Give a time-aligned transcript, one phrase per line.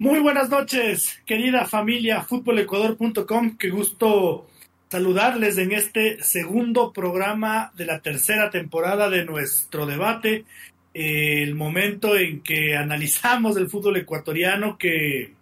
[0.00, 3.58] Muy buenas noches, querida familia futbolecuador.com.
[3.58, 4.46] Qué gusto
[4.88, 10.46] saludarles en este segundo programa de la tercera temporada de nuestro debate.
[10.94, 15.34] El momento en que analizamos el fútbol ecuatoriano que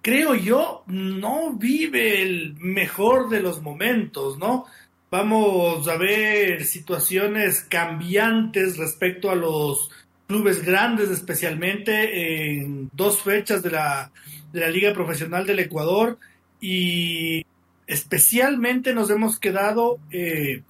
[0.00, 4.66] creo yo no vive el mejor de los momentos, ¿no?
[5.10, 9.90] Vamos a ver situaciones cambiantes respecto a los
[10.26, 14.10] clubes grandes, especialmente en dos fechas de la,
[14.52, 16.18] de la Liga Profesional del Ecuador
[16.60, 17.44] y
[17.86, 20.62] especialmente nos hemos quedado eh,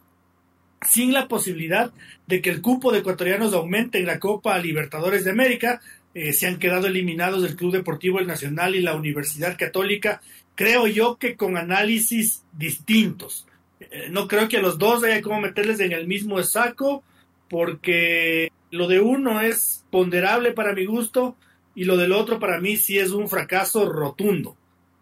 [0.84, 1.92] sin la posibilidad
[2.26, 5.80] de que el cupo de ecuatorianos aumente en la Copa Libertadores de América.
[6.14, 10.20] Eh, se han quedado eliminados del Club Deportivo El Nacional y la Universidad Católica,
[10.54, 13.46] creo yo que con análisis distintos.
[13.80, 17.02] Eh, no creo que a los dos haya como meterles en el mismo saco,
[17.48, 21.36] porque lo de uno es ponderable para mi gusto
[21.74, 24.56] y lo del otro para mí sí es un fracaso rotundo,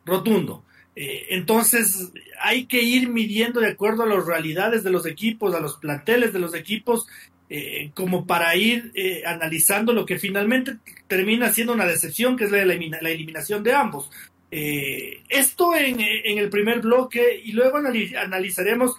[0.05, 0.63] rotundo.
[0.95, 5.61] Eh, entonces hay que ir midiendo de acuerdo a las realidades de los equipos, a
[5.61, 7.07] los planteles de los equipos,
[7.49, 12.51] eh, como para ir eh, analizando lo que finalmente termina siendo una decepción, que es
[12.51, 14.11] la, eliminación de ambos.
[14.51, 18.97] esto en, en, el primer bloque y luego analizaremos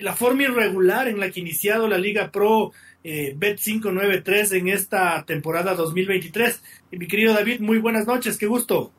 [0.00, 2.72] la forma irregular en la que iniciado la Liga Pro
[3.04, 6.62] eh, Bet 593 en esta temporada 2023.
[6.90, 8.92] Y mi querido David, muy buenas noches, qué gusto.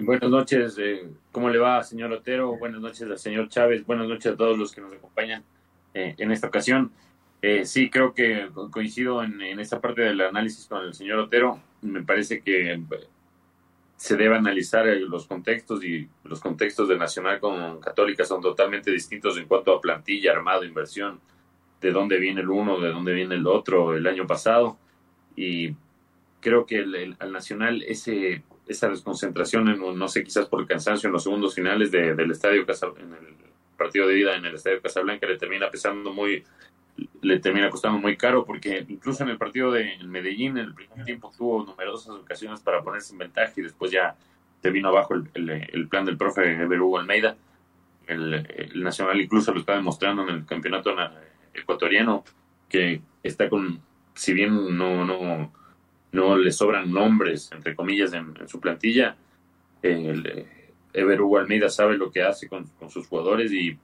[0.00, 2.56] Buenas noches, eh, ¿cómo le va, señor Otero?
[2.56, 5.44] Buenas noches al señor Chávez, buenas noches a todos los que nos acompañan
[5.92, 6.92] eh, en esta ocasión.
[7.42, 11.60] Eh, sí, creo que coincido en, en, esta parte del análisis con el señor Otero.
[11.82, 12.80] Me parece que
[13.96, 19.36] se debe analizar los contextos y los contextos de Nacional con Católica son totalmente distintos
[19.36, 21.20] en cuanto a plantilla, armado, inversión,
[21.82, 24.78] de dónde viene el uno, de dónde viene el otro el año pasado.
[25.36, 25.74] Y
[26.40, 31.08] creo que el, al Nacional ese, esa desconcentración, en, no sé, quizás por el cansancio
[31.08, 33.42] en los segundos finales de, del estadio en el
[33.76, 36.44] partido de ida en el estadio Casablanca le termina pesando muy,
[37.20, 41.04] le termina costando muy caro porque incluso en el partido de Medellín en el primer
[41.04, 44.14] tiempo tuvo numerosas ocasiones para ponerse en ventaja y después ya
[44.60, 47.36] te vino abajo el, el, plan del profe Eber Hugo Almeida.
[48.06, 50.94] El, el, Nacional incluso lo está demostrando en el campeonato
[51.54, 52.24] ecuatoriano
[52.68, 53.80] que está con,
[54.14, 55.52] si bien no, no,
[56.12, 59.16] no le sobran nombres, entre comillas, en, su plantilla,
[59.82, 60.46] el, eh,
[60.92, 63.78] Ever Hugo Almeida sabe lo que hace con, sus jugadores y,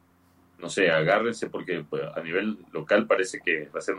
[0.59, 3.97] no sé, agárrense porque pues, a nivel local parece que va a ser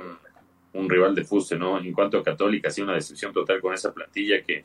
[0.74, 1.80] un, rival de fuste, ¿no?
[1.80, 4.64] En cuanto a Católica, sido una decepción total con esa plantilla que,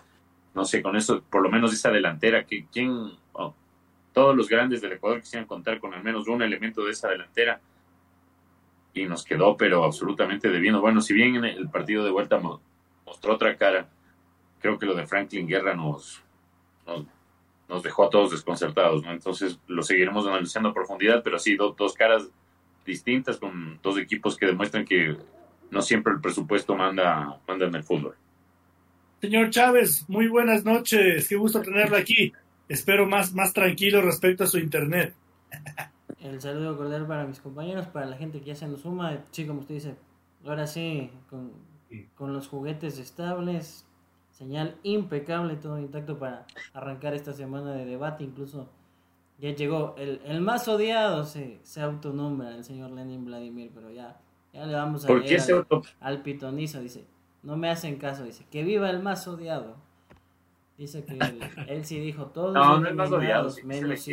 [0.54, 3.54] no sé, con eso, por lo menos esa delantera, que quién, oh,
[4.12, 7.60] todos los grandes del Ecuador quisieran contar con al menos un elemento de esa delantera
[8.94, 10.80] y nos quedó pero absolutamente debiendo.
[10.80, 12.40] Bueno, si bien en el partido de vuelta
[13.04, 13.88] mostró otra cara,
[14.60, 16.22] creo que lo de Franklin Guerra nos,
[17.68, 19.12] nos, dejó a todos desconcertados, ¿no?
[19.12, 22.28] Entonces lo seguiremos analizando a profundidad, pero sí, dos caras
[22.86, 25.16] distintas con dos equipos que demuestran que
[25.70, 28.14] no siempre el presupuesto manda, manda en el fútbol.
[29.20, 32.32] Señor Chávez, muy buenas noches, qué gusto tenerlo aquí.
[32.68, 35.14] Espero más, más tranquilo respecto a su internet.
[36.24, 39.18] El saludo cordial para mis compañeros, para la gente que ya se nos suma.
[39.30, 39.94] Sí, como usted dice,
[40.46, 41.52] ahora sí, con,
[42.14, 43.86] con los juguetes estables,
[44.30, 48.24] señal impecable, todo intacto para arrancar esta semana de debate.
[48.24, 48.70] Incluso
[49.38, 54.18] ya llegó el, el más odiado, se, se autonombra el señor Lenin Vladimir, pero ya,
[54.54, 55.66] ya le vamos a ¿Por qué al,
[56.00, 56.80] al pitonizo.
[56.80, 57.04] Dice,
[57.42, 59.76] no me hacen caso, dice, que viva el más odiado.
[60.78, 61.18] Dice que
[61.68, 64.08] él, sí dijo todos no, no es más odiado, menos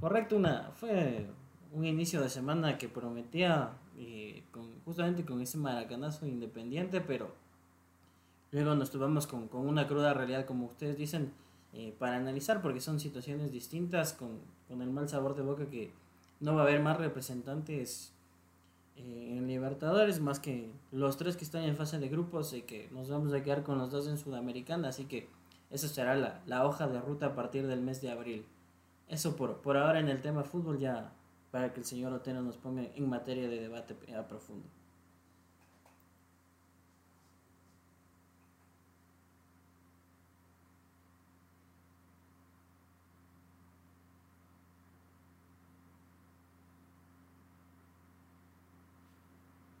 [0.00, 1.26] Correcto, una fue
[1.72, 7.32] un inicio de semana que prometía eh, con, justamente con ese maracanazo independiente, pero
[8.52, 11.32] luego nos tuvimos con, con una cruda realidad, como ustedes dicen,
[11.72, 14.38] eh, para analizar, porque son situaciones distintas con,
[14.68, 15.92] con, el mal sabor de boca que
[16.40, 18.12] no va a haber más representantes
[18.96, 22.88] eh, en Libertadores, más que los tres que están en fase de grupos y que
[22.92, 25.28] nos vamos a quedar con los dos en Sudamericana, así que
[25.70, 28.44] esa será la, la hoja de ruta a partir del mes de abril.
[29.08, 31.12] Eso por, por ahora en el tema fútbol ya
[31.50, 34.66] para que el señor Otero nos ponga en materia de debate a profundo.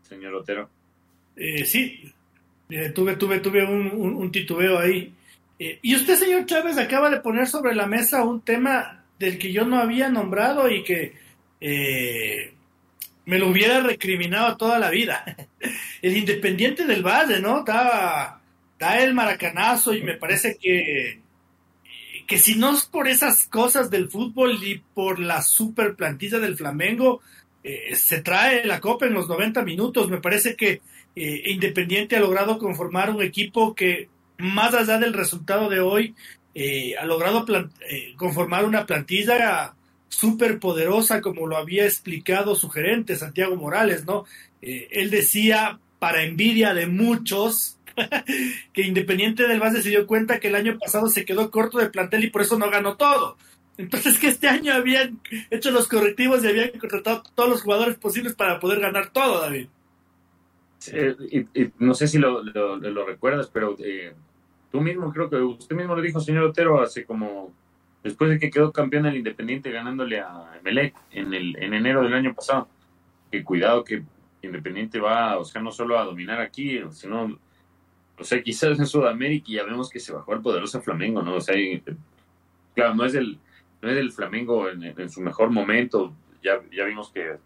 [0.02, 0.70] Señor Otero.
[1.34, 2.12] Eh, sí,
[2.70, 5.12] eh, tuve, tuve, tuve un, un, titubeo ahí.
[5.58, 9.52] Eh, y usted, señor Chávez, acaba de poner sobre la mesa un tema del que
[9.52, 11.14] yo no había nombrado y que
[13.26, 15.24] me lo hubiera recriminado toda la vida.
[16.02, 17.64] El Independiente del Valle, ¿no?
[17.64, 18.40] Da,
[18.78, 21.20] da el maracanazo y me parece que,
[22.26, 26.56] que si no es por esas cosas del fútbol y por la super plantilla del
[26.56, 27.20] Flamengo,
[27.64, 30.08] eh, se trae la copa en los 90 minutos.
[30.08, 30.80] Me parece que
[31.16, 34.08] eh, Independiente ha logrado conformar un equipo que,
[34.38, 36.14] más allá del resultado de hoy,
[36.58, 37.44] eh, ha logrado
[38.16, 39.74] conformar una plantilla
[40.08, 44.24] súper poderosa, como lo había explicado su gerente, Santiago Morales, ¿no?
[44.62, 47.76] él decía, para envidia de muchos,
[48.72, 51.90] que Independiente del Valle se dio cuenta que el año pasado se quedó corto de
[51.90, 53.36] plantel y por eso no ganó todo.
[53.78, 55.20] Entonces que este año habían
[55.50, 59.68] hecho los correctivos y habían contratado todos los jugadores posibles para poder ganar todo, David.
[61.78, 64.14] no sé si lo, lo, recuerdas, pero eh,
[64.70, 67.52] tú mismo, creo que usted mismo lo dijo, señor Otero, hace como
[68.02, 72.14] después de que quedó campeón el Independiente ganándole a Emelec en, el, en enero del
[72.14, 72.68] año pasado.
[73.30, 74.02] Que cuidado que
[74.42, 77.38] Independiente va, o sea, no solo a dominar aquí, sino,
[78.18, 81.34] o sea, quizás en Sudamérica ya vemos que se bajó el poderoso Flamengo, ¿no?
[81.34, 81.56] O sea,
[82.74, 83.38] claro, no es el
[83.82, 86.14] no es el Flamengo en, su mejor momento.
[86.42, 87.36] Ya, ya vimos que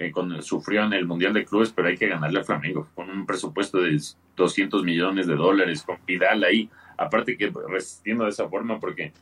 [0.00, 0.12] eh,
[0.42, 3.78] sufrió en el Mundial de Clubes, pero hay que ganarle al Flamengo con un presupuesto
[3.78, 4.00] de
[4.36, 6.70] 200 millones de dólares, con Vidal ahí.
[6.96, 9.12] Aparte que resistiendo de esa forma, porque,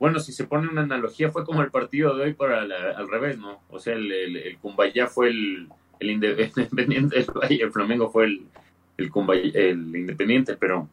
[0.00, 3.38] bueno, si se pone una analogía, fue como el partido de hoy para al revés,
[3.38, 3.60] ¿no?
[3.70, 5.68] O sea, el, el, Cumbayá fue el,
[6.00, 8.46] el Independiente el Flamengo fue el,
[8.96, 9.10] el,
[9.54, 10.88] el Independiente, pero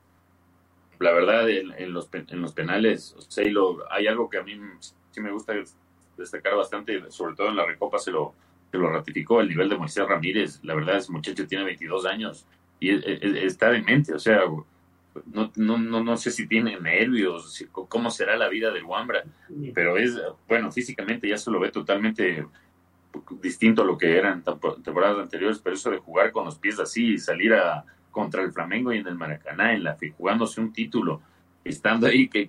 [0.99, 3.15] la verdad, en, los, en los penales,
[3.89, 5.53] hay algo que a mí sí me gusta
[6.15, 8.33] destacar bastante, sobre todo en la Recopa se lo,
[8.77, 10.59] lo ratificó, el nivel de Moisés Ramírez.
[10.63, 12.45] La verdad, ese muchacho tiene 22 años
[12.79, 14.41] y está demente, o sea,
[15.31, 19.23] no, no, no, no sé si tiene nervios, cómo será la vida del Wambra,
[19.73, 22.45] pero es, bueno, físicamente ya se lo ve totalmente
[23.41, 24.43] distinto a lo que eran
[24.83, 28.51] temporadas anteriores, pero eso de jugar con los pies así y salir a, contra el
[28.51, 31.21] Flamengo y en el Maracaná, en la jugándose un título,
[31.63, 32.47] estando ahí que,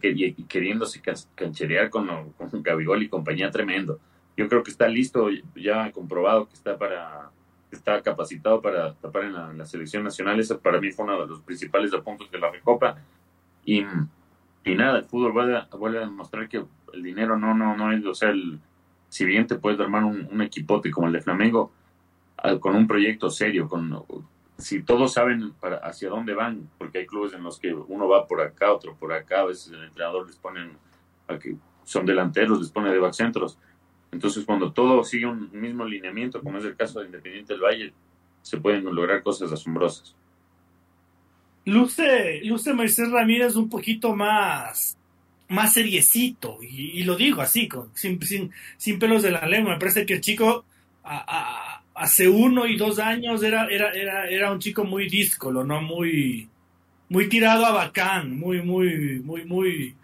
[0.49, 1.01] queriéndose
[1.35, 3.99] cancherear con, con Gabigol y compañía tremendo.
[4.37, 7.31] Yo creo que está listo, ya comprobado que está para
[7.71, 10.39] está capacitado para tapar en la, selección nacional.
[10.39, 12.97] Ese para mí fue uno de los principales puntos de la Recopa.
[13.65, 13.85] Y,
[14.65, 18.15] y nada, el fútbol vuelve a, demostrar que el dinero no, no, no es, o
[18.15, 18.61] sea, el,
[19.09, 21.73] si bien te puedes armar un, un equipote como el de Flamengo,
[22.61, 24.05] con un proyecto serio, con,
[24.59, 28.27] si todos saben para hacia dónde van, porque hay clubes en los que uno va
[28.27, 30.73] por acá, otro por acá, a veces el entrenador les ponen
[31.29, 33.59] a que son delanteros, les pone de backcentros.
[34.17, 37.93] Entonces, cuando todo sigue un mismo lineamiento, como es el caso de Independiente del Valle,
[38.41, 40.17] se pueden lograr cosas asombrosas.
[41.67, 44.97] Luce, luce Moisés Ramírez un poquito más,
[45.49, 49.75] más seriecito, y, lo digo así, con, sin, sin, sin, pelos de la lengua.
[49.75, 50.65] Me parece que el chico
[51.95, 55.83] hace uno y dos años era, era, era, era un chico muy díscolo, ¿no?
[55.83, 56.49] Muy,
[57.11, 59.95] muy tirado a bacán, muy, muy, muy, muy...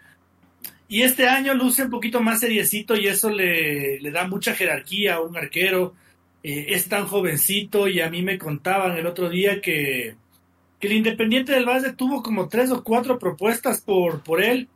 [0.93, 5.15] Y este año luce un poquito más seriecito y eso le, le da mucha jerarquía
[5.15, 5.95] a un arquero.
[6.43, 10.13] Eh, es tan jovencito y a mí me contaban el otro día que,
[10.79, 14.67] que el Independiente del Valle tuvo como tres o cuatro propuestas por, por él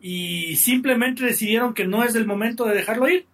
[0.00, 3.26] y simplemente decidieron que no es el momento de dejarlo ir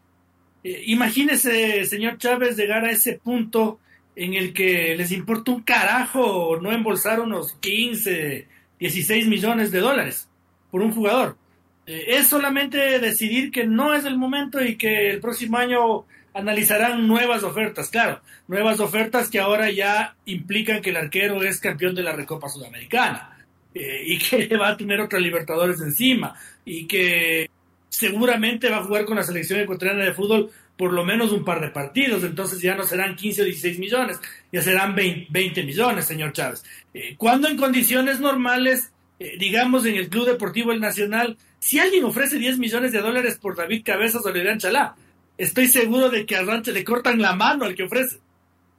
[0.65, 3.79] eh, imagínese, señor Chávez, llegar a ese punto
[4.17, 8.49] en el que les importa un carajo no embolsar unos 15,
[8.81, 10.29] 16 millones de dólares
[10.73, 11.37] por un jugador.
[11.87, 17.07] Eh, es solamente decidir que no es el momento y que el próximo año analizarán
[17.07, 22.03] nuevas ofertas, claro, nuevas ofertas que ahora ya implican que el arquero es campeón de
[22.03, 23.37] la Recopa Sudamericana
[23.75, 26.35] eh, y que va a tener otra Libertadores encima
[26.65, 27.51] y que
[27.89, 31.61] seguramente va a jugar con la selección ecuatoriana de fútbol por lo menos un par
[31.61, 34.19] de partidos, entonces ya no serán 15 o 16 millones,
[34.51, 36.65] ya serán 20, millones, señor Chávez.
[36.95, 38.91] Eh, cuando en condiciones normales,
[39.39, 43.55] digamos en el Club Deportivo El Nacional, si alguien ofrece 10 millones de dólares por
[43.55, 44.97] David Cabezas o León Chalá,
[45.39, 48.19] estoy seguro de que a Ranche le cortan la mano al que ofrece.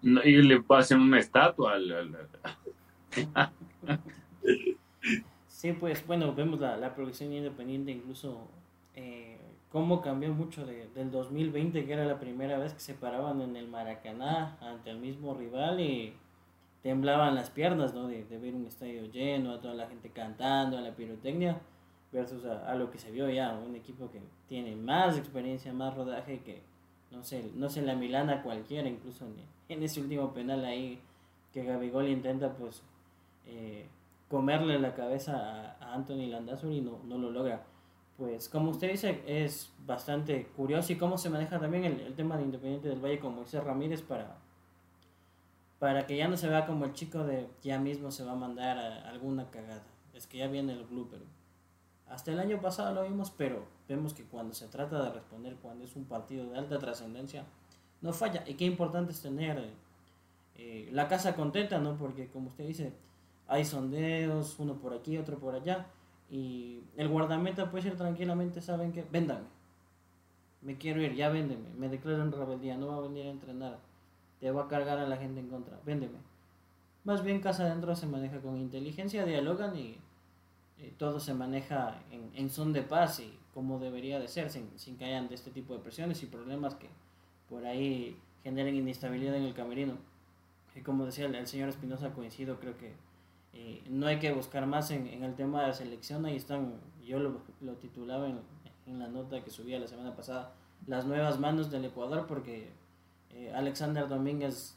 [0.02, 2.18] y le pasen una estatua al...
[5.48, 8.50] sí, pues bueno, vemos la, la producción independiente incluso
[8.96, 9.38] eh,
[9.72, 13.56] cómo cambió mucho de, del 2020, que era la primera vez que se paraban en
[13.56, 16.12] el Maracaná ante el mismo rival y
[16.82, 18.10] temblaban las piernas, ¿no?
[18.10, 21.62] De, ver un estadio lleno, a toda la gente cantando, a la pirotecnia,
[22.14, 26.40] versus a, lo que se vio ya, un equipo que tiene más experiencia, más rodaje,
[26.42, 26.62] que
[27.12, 29.26] no sé, no sé, la Milana cualquiera, incluso
[29.68, 31.02] en, ese último penal ahí
[31.52, 32.84] que Gabigol intenta pues
[33.46, 33.88] eh,
[34.30, 37.64] comerle la cabeza a, Anthony Landazuri y no, no lo logra.
[38.18, 42.44] Pues como usted dice, es bastante curioso y cómo se maneja también el, tema de
[42.44, 44.38] Independiente del Valle con Moisés Ramírez para,
[45.80, 48.36] para que ya no se vea como el chico de ya mismo se va a
[48.36, 49.84] mandar alguna cagada.
[50.14, 51.20] Es que ya viene el blooper.
[52.14, 55.84] Hasta el año pasado lo vimos, pero vemos que cuando se trata de responder, cuando
[55.84, 57.44] es un partido de alta trascendencia,
[58.02, 58.44] no falla.
[58.46, 59.72] Y qué importante es tener
[60.56, 61.98] eh, la casa contenta, ¿no?
[61.98, 62.94] Porque como usted dice,
[63.48, 65.88] hay sondeos, uno por aquí, otro por allá.
[66.30, 69.48] Y el guardameta puede ser tranquilamente, ¿saben que Véndame.
[70.62, 71.70] Me quiero ir, ya véndeme.
[71.76, 73.80] Me declaro en rebeldía, no va a venir a entrenar.
[74.40, 75.80] Te va a cargar a la gente en contra.
[75.84, 76.20] Véndeme.
[77.06, 79.98] Más bien casa adentro se maneja con inteligencia, dialogan y
[80.84, 84.70] eh, todo se maneja en, en, son de paz y como debería de ser, sin,
[84.78, 86.90] sin que hayan de este tipo de presiones y problemas que
[87.48, 89.94] por ahí generen inestabilidad en el camerino.
[90.76, 92.92] Y como decía el, señor Espinosa, coincido, creo que
[93.54, 96.26] eh, no hay que buscar más en, en, el tema de la selección.
[96.26, 96.74] Ahí están,
[97.06, 98.40] yo lo, lo titulaba en,
[98.86, 100.54] en, la nota que subía la semana pasada,
[100.88, 102.72] las nuevas manos del Ecuador, porque
[103.30, 104.76] eh, Alexander Domínguez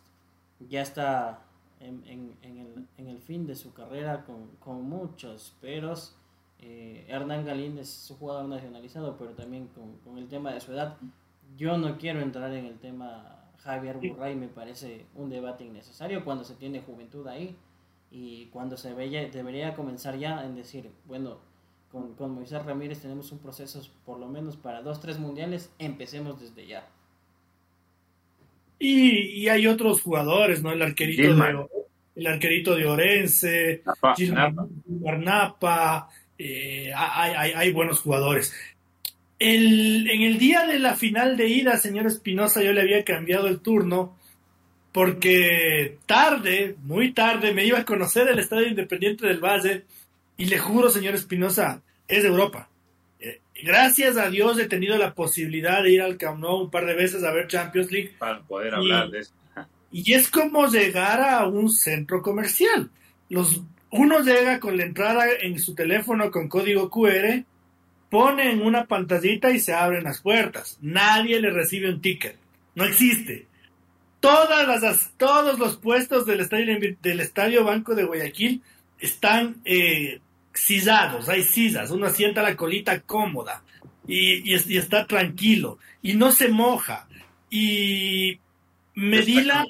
[0.68, 1.45] ya está
[1.80, 6.16] en, en, el, en, el, fin de su carrera con, con muchos peros.
[6.58, 10.72] Eh, Hernán Galín es un jugador nacionalizado, pero también con, con el tema de su
[10.72, 10.96] edad.
[11.56, 16.44] Yo no quiero entrar en el tema Javier Burray me parece un debate innecesario cuando
[16.44, 17.56] se tiene juventud ahí
[18.10, 21.38] y cuando se veía, debería comenzar ya en decir, bueno,
[21.90, 26.40] con, con Moisés Ramírez tenemos un proceso por lo menos para dos, tres mundiales, empecemos
[26.40, 26.88] desde ya.
[28.78, 30.72] Y, y hay otros jugadores, ¿no?
[30.72, 31.66] El arquerito, de,
[32.16, 33.82] el arquerito de Orense,
[34.86, 38.52] Barnapa, eh, hay, hay, hay buenos jugadores.
[39.38, 43.48] El, en el día de la final de ida, señor Espinosa, yo le había cambiado
[43.48, 44.16] el turno
[44.92, 49.84] porque tarde, muy tarde, me iba a conocer el Estadio Independiente del Valle
[50.38, 52.70] y le juro, señor Espinosa, es de Europa.
[53.62, 56.94] Gracias a Dios he tenido la posibilidad de ir al Camp Nou un par de
[56.94, 58.14] veces a ver Champions League.
[58.18, 59.32] Para poder hablar de eso.
[59.90, 62.90] Y es como llegar a un centro comercial.
[63.28, 67.44] Los, uno llega con la entrada en su teléfono con código QR
[68.10, 70.78] ponen una pantallita y se abren las puertas.
[70.80, 72.36] Nadie le recibe un ticket.
[72.74, 73.46] No existe.
[74.20, 78.62] Todas las, todos los puestos del estadio, del estadio Banco de Guayaquil
[78.98, 80.20] están eh,
[80.56, 83.62] sillados, hay sillas, uno sienta la colita cómoda
[84.06, 87.06] y, y, está tranquilo y no se moja.
[87.50, 88.40] Y
[88.94, 89.64] Medila,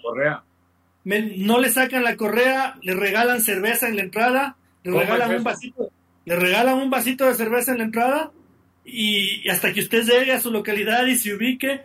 [1.04, 5.90] no le sacan la correa, le regalan cerveza en la entrada, le regalan un vasito
[6.26, 8.32] le regalan un vasito de cerveza en la entrada
[8.84, 11.82] y, hasta que usted llegue a su localidad y se ubique.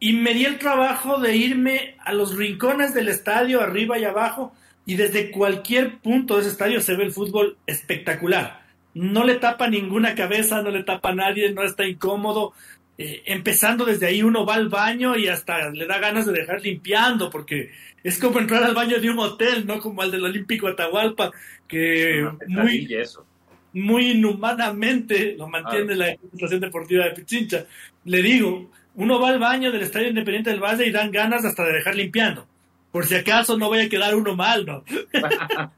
[0.00, 4.54] Y me di el trabajo de irme a los rincones del estadio, arriba y abajo,
[4.86, 8.64] y desde cualquier punto de ese estadio se ve el fútbol espectacular.
[8.94, 12.52] No le tapa ninguna cabeza, no le tapa a nadie, no está incómodo.
[12.96, 16.62] Eh, empezando desde ahí uno va al baño y hasta le da ganas de dejar
[16.62, 17.70] limpiando, porque
[18.04, 21.32] es como entrar al baño de un hotel, no como al del Olímpico Atahualpa,
[21.66, 23.26] que muy, eso
[23.74, 27.66] muy inhumanamente lo mantiene la Administración Deportiva de Pichincha.
[28.04, 31.64] Le digo, uno va al baño del Estadio Independiente del Valle y dan ganas hasta
[31.64, 32.46] de dejar limpiando.
[32.94, 34.84] Por si acaso no vaya a quedar uno mal, ¿no?
[35.12, 35.70] vaya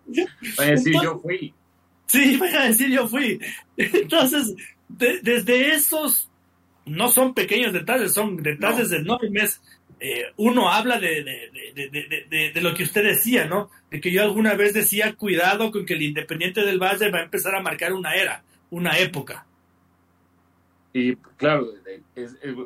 [0.59, 1.55] a decir yo fui.
[2.05, 3.41] Sí, vaya a decir yo fui.
[3.79, 4.55] Entonces,
[4.87, 6.29] desde esos,
[6.85, 9.63] no son pequeños detalles, son detalles enormes
[9.99, 11.25] eh, uno habla de,
[12.53, 13.71] de, lo que usted decía, ¿no?
[13.91, 17.25] De que yo alguna vez decía, cuidado con que el Independiente del Valle va a
[17.25, 19.47] empezar a marcar una era, una época.
[20.93, 21.69] Y claro,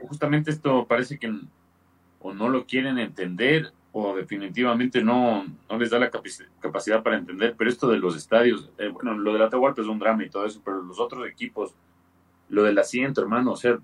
[0.09, 1.33] justamente esto parece que
[2.19, 7.55] o no lo quieren entender o definitivamente no, no les da la capacidad para entender,
[7.59, 10.31] pero esto de los estadios, eh, bueno, lo de la Atahualpa es un drama y
[10.31, 11.75] todo eso, pero los otros equipos,
[12.49, 13.79] lo del asiento, hermano, o sea,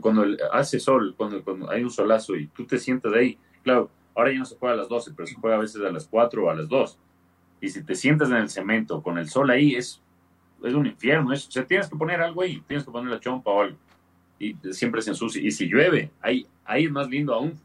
[0.00, 4.32] cuando hace sol, cuando, cuando hay un solazo y tú te sientas ahí, claro, ahora
[4.32, 6.44] ya no se juega a las 12, pero se juega a veces a las 4
[6.44, 6.98] o a las 2.
[7.60, 10.00] Y si te sientas en el cemento con el sol ahí, es,
[10.62, 11.32] es un infierno.
[11.32, 13.76] Es, o sea, tienes que poner algo ahí, tienes que poner la chompa o algo.
[14.38, 15.40] Y siempre se ensucia.
[15.42, 17.58] Y si llueve, ahí, ahí es más lindo aún.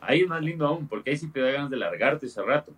[0.00, 2.72] Ahí es más lindo aún, porque ahí sí te da ganas de largarte ese rato.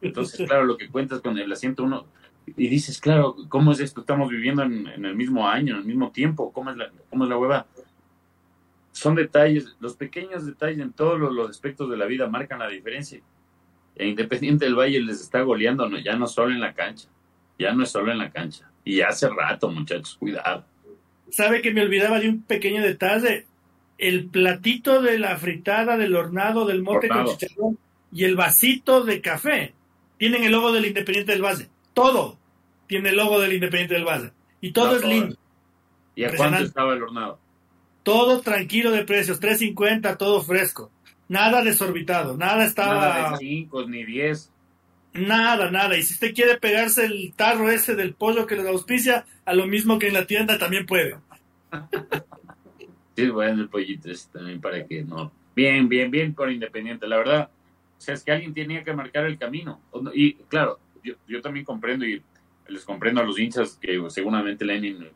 [0.00, 2.06] Entonces, claro, lo que cuentas con el asiento uno,
[2.46, 4.00] y dices, claro, ¿cómo es esto?
[4.00, 7.24] Estamos viviendo en, en, el mismo año, en el mismo tiempo, ¿cómo es la, cómo
[7.24, 7.66] es la hueva?
[8.96, 13.20] son detalles, los pequeños detalles en todos los, aspectos de la vida marcan la diferencia.
[13.94, 17.06] E Independiente del Valle les está goleando, no, ya no solo en la cancha,
[17.58, 18.70] ya no es solo en la cancha.
[18.84, 20.64] Y hace rato, muchachos, cuidado.
[21.28, 23.44] ¿Sabe que me olvidaba de un pequeño detalle?
[23.98, 27.78] El platito de la fritada, del hornado, del mote con chicharrón
[28.12, 29.74] y el vasito de café.
[30.18, 31.68] tienen el logo del Independiente del Valle.
[31.92, 32.38] Todo
[32.86, 34.32] tiene el logo del Independiente del Valle.
[34.60, 35.36] Y todo es lindo.
[36.14, 37.38] ¿Y a cuánto estaba el hornado?
[38.02, 40.90] Todo tranquilo de precios, 3.50, todo fresco.
[41.28, 42.94] Nada desorbitado, nada estaba...
[42.94, 44.50] Nada de 5 ni 10.
[45.14, 45.96] Nada, nada.
[45.96, 49.66] Y si usted quiere pegarse el tarro ese del pollo que le auspicia, a lo
[49.66, 51.16] mismo que en la tienda también puede.
[53.16, 55.32] sí, bueno, el pollito es también para que no.
[55.54, 57.08] Bien, bien, bien por Independiente.
[57.08, 57.50] La verdad,
[57.96, 59.80] o sea, es que alguien tenía que marcar el camino.
[60.14, 62.22] Y claro, yo, yo también comprendo y
[62.68, 65.08] les comprendo a los hinchas que seguramente Lenin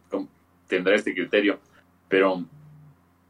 [0.67, 1.61] tendrá este criterio,
[2.09, 2.45] pero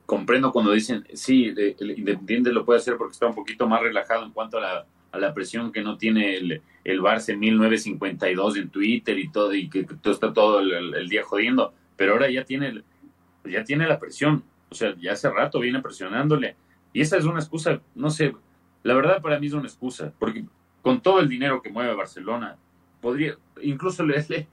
[0.06, 4.24] comprendo cuando dicen, sí, el Independiente lo puede hacer porque está un poquito más relajado
[4.24, 8.70] en cuanto a la, a la presión que no tiene el, el Barça 1952 en
[8.70, 12.82] Twitter y todo, y que, todo está todo el, día jodiendo, pero ahora ya tiene,
[13.44, 16.56] ya tiene la presión, o sea, ya hace rato viene presionándole,
[16.92, 18.34] y esa es una excusa, no sé,
[18.82, 20.44] la verdad para mí es una excusa, porque
[20.82, 22.56] con todo el dinero que mueve Barcelona,
[23.00, 24.46] podría, incluso le,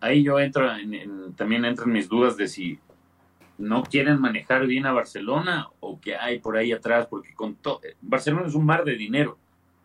[0.00, 2.78] ahí yo entro, en, también entran mis dudas de si
[3.58, 7.80] no quieren manejar bien a Barcelona o que hay por ahí atrás, porque con todo,
[8.00, 9.38] Barcelona es un mar de dinero.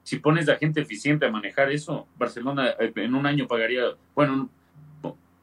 [0.04, 3.84] Si pones a gente eficiente a manejar eso, Barcelona eh, en un año pagaría,
[4.14, 4.50] bueno,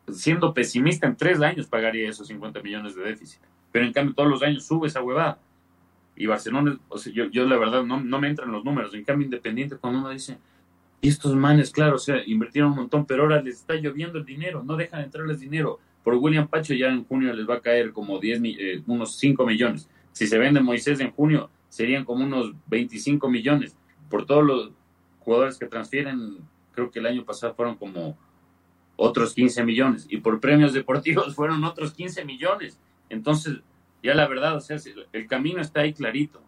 [0.09, 3.41] siendo pesimista, en tres años pagaría esos 50 millones de déficit.
[3.73, 5.39] Pero en cambio todos los años sube esa huevada.
[6.15, 8.95] Y Barcelona, o sea, yo, yo la verdad no, no me entran los números.
[8.95, 10.39] En cambio, Independiente, cuando uno dice,
[11.05, 14.25] y estos manes, claro, o sea, invirtieron un montón, pero ahora les está lloviendo el
[14.25, 15.81] dinero, no dejan entrarles dinero.
[16.05, 19.45] Por William Pacho ya en junio les va a caer como 10, eh, unos 5
[19.45, 19.89] millones.
[20.13, 23.77] Si se vende Moisés en junio, serían como unos 25 millones.
[24.09, 24.71] Por todos los
[25.19, 26.39] jugadores que transfieren,
[26.73, 28.17] creo que el año pasado fueron como
[28.95, 30.07] otros 15 millones.
[30.09, 32.79] Y por premios deportivos fueron otros 15 millones.
[33.13, 33.59] Entonces,
[34.03, 34.79] ya la verdad, o sea,
[35.13, 36.43] el camino está ahí clarito.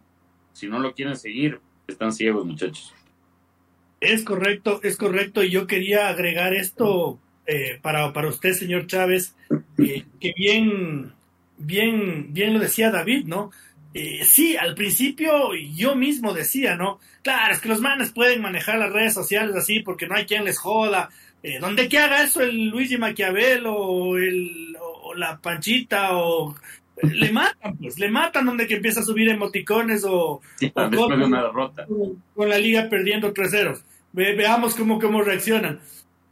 [0.51, 2.93] Si no lo quieren seguir, están ciegos, muchachos.
[4.01, 5.43] Es correcto, es correcto.
[5.43, 9.35] Y yo quería agregar esto eh, para, para usted, señor Chávez,
[9.77, 11.13] eh, que bien,
[11.57, 13.51] bien, bien lo decía David, ¿no?
[13.93, 16.99] Eh, sí, al principio yo mismo decía, ¿no?
[17.21, 20.43] Claro, es que los manes pueden manejar las redes sociales así porque no hay quien
[20.43, 21.09] les joda.
[21.61, 24.75] donde que haga eso el Luigi Maquiavelo el,
[25.15, 26.55] la Panchita o
[27.01, 30.41] le matan, pues, le matan donde que empieza a subir emoticones o,
[32.35, 33.81] con, la liga perdiendo 3-0.
[34.13, 35.79] veamos cómo, cómo reaccionan.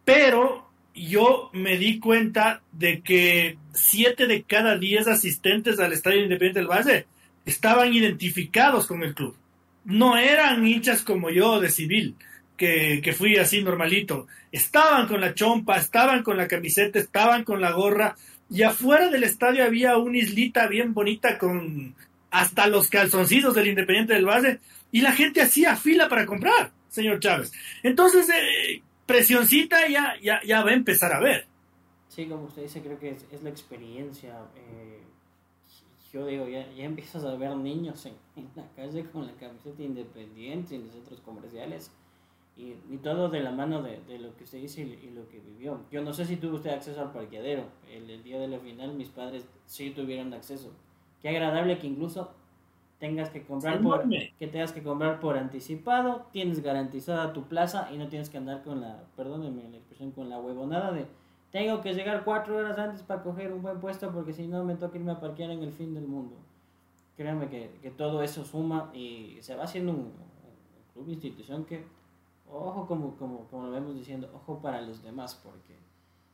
[0.05, 6.59] Pero yo me di cuenta de que 7 de cada 10 asistentes al Estadio Independiente
[6.59, 7.07] del Valle
[7.45, 9.35] estaban identificados con el club.
[9.85, 12.15] No eran hinchas como yo de civil,
[12.55, 14.27] que, que fui así normalito.
[14.51, 18.15] Estaban con la chompa, estaban con la camiseta, estaban con la gorra
[18.49, 21.95] y afuera del estadio había una islita bien bonita con
[22.29, 24.59] hasta los calzoncillos del Independiente del Valle
[24.91, 27.51] y la gente hacía fila para comprar, señor Chávez.
[27.83, 31.45] Entonces, eh, presioncita ya, ya, ya va a empezar a ver.
[32.09, 34.35] Sí, como usted dice, creo que es, la experiencia.
[34.55, 35.01] Eh,
[36.11, 38.13] yo digo, ya, ya empiezas a ver niños en,
[38.55, 41.91] la calle con la camiseta independiente en los centros comerciales
[42.55, 45.39] y, y, todo de la mano de, de, lo que usted dice y, lo que
[45.39, 45.79] vivió.
[45.91, 47.63] Yo no sé si tuvo usted acceso al parqueadero.
[47.91, 50.71] El, el, día de la final mis padres sí tuvieron acceso.
[51.21, 52.31] Qué agradable que incluso
[52.99, 57.97] tengas que comprar por que tengas que comprar por anticipado, tienes garantizada tu plaza y
[57.97, 61.05] no tienes que andar con la, perdónenme la expresión, con la huevonada de
[61.51, 64.75] tengo que llegar cuatro horas antes para coger un buen puesto porque si no me
[64.75, 66.35] toca irme a parquear en el fin del mundo.
[67.17, 70.13] Créanme que, que todo eso suma y se va haciendo un, un
[70.93, 71.83] club institución que
[72.59, 75.77] ojo como, como, como lo vemos diciendo, ojo para los demás, porque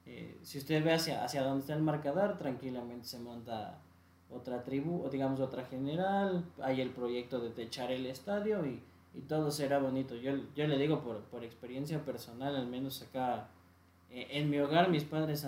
[0.05, 3.79] eh, si usted ve hacia, hacia dónde está el marcador, tranquilamente se monta
[4.29, 8.81] otra tribu, o digamos otra general, hay el proyecto de techar el estadio y,
[9.13, 10.15] y todo será bonito.
[10.15, 13.47] Yo, yo le digo por, por experiencia personal, al menos acá
[14.09, 15.47] eh, en mi hogar, mis padres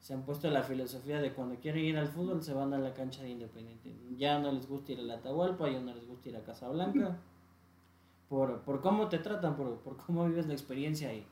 [0.00, 2.92] se han puesto la filosofía de cuando quieren ir al fútbol se van a la
[2.92, 3.94] cancha de Independiente.
[4.16, 7.18] Ya no les gusta ir a la Atahualpa, ya no les gusta ir a Casablanca
[8.32, 11.26] por, por cómo te tratan, por, por cómo vives la experiencia y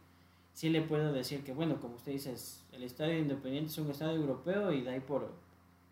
[0.53, 2.35] sí le puedo decir que, bueno, como usted dice,
[2.73, 5.33] el Estadio Independiente es un estadio europeo y de ahí por,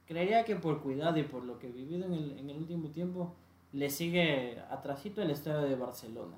[0.06, 2.90] creería que por cuidado y por lo que he vivido en el, en el último
[2.90, 3.32] tiempo,
[3.72, 6.36] le sigue atrasito el Estadio de Barcelona,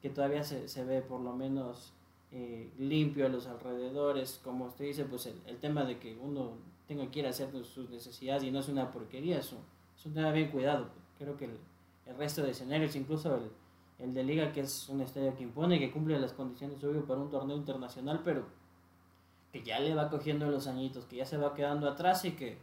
[0.00, 1.92] que todavía se, se ve por lo menos
[2.30, 6.52] eh, limpio a los alrededores, como usted dice, pues el, tema de que uno
[6.86, 9.58] tenga que ir a hacer sus necesidades y no es una porquería, es un,
[9.96, 10.86] es tema bien cuidado.
[11.18, 11.58] Creo que el,
[12.06, 13.50] el resto de escenarios, incluso el,
[13.98, 17.20] el de liga que es un estadio que impone, que cumple las condiciones obvio para
[17.20, 18.44] un torneo internacional, pero
[19.52, 22.58] que ya le va cogiendo los añitos, que ya se va quedando atrás y que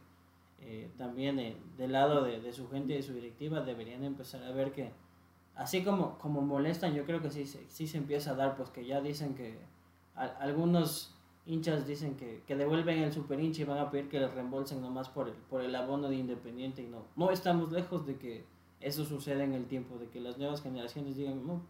[0.62, 4.52] eh, también eh, del lado de, su gente y de su directiva deberían empezar a
[4.52, 4.92] ver que
[5.56, 8.86] así como, como molestan, yo creo que sí, sí se empieza a dar, pues que
[8.86, 9.58] ya dicen que
[10.16, 11.14] algunos
[11.46, 14.82] hinchas dicen que, que, devuelven el super hincha y van a pedir que le reembolsen
[14.82, 18.46] nomás por el, por el abono de Independiente y no, no estamos lejos de que
[18.82, 21.62] eso suceda en el tiempo, de que las nuevas generaciones digan, no,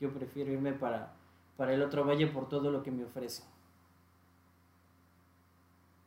[0.00, 1.14] yo prefiero irme para,
[1.56, 3.42] para el otro valle por todo lo que me ofrece.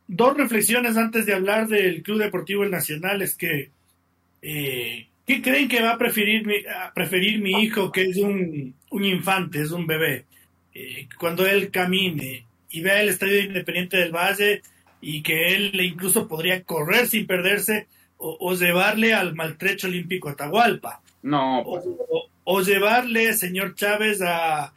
[0.08, 3.72] Dos reflexiones antes de hablar del Club Deportivo El Nacional es que
[4.42, 6.56] eh, ¿qué creen que va a preferir mi,
[6.94, 10.26] preferir mi hijo que es un, un infante, es un bebé?
[10.74, 14.62] Eh, cuando él camine y vea el Estadio Independiente del Valle
[15.02, 17.88] y que él incluso podría correr sin perderse
[18.40, 21.02] o, llevarle al maltrecho olímpico Atahualpa.
[21.24, 21.64] No.
[21.66, 21.84] Pues.
[22.44, 24.74] O, llevarle, señor Chávez, a...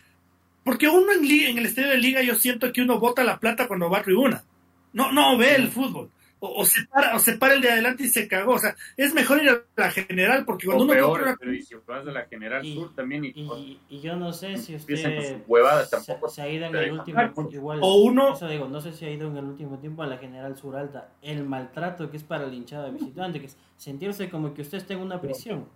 [0.64, 3.66] Porque uno en, en el estadio de liga yo siento que uno bota la plata
[3.66, 4.44] cuando va a tribuna.
[4.92, 8.08] No, no ve el fútbol o, se para, o se para el de adelante y
[8.08, 8.54] se cagó.
[8.54, 11.36] O sea, es mejor ir a la general porque cuando uno peor, una...
[11.86, 16.42] vas a la general y, sur también y, y, yo no sé si usted se,
[16.42, 17.20] ha ido en el último
[17.50, 20.06] igual, o uno eso digo, no sé si ha ido en el último tiempo a
[20.06, 21.12] la general sur alta.
[21.22, 24.94] El maltrato que es para el hinchada visitante, que es sentirse como que usted está
[24.94, 25.68] en una prisión.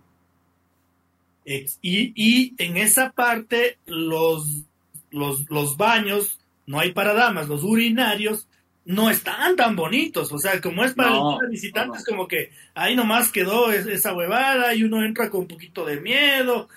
[1.45, 4.63] Y, y en esa parte los,
[5.11, 8.47] los, los baños, no hay para damas, los urinarios
[8.85, 10.31] no están tan bonitos.
[10.31, 14.73] O sea, como es para el visitante, es como que ahí nomás quedó esa huevada
[14.73, 16.67] y uno entra con un poquito de miedo.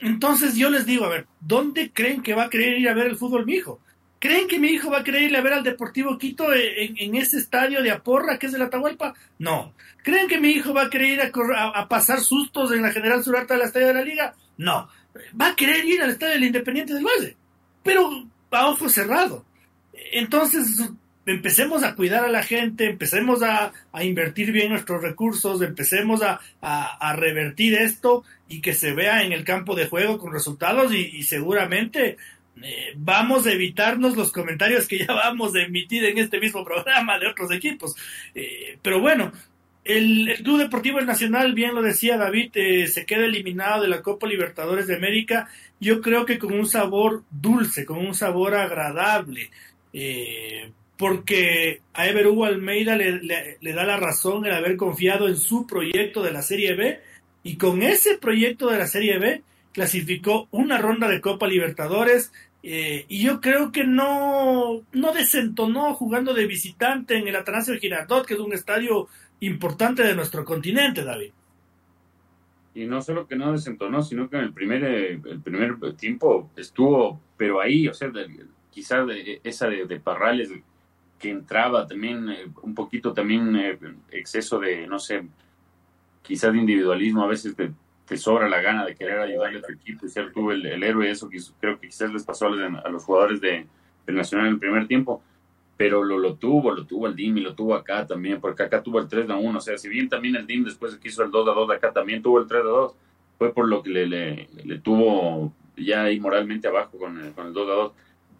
[0.00, 3.06] Entonces yo les digo, a ver, ¿dónde creen que va a querer ir a ver
[3.06, 3.80] el fútbol mi hijo?
[4.18, 7.36] ¿Creen que mi hijo va a querer ir a ver al Deportivo Quito en, ese
[7.36, 9.12] estadio de Aporra que es el Atahualpa?
[9.38, 9.74] No.
[10.02, 13.52] ¿Creen que mi hijo va a querer ir a, pasar sustos en la General Surarta
[13.52, 14.34] del Estadio de la Liga?
[14.56, 14.88] No.
[15.38, 17.36] Va a querer ir al Estadio del Independiente del Valle,
[17.82, 19.44] pero a ojo cerrado.
[20.12, 20.88] Entonces,
[21.26, 27.74] empecemos a cuidar a la gente, empecemos a, invertir bien nuestros recursos, empecemos a, revertir
[27.74, 32.16] esto y que se vea en el campo de juego con resultados y, seguramente
[32.62, 37.18] eh, vamos a evitarnos los comentarios que ya vamos a emitir en este mismo programa
[37.18, 37.96] de otros equipos.
[38.34, 39.32] Eh, pero bueno,
[39.84, 44.26] el, Club Deportivo Nacional, bien lo decía David, eh, se queda eliminado de la Copa
[44.26, 49.50] Libertadores de América, yo creo que con un sabor dulce, con un sabor agradable.
[49.92, 55.66] Eh, porque a Ever Hugo Almeida le, da la razón el haber confiado en su
[55.66, 57.00] proyecto de la Serie B
[57.42, 63.04] y con ese proyecto de la Serie B clasificó una ronda de Copa Libertadores eh,
[63.08, 68.34] y yo creo que no, no desentonó jugando de visitante en el Atanasio Girardot, que
[68.34, 69.08] es un estadio
[69.40, 71.32] importante de nuestro continente, David.
[72.74, 76.50] Y no solo que no desentonó, sino que en el primer, eh, el primer tiempo
[76.56, 78.10] estuvo, pero ahí, o sea,
[78.70, 79.06] quizás
[79.44, 80.50] esa de Parrales
[81.24, 83.78] que entraba también eh, un poquito también eh,
[84.10, 85.26] exceso de, no sé,
[86.20, 90.04] quizás de individualismo, a veces te, sobra la gana de querer ayudarle a tu equipo
[90.04, 93.66] y ser tú el, héroe, eso creo que quizás les pasó a los, jugadores de,
[94.06, 95.22] del Nacional en el primer tiempo,
[95.78, 98.82] pero lo, lo tuvo, lo tuvo el DIM y lo tuvo acá también, porque acá
[98.82, 101.24] tuvo el 3 a 1, o sea, si bien también el DIM después que hizo
[101.24, 102.94] el 2 a 2 acá también tuvo el 3 a 2,
[103.38, 104.06] fue por lo que le,
[104.62, 107.92] le, tuvo ya ahí moralmente abajo con el, con el 2 a 2,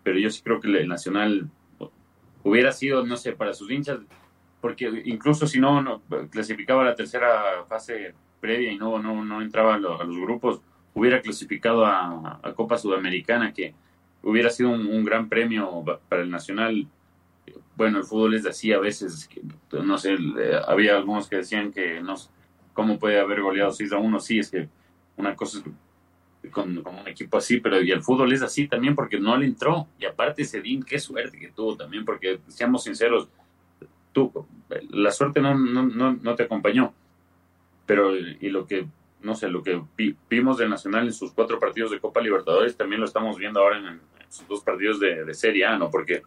[0.02, 1.48] pero yo sí creo que el Nacional
[2.44, 3.98] hubiera sido, no sé, para sus hinchas,
[4.60, 9.74] porque incluso si no, no clasificaba la tercera fase previa y no, no, no entraba
[9.74, 10.60] a los, grupos,
[10.94, 13.74] hubiera clasificado a, Copa Sudamericana, que
[14.22, 16.86] hubiera sido un, gran premio para el Nacional.
[17.76, 19.28] Bueno, el fútbol es así a veces,
[19.72, 20.16] no sé,
[20.66, 22.14] había algunos que decían que no
[22.72, 24.68] cómo puede haber goleado 6 a 1, sí, es que
[25.16, 25.64] una cosa es
[26.50, 29.88] con, un equipo así, pero y el fútbol es así también porque no le entró.
[29.98, 33.28] Y aparte Sedín, qué suerte que tuvo también, porque seamos sinceros,
[34.12, 34.32] tú,
[34.90, 36.92] la suerte no, no, no, te acompañó.
[37.86, 38.86] Pero y lo que,
[39.20, 39.82] no sé, lo que
[40.28, 43.78] vimos de Nacional en sus cuatro partidos de Copa Libertadores, también lo estamos viendo ahora
[43.78, 45.90] en, sus dos partidos de, Serie A, ¿no?
[45.90, 46.22] Porque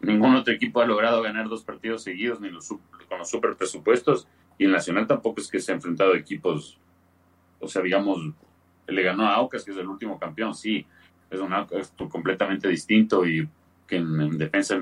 [0.00, 4.26] ningún otro equipo ha logrado ganar dos partidos seguidos ni los, con los super presupuestos.
[4.58, 6.78] Y el Nacional tampoco es que se ha enfrentado equipos,
[7.60, 8.32] o sea, digamos,
[8.86, 10.86] le ganó a Aucas, que es el último campeón, sí,
[11.30, 13.48] es un Aucas completamente distinto y
[13.86, 14.78] que en, defensa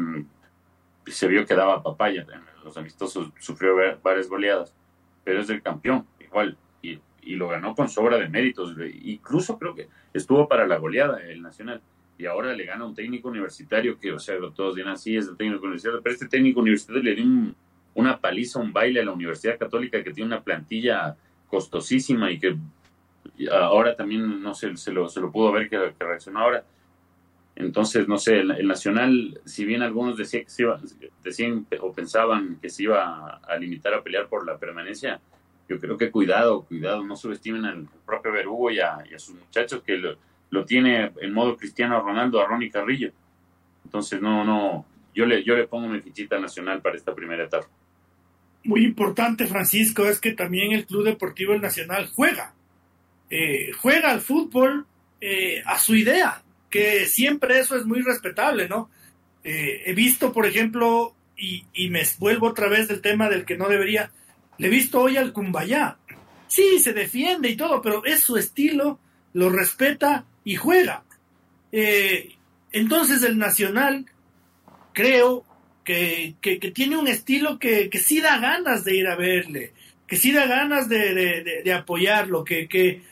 [1.07, 4.75] se vio que daba papaya, en los amistosos sufrió varias goleadas,
[5.23, 9.75] pero es el campeón, igual, y, y lo ganó con sobra de méritos, incluso creo
[9.75, 11.83] que estuvo para la goleada el Nacional,
[12.17, 15.37] y ahora le gana un técnico universitario que, o sea, todos dirán, sí, es el
[15.37, 17.55] técnico universitario, pero este técnico universitario le dio
[17.95, 21.17] una paliza, un baile a la Universidad Católica que tiene una plantilla
[21.49, 22.57] costosísima y que
[23.51, 26.65] ahora también, no sé, se lo, se lo pudo ver que, reaccionó ahora.
[27.57, 30.81] Entonces, no sé, el, Nacional, si bien algunos decían, que se iba,
[31.23, 35.21] decían o pensaban que se iba a, limitar a pelear por la permanencia,
[35.69, 39.97] yo creo que cuidado, cuidado, no subestimen al propio Berugo y a, sus muchachos que
[39.97, 43.13] lo, tiene en modo Cristiano Ronaldo a Ronnie Carrillo.
[43.85, 44.85] Entonces, no, no,
[45.15, 47.69] yo le, yo le pongo mi fichita nacional para esta primera etapa.
[48.65, 52.55] Muy importante, Francisco, es que también el Club Deportivo El Nacional juega.
[53.31, 54.87] Eh, juega al fútbol
[55.21, 58.91] eh, a su idea, que siempre eso es muy respetable, ¿no?
[59.43, 63.69] Eh, he visto, por ejemplo, y, me vuelvo otra vez del tema del que no
[63.69, 64.11] debería,
[64.59, 65.99] le he visto hoy al Cumbayá.
[66.47, 68.99] Sí, se defiende y todo, pero es su estilo,
[69.33, 71.05] lo respeta y juega.
[71.73, 72.35] Eh,
[72.73, 74.07] entonces el Nacional,
[74.93, 75.45] creo
[75.85, 79.73] que, que, tiene un estilo que, que, sí da ganas de ir a verle,
[80.07, 83.03] que sí da ganas de, de, de apoyarlo, que, que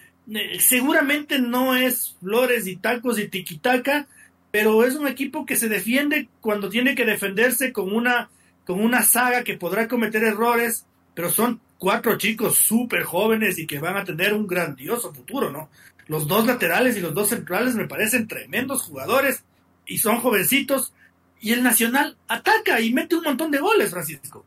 [0.61, 4.07] seguramente no es flores y tacos y tiquitaca,
[4.51, 8.31] pero es un equipo que se defiende cuando tiene que defenderse con una,
[8.65, 13.81] con una saga que podrá cometer errores, pero son cuatro chicos súper jóvenes y que
[13.81, 15.69] van a tener un grandioso futuro, ¿no?
[16.07, 19.45] Los dos laterales y los dos centrales me parecen tremendos jugadores
[19.87, 20.93] y son jovencitos.
[21.41, 24.45] Y el Nacional ataca y mete un montón de goles, Francisco.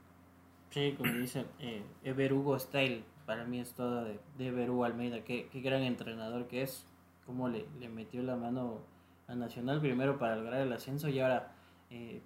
[0.71, 5.23] Sí, como dicen, eh, Ever Hugo Style, para mí es todo de, de Hugo Almeida.
[5.23, 6.85] Qué, qué, gran entrenador que es.
[7.25, 8.81] Cómo le, le metió la mano
[9.27, 11.51] a Nacional primero para lograr el ascenso y ahora
[11.89, 12.21] eh,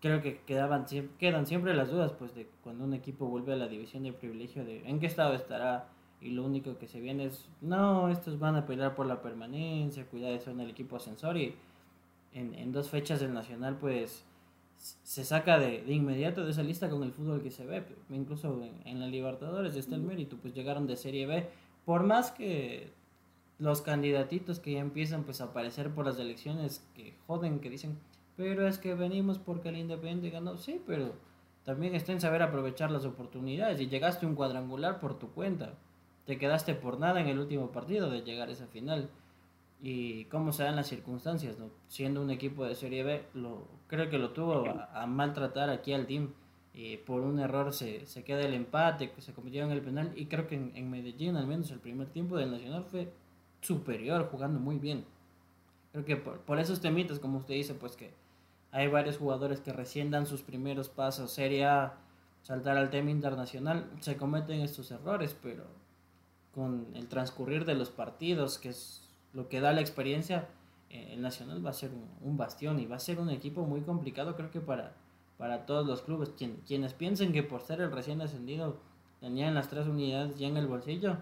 [0.00, 0.86] creo que quedaban
[1.18, 4.64] quedan siempre las dudas pues de cuando un equipo vuelve a la división de privilegio
[4.64, 5.88] de en qué estado estará
[6.20, 10.06] y lo único que se viene es no estos van a pelear por la permanencia
[10.06, 11.54] cuidado ser el equipo ascensor y
[12.32, 14.24] en, en dos fechas del Nacional pues
[14.76, 18.62] se saca de, de, inmediato de esa lista con el fútbol que se ve incluso
[18.62, 21.48] en, en la Libertadores está el mérito pues llegaron de Serie B.
[21.84, 22.92] Por más que
[23.58, 27.98] los candidatitos que ya empiezan pues a aparecer por las elecciones que joden, que dicen,
[28.36, 31.14] pero es que venimos porque el Independiente ganó, sí, pero
[31.64, 35.74] también está en saber aprovechar las oportunidades y llegaste a un cuadrangular por tu cuenta,
[36.26, 39.08] te quedaste por nada en el último partido de llegar a esa final
[39.80, 41.70] y cómo se dan las circunstancias, ¿no?
[41.88, 46.06] siendo un equipo de Serie B, lo, creo que lo tuvo a, maltratar aquí al
[46.06, 46.32] team.
[46.72, 50.12] Y por un error se, se queda el empate, se en el penal.
[50.14, 53.10] Y creo que en, en Medellín, al menos el primer tiempo del Nacional, fue
[53.62, 55.04] superior, jugando muy bien.
[55.92, 58.12] Creo que por, esos temitas, como usted dice, pues que
[58.70, 61.94] hay varios jugadores que recién dan sus primeros pasos, sería
[62.42, 65.64] saltar al tema internacional, se cometen estos errores, pero
[66.54, 69.05] con el transcurrir de los partidos, que es
[69.36, 70.48] lo que da la experiencia,
[70.88, 71.90] eh, el Nacional va a ser
[72.22, 74.94] un, bastión y va a ser un equipo muy complicado, creo que para,
[75.36, 76.32] para todos los clubes.
[76.66, 78.78] quienes piensen que por ser el recién ascendido
[79.20, 81.18] tenían las tres unidades ya en el bolsillo,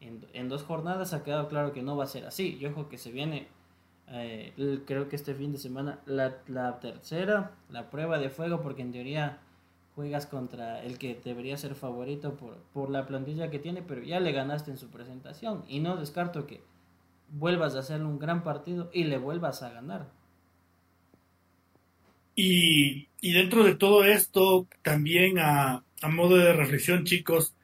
[0.00, 2.56] en, dos jornadas ha quedado claro que no va a ser así.
[2.58, 3.48] Yo ojo que se viene,
[4.06, 8.82] eh, creo que este fin de semana, la, la, tercera, la prueba de fuego, porque
[8.82, 9.40] en teoría
[9.96, 14.20] juegas contra el que debería ser favorito por, por la plantilla que tiene, pero ya
[14.20, 15.64] le ganaste en su presentación.
[15.66, 16.62] Y no descarto que
[17.30, 20.10] vuelvas a hacer un gran partido y le vuelvas a ganar.
[22.34, 27.54] Y, y dentro de todo esto, también a, a modo de reflexión, chicos,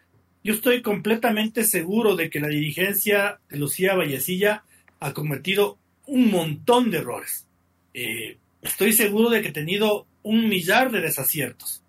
[0.43, 4.65] yo estoy completamente seguro de que la dirigencia de Lucía Vallecilla
[5.01, 7.47] ha cometido un montón de errores.
[7.95, 11.83] Eh, estoy seguro de que ha tenido un millar de desaciertos.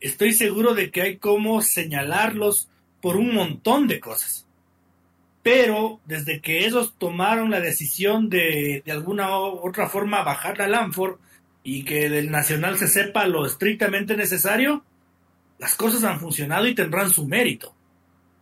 [0.00, 2.68] Estoy seguro de que hay como señalarlos
[3.02, 4.47] por un montón de cosas.
[5.48, 10.68] Pero desde que ellos tomaron la decisión de de alguna u otra forma bajar la
[10.68, 11.16] Lanford
[11.62, 14.84] y que del Nacional se sepa lo estrictamente necesario,
[15.58, 17.74] las cosas han funcionado y tendrán su mérito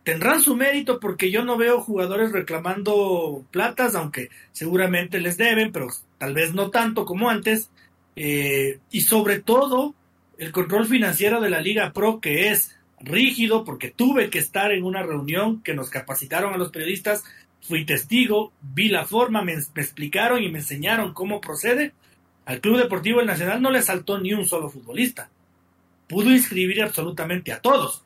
[0.07, 5.89] tendrán su mérito porque yo no veo jugadores reclamando platas, aunque seguramente les deben, pero
[6.17, 7.69] tal vez no tanto como antes.
[8.15, 9.95] Eh, y sobre todo
[10.37, 14.83] el control financiero de la Liga Pro, que es rígido, porque tuve que estar en
[14.83, 17.23] una reunión que nos capacitaron a los periodistas,
[17.61, 21.93] fui testigo, vi la forma, me, explicaron y me enseñaron cómo procede.
[22.45, 25.29] Al Club Deportivo El Nacional no le saltó ni un solo futbolista.
[26.07, 28.03] Pudo inscribir absolutamente a todos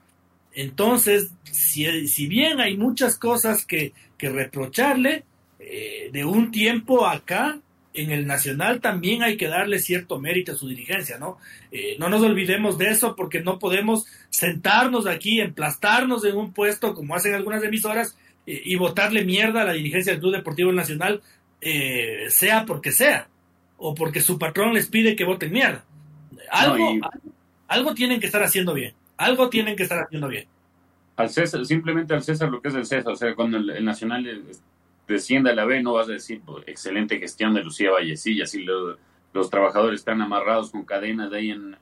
[0.53, 5.23] entonces, si, bien hay muchas cosas que, que reprocharle,
[5.59, 7.59] eh, de un tiempo acá,
[7.93, 11.37] en el Nacional también hay que darle cierto mérito a su dirigencia, ¿no?
[11.71, 16.93] Eh, no nos olvidemos de eso porque no podemos sentarnos aquí, emplastarnos en un puesto
[16.93, 21.21] como hacen algunas emisoras eh, y votarle mierda a la dirigencia del Club Deportivo Nacional,
[22.29, 23.27] sea porque sea,
[23.77, 25.85] o porque su patrón les pide que voten mierda.
[26.49, 26.99] Algo,
[27.67, 28.93] algo tienen que estar haciendo bien.
[29.17, 30.45] Algo tienen que estar haciendo bien.
[31.15, 34.43] Al César, simplemente al César lo que es el César, o sea, cuando el, Nacional
[35.11, 38.63] descienda a la B, no vas a decir pues, excelente gestión de Lucía Vallecilla, si
[38.63, 41.75] los trabajadores están amarrados con cadenas de ahí en.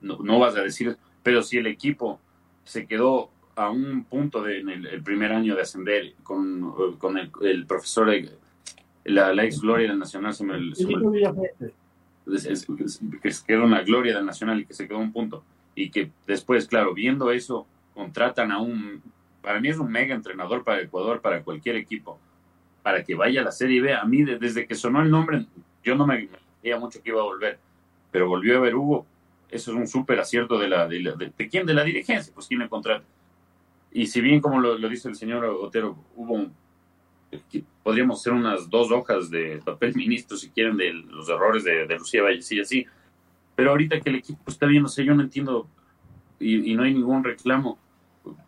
[0.00, 2.20] No, vas a decir, pero si el equipo
[2.64, 7.66] se quedó a un punto de, en el, primer año de ascender con, con el,
[7.66, 8.10] profesor,
[9.04, 10.72] la, la, ex gloria del Nacional, se me,
[13.22, 15.44] que se quedó una gloria del Nacional y que se quedó un punto.
[15.74, 19.02] Y que después, claro, viendo eso, contratan a un,
[19.42, 22.18] para mí es un mega entrenador para Ecuador, para cualquier equipo,
[22.82, 23.94] para que vaya a la Serie B.
[23.94, 25.46] A mí, desde que sonó el nombre,
[25.84, 26.28] yo no me
[26.60, 27.58] creía mucho que iba a volver,
[28.10, 29.06] pero volvió a ver Hugo.
[29.50, 32.60] Eso es un súper acierto de la, de, de, quién, de la dirigencia, pues quién
[32.60, 33.04] le contrata.
[33.92, 36.46] Y si bien, como lo, dice el señor Otero, hubo
[37.82, 42.22] podríamos hacer unas dos hojas de papel ministro, si quieren, de los errores de, Lucía
[42.22, 42.86] Valles y así.
[43.54, 45.68] Pero ahorita que el equipo está bien, no sé, yo no entiendo
[46.38, 47.78] y, no hay ningún reclamo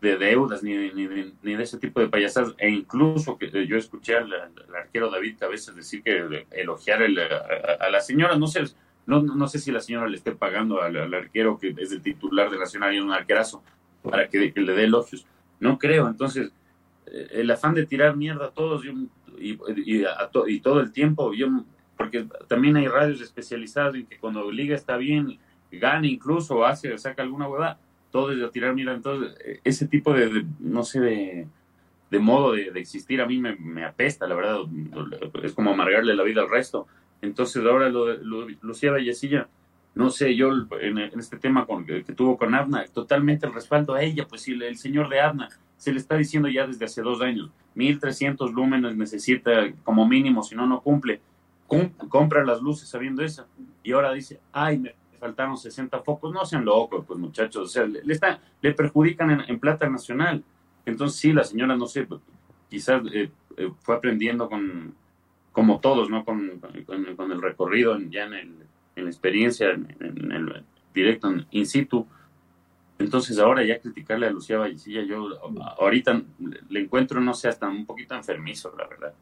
[0.01, 1.07] de deudas ni, ni,
[1.43, 2.55] ni, de ese tipo de payasadas.
[2.59, 4.33] E incluso que yo escuché al,
[4.77, 8.65] arquero David a veces decir que elogiar a, la señora, no sé,
[9.07, 12.51] no, no sé si la señora le esté pagando al, arquero que es el titular
[12.51, 13.63] de Nacional y un arquerazo
[14.03, 15.27] para que, le dé elogios.
[15.61, 16.53] No creo, entonces
[17.07, 21.49] eh, el afán de tirar mierda a todos y, y, todo el tiempo, yo,
[21.97, 25.39] porque también hay radios especializadas en que cuando Liga está bien,
[25.71, 27.79] gana incluso, hace, saca alguna huevada,
[28.13, 28.95] todo es a tirar mierda.
[28.95, 31.49] Entonces, eh, ese tipo de, no sé, de,
[32.11, 34.59] de modo de, existir a mí me, apesta, la verdad,
[35.43, 36.87] es como amargarle la vida al resto.
[37.23, 38.19] Entonces, ahora lo de
[38.61, 39.49] Lucía Vallecilla,
[39.95, 44.03] no sé, yo en, este tema con, que, tuvo con Abna, totalmente el respaldo a
[44.03, 47.21] ella, pues si el, señor de Abna se le está diciendo ya desde hace dos
[47.23, 51.21] años, 1300 lúmenes necesita como mínimo, si no, no cumple.
[52.09, 53.47] compra las luces sabiendo eso.
[53.83, 56.33] Y ahora dice, ay, me faltaron 60 focos.
[56.35, 57.63] No sean locos, pues muchachos.
[57.65, 60.43] O sea, le, está, le perjudican en, plata nacional.
[60.85, 62.09] Entonces, sí, la señora, no sé,
[62.69, 64.95] quizás eh, eh, fue aprendiendo con,
[65.53, 66.25] como todos, ¿no?
[66.25, 66.61] Con,
[67.17, 68.63] con, el recorrido ya en el
[68.97, 72.07] en la experiencia, en, el directo, in situ.
[72.99, 75.29] Entonces ahora ya criticarle a Lucía Vallecilla, yo
[75.79, 76.23] ahorita
[76.69, 79.15] le encuentro, no sé, hasta un poquito enfermizo, la verdad.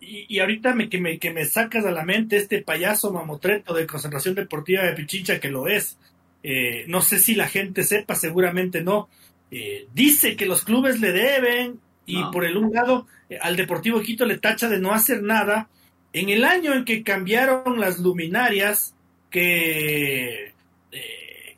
[0.00, 3.86] Y, ahorita me, que, me, que me sacas a la mente este payaso mamotreto de
[3.86, 5.98] concentración deportiva de Pichincha, que lo es.
[6.42, 9.08] Eh, no sé si la gente sepa, seguramente no.
[9.50, 14.00] Eh, dice que los clubes le deben y por el un lado eh, al Deportivo
[14.00, 15.68] Quito le tacha de no hacer nada
[16.12, 18.94] en el año en que cambiaron las luminarias,
[19.28, 20.52] que,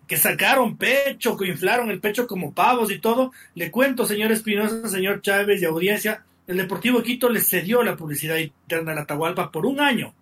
[0.07, 4.89] que sacaron pecho, que inflaron el pecho como pavos y todo, le cuento, señor Espinosa,
[4.89, 9.67] señor Chávez y audiencia, el Deportivo Quito le cedió la publicidad interna la Atahualpa por
[9.67, 10.15] un año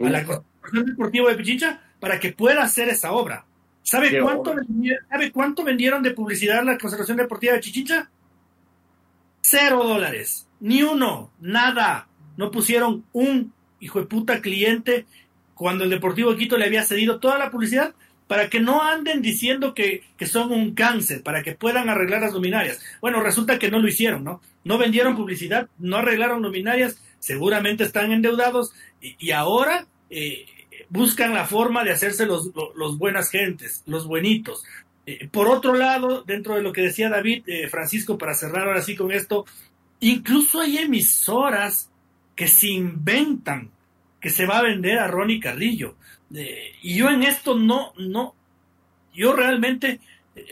[0.00, 3.44] a la Corporación Deportiva de Pichincha para que pueda hacer esa obra.
[3.82, 8.10] ¿Sabe cuánto, vendieron, ¿Sabe cuánto vendieron de publicidad la Concentración Deportiva de Pichincha?
[9.42, 10.48] Cero dólares.
[10.60, 11.30] Ni uno.
[11.38, 15.04] Nada no pusieron un hijo de puta cliente
[15.54, 17.94] cuando el Deportivo Quito le había cedido toda la publicidad
[18.26, 22.82] para que no anden diciendo que, son un cáncer, para que puedan arreglar las luminarias.
[23.02, 24.40] Bueno, resulta que no lo hicieron, ¿no?
[24.64, 30.46] No vendieron publicidad, no arreglaron luminarias, seguramente están endeudados y, ahora eh,
[30.88, 34.64] buscan la forma de hacerse los, los, buenas gentes, los buenitos.
[35.06, 38.82] Eh, por otro lado, dentro de lo que decía David, eh, Francisco, para cerrar ahora
[38.82, 39.44] sí con esto,
[40.00, 41.90] incluso hay emisoras
[42.36, 43.70] que se inventan
[44.22, 45.96] que se va a vender a Ronnie Carrillo.
[46.30, 48.34] y yo en esto no, no,
[49.12, 50.00] yo realmente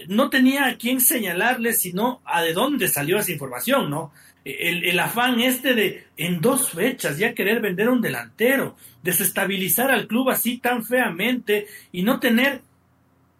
[0.09, 4.13] no tenía a quién señalarle, sino a de dónde salió esa información, ¿no?
[4.45, 10.07] El, el, afán este de en dos fechas ya querer vender un delantero, desestabilizar al
[10.07, 12.63] club así tan feamente y no tener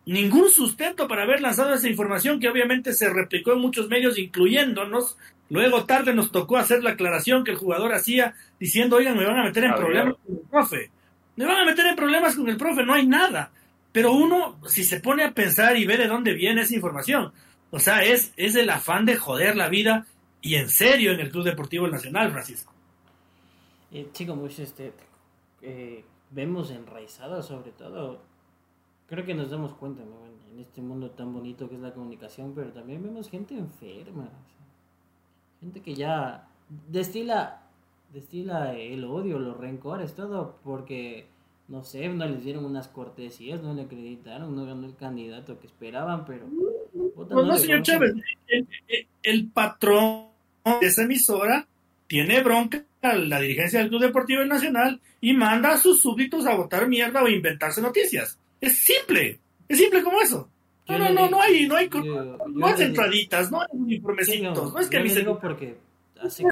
[0.05, 5.17] ningún sustento para haber lanzado esa información que obviamente se replicó en muchos medios, incluyéndonos,
[5.51, 9.41] Luego tarde nos tocó hacer la aclaración que el jugador hacía diciendo, oigan, me van
[9.41, 10.91] a meter en problemas con el profe.
[11.37, 13.51] Me van a meter en problemas con el profe, no hay nada.
[13.93, 17.33] Pero uno, si se pone a pensar y ve de dónde viene esa información,
[17.71, 20.07] o sea, es, es el afán de joder la vida
[20.41, 22.73] y en serio en el Club Deportivo Nacional, Francisco.
[23.93, 24.93] Eh, chico, mucho este,
[25.63, 28.23] eh, vemos enraizada sobre todo,
[29.09, 32.73] creo que nos damos cuenta en este mundo tan bonito que es la comunicación, pero
[32.73, 34.29] también vemos gente enferma.
[35.61, 36.49] Gente que ya
[36.89, 37.63] destila,
[38.13, 41.27] destila el odio, los rencores, todo porque,
[41.71, 45.69] no sé, no les dieron unas cortesías, no le acreditaron, no ganó el candidato que
[45.69, 46.47] esperaban, pero...
[47.15, 48.15] Pues no, señor Chávez,
[49.23, 50.27] el, patrón
[50.81, 51.69] de esa emisora
[52.09, 56.57] tiene bronca a la dirigencia del Club Deportivo Nacional y manda a sus súbditos a
[56.57, 58.37] votar mierda o inventarse noticias.
[58.61, 60.51] Es simple, es simple como eso.
[60.89, 64.89] No, no, no, no hay, no hay, no hay entraditas, no hay uniformecitos, no es
[64.89, 65.77] que digo porque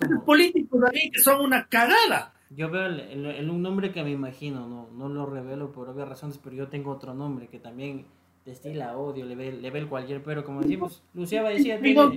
[0.01, 0.25] como...
[0.25, 2.33] políticos ahí que son una cagada.
[2.51, 6.39] Yo veo el, un nombre que me imagino, no, no lo revelo por obvias razones,
[6.43, 8.07] pero yo tengo otro nombre que también
[8.47, 12.01] destila odio, le ve, le ve el cualquier pero, como decimos, Luciaba decía, Hay tiene
[12.01, 12.17] dos-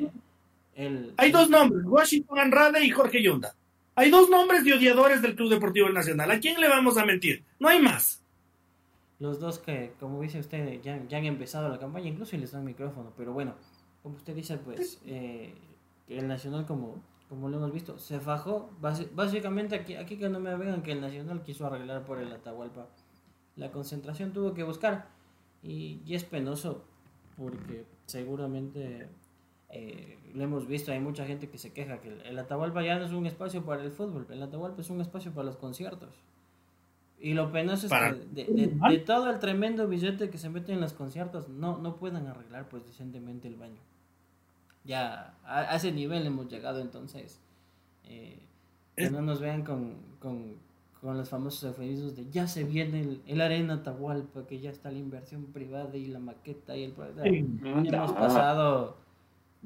[0.76, 1.14] el...
[1.18, 3.54] Hay dos nombres, Washington Andrade y Jorge Yunda.
[3.96, 6.32] Hay dos nombres de odiadores del Club Deportivo El Nacional.
[6.32, 7.44] ¿A quién le vamos a mentir?
[7.60, 8.24] No hay más.
[9.20, 12.64] Los dos que, como dice usted, ya, ya han empezado la campaña, incluso les dan
[12.64, 13.54] micrófono, pero bueno,
[14.02, 15.54] como usted dice, pues eh,
[16.08, 16.96] el Nacional, como,
[17.32, 18.70] como lo hemos visto, se fajó.
[19.16, 22.88] Básicamente, aquí, aquí que no me vengan que el Nacional quiso arreglar por el Atahualpa.
[23.56, 25.08] La concentración tuvo que buscar
[25.64, 26.84] y, y es penoso
[27.38, 29.08] porque seguramente
[29.70, 33.00] eh, lo hemos visto, hay mucha gente que se queja que el, el Atahualpa ya
[33.00, 36.10] no es un espacio para el fútbol, el Atahualpa es un espacio para los conciertos.
[37.18, 40.50] Y lo penoso es Para- que de, de- de todo el tremendo billete que se
[40.50, 43.80] mete en los conciertos, no, no pueden arreglar pues decentemente el baño.
[44.84, 47.40] Ya a, a ese nivel hemos llegado entonces.
[48.06, 48.40] eh,
[48.96, 50.56] que no nos vean con, con,
[51.00, 54.92] con los famosos eufemismos de ya se viene el, el Arena Atahualpa, que ya está
[54.92, 56.94] la inversión privada y la maqueta y el...
[57.88, 58.98] Hemos Ah, pasado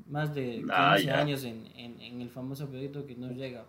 [0.09, 1.20] más de 15 Ah, ya.
[1.20, 3.66] años en, en, en el famoso proyecto que nos llega.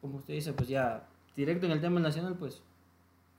[0.00, 2.62] Como usted dice, pues ya directo en el tema nacional, pues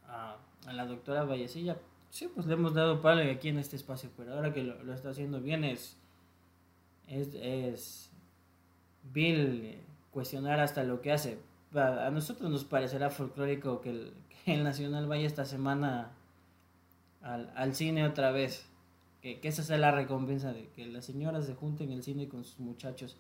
[0.08, 0.36] a,
[0.68, 1.78] a la doctora Vallecilla,
[2.10, 4.94] sí, pues le hemos dado palo aquí en este espacio, pero ahora que lo, lo
[4.94, 5.98] está haciendo bien es,
[7.08, 8.12] es, es
[9.14, 9.82] vil
[10.12, 11.40] cuestionar hasta lo que hace.
[11.74, 16.12] A, nosotros nos parecerá folclórico que el, que el Nacional vaya esta semana
[17.22, 18.66] al, al cine otra vez.
[19.22, 22.28] Que, que esa sea la recompensa de que las señoras se junten en el cine
[22.28, 23.18] con sus muchachos.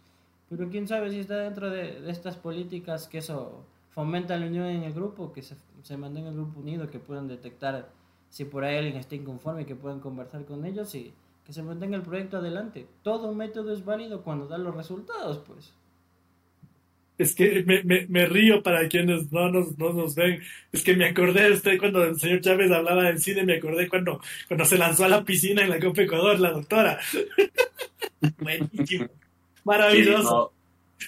[0.49, 4.67] Pero quién sabe si está dentro de, de estas políticas que eso fomenta la unión
[4.67, 7.89] en el grupo, que se, se mantenga el grupo unido, que puedan detectar
[8.29, 11.13] si por ahí alguien está inconforme, que puedan conversar con ellos y
[11.47, 12.85] que se mantenga el proyecto adelante.
[13.03, 15.73] Todo método es válido cuando da los resultados, pues.
[17.17, 20.39] Es que me, me, me río para quienes no nos, no nos ven.
[20.73, 23.87] Es que me acordé de usted cuando el señor Chávez hablaba del cine, me acordé
[23.87, 26.99] cuando, cuando se lanzó a la piscina en la Copa Ecuador, la doctora.
[28.39, 29.07] Buenísimo.
[29.63, 30.51] Maravilloso.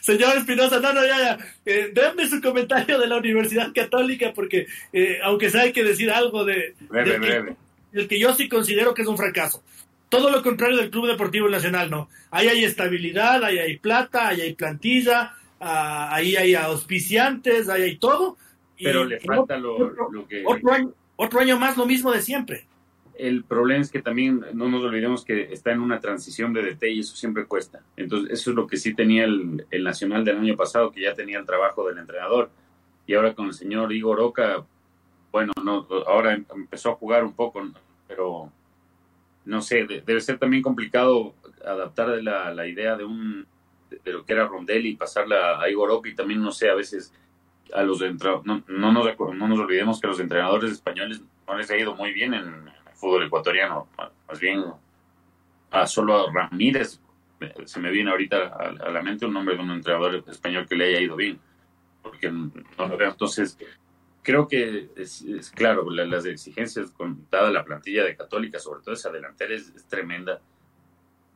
[0.02, 1.38] Señor Espinosa, no, no, ya, ya.
[1.66, 6.10] Eh, denme su comentario de la Universidad Católica, porque eh, aunque sea hay que decir
[6.12, 7.56] algo de, breve, que- breve.
[7.94, 9.64] el que yo sí considero que es un fracaso.
[10.10, 12.10] Todo lo contrario del Club Deportivo Nacional, ¿no?
[12.32, 17.98] Ahí hay estabilidad, ahí hay plata, ahí hay plantilla, ah, ahí hay auspiciantes, ahí hay
[17.98, 18.38] todo.
[18.78, 20.44] Y- Pero le y falta lo, otro, lo que...
[20.46, 22.66] otro año, otro año más lo mismo de siempre.
[23.16, 26.84] El problema es que también no nos olvidemos que está en una transición de DT
[26.90, 27.82] y eso siempre cuesta.
[27.98, 31.14] Entonces, eso es lo que sí tenía el, el Nacional del año pasado, que ya
[31.14, 32.50] tenía el trabajo del entrenador.
[33.06, 34.64] Y ahora con el señor Igor Oca,
[35.34, 37.62] bueno, no, ahora em- empezó a jugar un poco,
[38.08, 38.54] pero
[39.50, 41.34] no sé, de- debe ser también complicado
[41.66, 43.46] adaptar la, la idea de un
[43.90, 47.12] de, lo que era Rondelli y pasarla a Igor y también, no sé, a veces
[47.74, 51.70] a los no, no, nos, no nos olvidemos que a los entrenadores españoles no les
[51.72, 53.88] ha ido muy bien en el fútbol ecuatoriano,
[54.28, 54.64] más bien
[55.72, 57.00] a solo a Ramírez
[57.40, 60.68] me- se me viene ahorita a, a la mente un nombre de un entrenador español
[60.68, 61.40] que le haya ido bien,
[62.04, 63.10] porque no lo veo.
[63.12, 63.58] Entonces,
[64.30, 65.26] creo que es,
[65.56, 69.74] claro, la- las exigencias con dada la plantilla de Católica, sobre todo esa delantera es,
[69.88, 70.40] tremenda,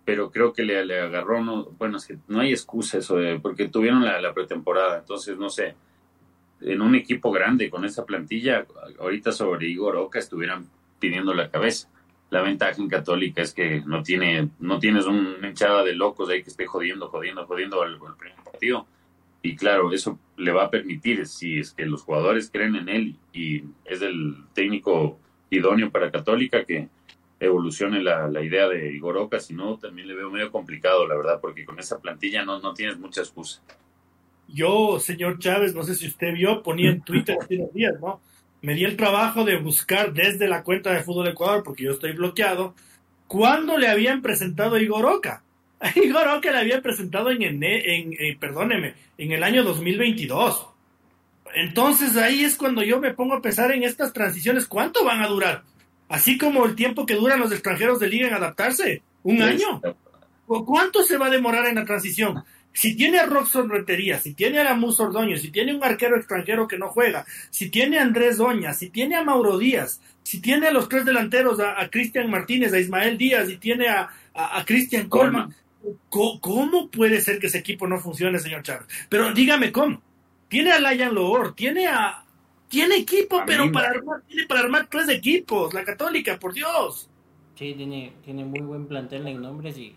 [0.06, 3.00] pero creo que le, agarró, no, bueno, es que no hay excusa
[3.42, 5.74] porque tuvieron la, la pretemporada, entonces no sé,
[6.62, 8.68] en un equipo grande con esa plantilla,
[9.00, 10.68] ahorita sobre Igor Oca estuvieran
[11.00, 11.90] pidiendo la cabeza.
[12.30, 16.44] La ventaja en Católica es que no tiene no tienes una hinchada de locos ahí
[16.44, 18.86] que esté jodiendo, jodiendo, jodiendo al, al primer partido.
[19.44, 23.16] Y claro, eso le va a permitir, si es que los jugadores creen en él
[23.34, 25.20] y es el técnico
[25.50, 26.88] idóneo para Católica, que
[27.42, 29.42] evolucione la, la idea de Igor Oca.
[29.42, 32.74] Si no, también le veo medio complicado, la verdad, porque con esa plantilla no, no
[32.74, 33.62] tienes mucha excusa.
[34.48, 38.22] Yo, señor Chávez, no sé si usted vio, ponía en Twitter hace unos días, ¿no?
[38.62, 42.14] Me di el trabajo de buscar desde la cuenta de Fútbol Ecuador, porque yo estoy
[42.14, 42.76] bloqueado,
[43.28, 45.44] cuándo le habían presentado a Igor Oca.
[45.96, 50.68] Igor Oca le habían presentado en, en, eh, perdóneme, en el año 2022.
[51.56, 55.28] Entonces ahí es cuando yo me pongo a pensar en estas transiciones, ¿cuánto van a
[55.28, 55.64] durar?
[56.10, 59.82] Así como el tiempo que duran los extranjeros de liga en adaptarse, un año.
[60.48, 62.44] ¿O ¿Cuánto se va a demorar en la transición?
[62.74, 66.68] Si tiene a Roxon Rentería, si tiene a Lamus Ordoño, si tiene un arquero extranjero
[66.68, 70.68] que no juega, si tiene a Andrés Doña, si tiene a Mauro Díaz, si tiene
[70.68, 74.60] a los tres delanteros, a, a Cristian Martínez, a Ismael Díaz y tiene a, a,
[74.60, 75.63] a Cristian Colman, ¿cómo,
[76.10, 78.88] ¿cómo puede ser que ese equipo no funcione, señor Chávez?
[79.10, 80.02] Pero dígame cómo.
[80.48, 82.26] Tiene a Layan Loor, tiene a...
[82.70, 87.10] Tiene equipo, A pero para armar, tiene para armar tres equipos, la Católica, por Dios.
[87.56, 89.96] Sí, tiene, tiene muy buen plantel en nombres y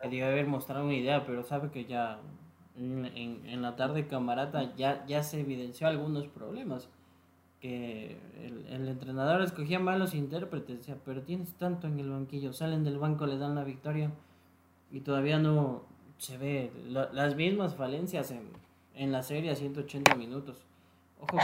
[0.00, 2.20] quería haber mostrado una idea, pero sabe que ya
[2.76, 6.90] en, en- en la tarde camarata ya, ya se evidenció algunos problemas.
[7.60, 8.18] que
[8.68, 13.26] el, entrenador escogía malos intérpretes, decía, pero tienes tanto en el banquillo, salen del banco,
[13.26, 14.12] le dan la victoria
[14.90, 15.82] y todavía no
[16.18, 18.32] se ve las mismas falencias
[18.94, 20.64] en, la serie a 180 minutos.
[21.20, 21.38] Ojo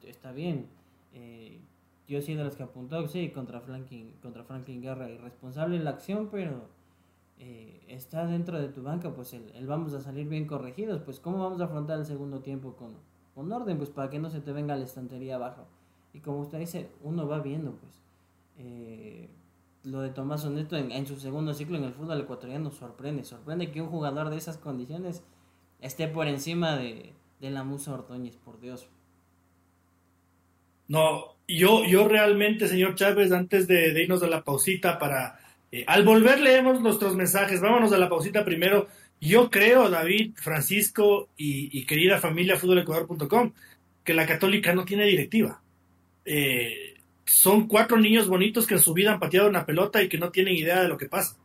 [0.00, 0.66] que está bien.
[2.08, 5.90] Yo soy de los que apuntó, sí, contra Franklin, contra Franklin Guerra, irresponsable en la
[5.90, 6.68] acción, pero
[7.38, 11.02] eh, está dentro de tu banca, pues el, vamos a salir bien corregidos.
[11.02, 12.92] Pues, ¿cómo vamos a afrontar el segundo tiempo con,
[13.34, 13.76] con orden?
[13.76, 15.66] Pues para que no se te venga la estantería abajo.
[16.12, 18.00] Y como usted dice, uno va viendo, pues.
[18.58, 19.28] Eh,
[19.86, 23.22] lo de Tomás Oneto en, su segundo ciclo en el fútbol ecuatoriano sorprende.
[23.24, 25.22] Sorprende que un jugador de esas condiciones
[25.80, 28.88] esté por encima de, de la Musa Ordóñez, por Dios.
[30.88, 35.38] No, yo, yo realmente, señor Chávez, antes de, irnos a la pausita para...
[35.70, 38.88] Eh, al volver leemos nuestros mensajes, vámonos a la pausita primero.
[39.20, 43.52] Yo creo, David, Francisco y, querida familia futbolecuador.com,
[44.02, 45.62] que la católica no tiene directiva.
[46.24, 46.95] Eh,
[47.26, 50.30] son cuatro niños bonitos que en su vida han pateado una pelota y que no
[50.30, 51.36] tienen idea de lo que pasa.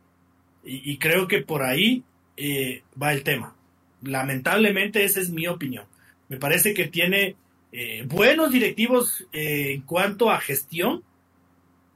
[0.64, 2.04] Y, creo que por ahí
[2.36, 3.56] eh, va el tema.
[4.02, 5.86] Lamentablemente esa es mi opinión.
[6.28, 7.34] Me parece que tiene
[7.72, 11.02] eh, buenos directivos eh, en cuanto a gestión,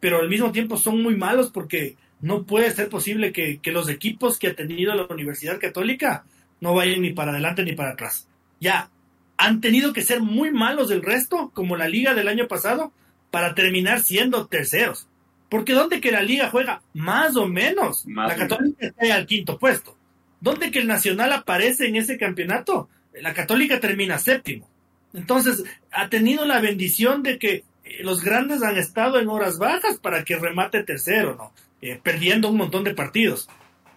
[0.01, 4.39] pero al mismo tiempo son muy malos porque no puede ser posible que, los equipos
[4.39, 6.25] que ha tenido la Universidad Católica
[6.61, 8.27] no vayan ni para adelante ni para atrás.
[8.61, 8.91] Ya,
[9.37, 12.93] han tenido que ser muy malos del resto, como la liga del año pasado,
[13.31, 15.09] para terminar siendo terceros.
[15.49, 19.97] Porque donde que la liga juega más o menos, la Católica está al quinto puesto.
[20.41, 22.89] Donde que el Nacional aparece en ese campeonato,
[23.21, 24.69] la Católica termina séptimo.
[25.15, 29.99] Entonces, ha tenido la bendición de que eh, los grandes han estado en horas bajas
[29.99, 31.53] para que remate tercero, ¿no?
[31.81, 33.49] Eh, perdiendo un montón de partidos.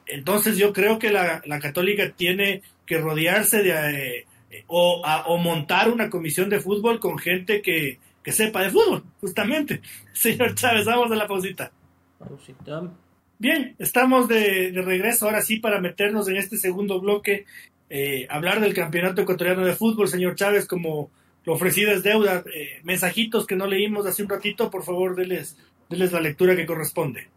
[0.05, 4.19] Entonces, yo creo que la, Católica tiene que rodearse de.
[4.49, 9.81] Eh, o, montar una comisión de fútbol con gente que, sepa de fútbol, justamente.
[10.13, 11.71] Señor Chávez, vamos a la pausita.
[12.17, 12.91] Pausita.
[13.37, 17.45] Bien, estamos de, de, regreso ahora sí para meternos en este segundo bloque
[17.89, 21.09] eh, hablar del campeonato ecuatoriano de fútbol, señor Chávez, como
[21.43, 22.43] lo ofrecido es deuda.
[22.53, 25.57] Eh, mensajitos que no leímos hace un ratito, por favor, denles,
[25.89, 27.27] la lectura que corresponde.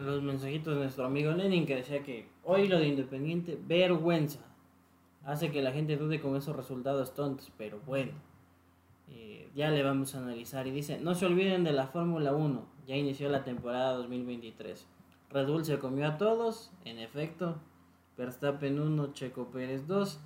[0.00, 4.40] Los mensajitos de nuestro amigo Lenin que decía que hoy lo de Independiente, vergüenza.
[5.24, 8.12] Hace que la gente dude con esos resultados tontos, pero bueno.
[9.08, 10.66] Eh, ya le vamos a analizar.
[10.66, 12.66] Y dice, no se olviden de la Fórmula 1.
[12.86, 14.86] Ya inició la temporada 2023.
[15.30, 17.56] Red Bull se comió a todos, en efecto,
[18.16, 20.20] Verstappen 1, Checo Pérez 2.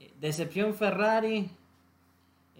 [0.00, 1.50] Eh, decepción Ferrari.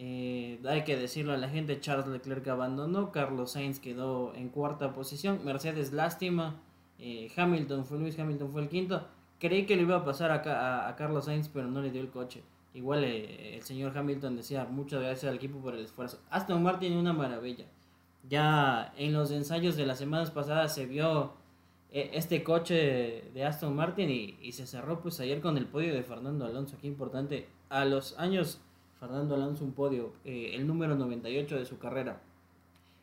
[0.00, 4.92] Eh, hay que decirlo a la gente, Charles Leclerc abandonó, Carlos Sainz quedó en cuarta
[4.92, 6.60] posición, Mercedes lástima,
[7.00, 9.08] eh, Hamilton fue Luis Hamilton fue el quinto.
[9.40, 12.10] Creí que le iba a pasar a, a, Carlos Sainz, pero no le dio el
[12.10, 12.44] coche.
[12.78, 16.20] Igual el señor Hamilton decía muchas gracias al equipo por el esfuerzo.
[16.30, 17.64] Aston Martin una maravilla.
[18.28, 21.32] Ya en los ensayos de las semanas pasadas se vio
[21.90, 26.04] e, este coche de Aston Martin y, se cerró pues ayer con el podio de
[26.04, 26.76] Fernando Alonso.
[26.76, 28.60] Aquí importante, a los años
[29.00, 32.22] Fernando Alonso un podio, eh, el número 98 de su carrera.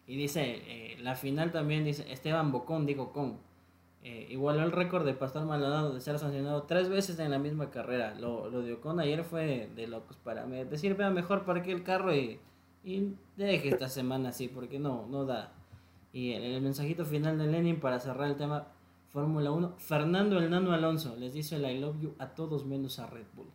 [0.08, 3.40] Y dice, eh, la final también dice Esteban Bocón, digo con.
[4.08, 7.72] Eh, igualó el récord de Pastor Maldonado de ser sancionado tres veces en la misma
[7.72, 8.14] carrera.
[8.14, 11.82] Lo, lo de Ocon ayer fue de locos para decir, vea mejor para que el
[11.82, 12.40] carro y,
[12.84, 15.54] y deje esta semana así, porque no, no da.
[16.14, 18.68] Y el, el mensajito final de Lenin para cerrar el tema,
[19.12, 19.74] Fórmula 1.
[19.80, 23.26] Fernando el Nano Alonso les dice el I love you a todos menos a Red
[23.34, 23.50] Bull.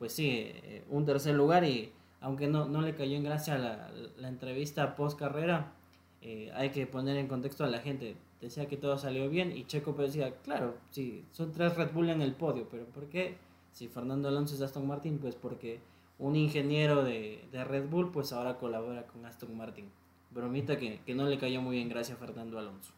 [0.00, 3.88] Pues sí, eh, un tercer lugar y aunque no, no le cayó en gracia la,
[4.18, 5.74] la entrevista post carrera,
[6.22, 8.16] eh, hay que poner en contexto a la gente.
[8.42, 12.20] Decía que todo salió bien y Checo decía, claro, sí, son tres Red Bull en
[12.20, 13.36] el podio, pero ¿por qué?
[13.72, 15.80] Si Fernando Alonso es Aston Martin, pues porque
[16.18, 19.86] un ingeniero de, de Red Bull, pues ahora colabora con Aston Martin.
[20.30, 22.92] Bromita que, que no le cayó muy bien gracias a Fernando Alonso.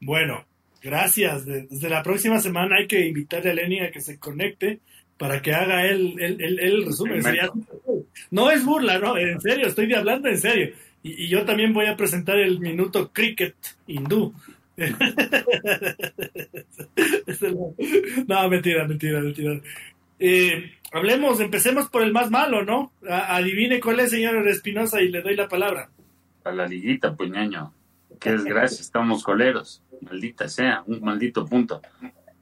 [0.00, 0.44] Bueno,
[0.82, 1.44] Gracias.
[1.44, 4.80] Desde la próxima semana hay que invitarle a Lenny a que se conecte
[5.18, 7.22] para que haga él el, resumen.
[8.30, 10.74] no es burla, no, en serio, estoy hablando en serio.
[11.06, 13.54] Y, yo también voy a presentar el minuto cricket
[13.86, 14.34] hindú.
[18.26, 19.60] no, mentira, mentira, mentira.
[20.18, 22.92] Eh, hablemos, empecemos por el más malo, ¿no?
[23.08, 25.88] adivine cuál es, señor Espinosa, y le doy la palabra.
[26.44, 27.72] A la liguita, pues ñaño.
[28.20, 31.80] Qué desgracia, estamos coleros maldita sea, un maldito punto.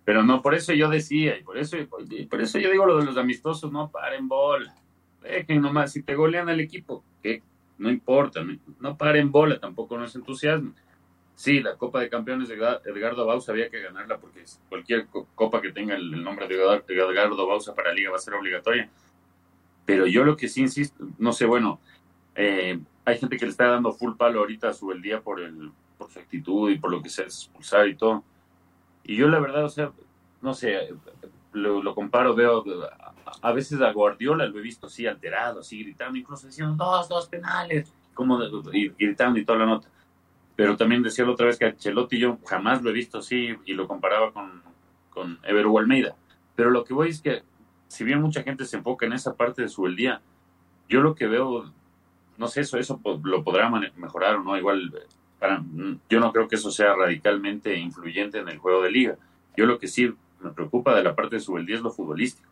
[0.04, 1.76] Pero no, por eso yo decía, y por eso,
[2.28, 4.74] por eso yo digo lo de los amistosos, no paren bola.
[5.22, 7.42] Dejen nomás, si te golean al equipo, que
[7.78, 8.44] no importa,
[8.80, 10.74] no, paren bola, tampoco nos entusiasmen.
[11.34, 15.72] Sí, la Copa de Campeones de Edgardo Bausa había que ganarla porque cualquier copa que
[15.72, 18.88] tenga el nombre de Edgardo Bausa para Liga va a ser obligatoria.
[19.84, 21.80] Pero yo lo que sí insisto, no sé, bueno,
[22.36, 25.40] eh, hay gente que le está dando full palo ahorita a su el día por,
[25.40, 28.24] el, por su actitud y por lo que se es expulsar y todo.
[29.02, 29.92] Y yo la verdad, o sea,
[30.40, 30.88] no sé,
[31.54, 32.64] lo, comparo, veo,
[33.40, 37.28] a, veces a Guardiola lo he visto así alterado, así gritando, incluso diciendo dos, dos
[37.28, 38.42] penales, como
[38.72, 39.88] y, gritando y toda la nota.
[40.56, 43.56] Pero también decía la otra vez que a Chelotti yo jamás lo he visto así
[43.64, 44.62] y lo comparaba con,
[45.10, 46.14] con Ever Almeida.
[46.54, 47.42] Pero lo que voy es que,
[47.88, 50.20] si bien mucha gente se enfoca en esa parte de su el día,
[50.88, 51.72] yo lo que veo
[52.36, 54.56] no sé, eso, eso lo podrá mejorar o no.
[54.56, 54.92] Igual,
[55.38, 55.62] para,
[56.08, 59.16] yo no creo que eso sea radicalmente influyente en el juego de liga.
[59.56, 60.12] Yo lo que sí
[60.44, 62.48] me preocupa de la parte de su es lo futbolístico.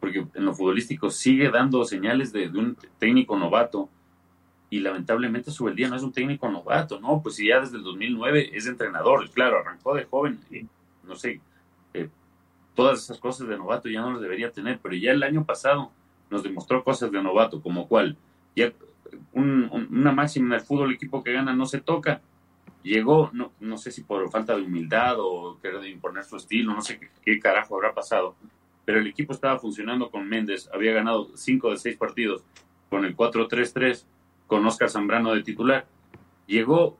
[0.00, 3.88] Porque en lo futbolístico sigue dando señales de, un técnico novato
[4.70, 7.22] y lamentablemente día no es un técnico novato, ¿no?
[7.22, 10.38] Pues si ya desde el 2009 es entrenador, claro, arrancó de joven,
[11.04, 11.40] no sé,
[11.94, 12.10] eh,
[12.74, 15.90] todas esas cosas de novato ya no las debería tener, pero ya el año pasado
[16.30, 18.16] nos demostró cosas de novato, como cual,
[18.54, 18.72] ya
[19.32, 22.20] una máxima en el fútbol, el equipo que gana no se toca.
[22.82, 26.80] Llegó, no, no sé si por falta de humildad o querer imponer su estilo, no
[26.80, 28.36] sé qué, carajo habrá pasado,
[28.84, 32.44] pero el equipo estaba funcionando con Méndez, había ganado 5 de 6 partidos
[32.88, 34.04] con el 4-3-3,
[34.46, 35.86] con Oscar Zambrano de titular.
[36.46, 36.96] Llegó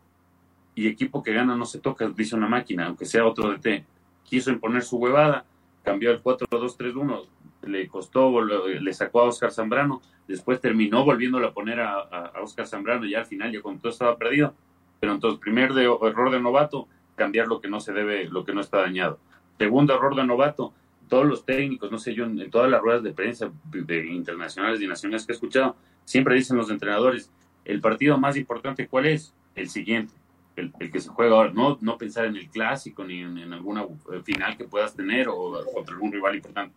[0.75, 3.85] y equipo que gana no se toca, dice una máquina, aunque sea otro DT.
[4.25, 5.47] Quiso imponer su huevada,
[5.83, 7.27] cambió el 4-2-3-1,
[7.63, 13.07] le costó, le sacó a Oscar Zambrano, después terminó volviéndolo a poner a, Oscar Zambrano
[13.07, 14.55] y al final ya cuando todo estaba perdido.
[15.01, 18.55] Pero entonces, primer de, error de novato, cambiar lo que no se debe, lo que
[18.55, 19.19] no está dañado.
[19.59, 20.73] Segundo error de novato,
[21.09, 24.87] todos los técnicos, no sé yo, en todas las ruedas de prensa de internacionales y
[24.87, 27.31] nacionales que he escuchado, siempre dicen los entrenadores,
[27.65, 29.35] el partido más importante, ¿cuál es?
[29.55, 30.15] El siguiente,
[30.57, 31.53] el, que se juega ahora.
[31.53, 33.85] No, no pensar en el clásico ni en, alguna
[34.25, 36.75] final que puedas tener o contra algún rival importante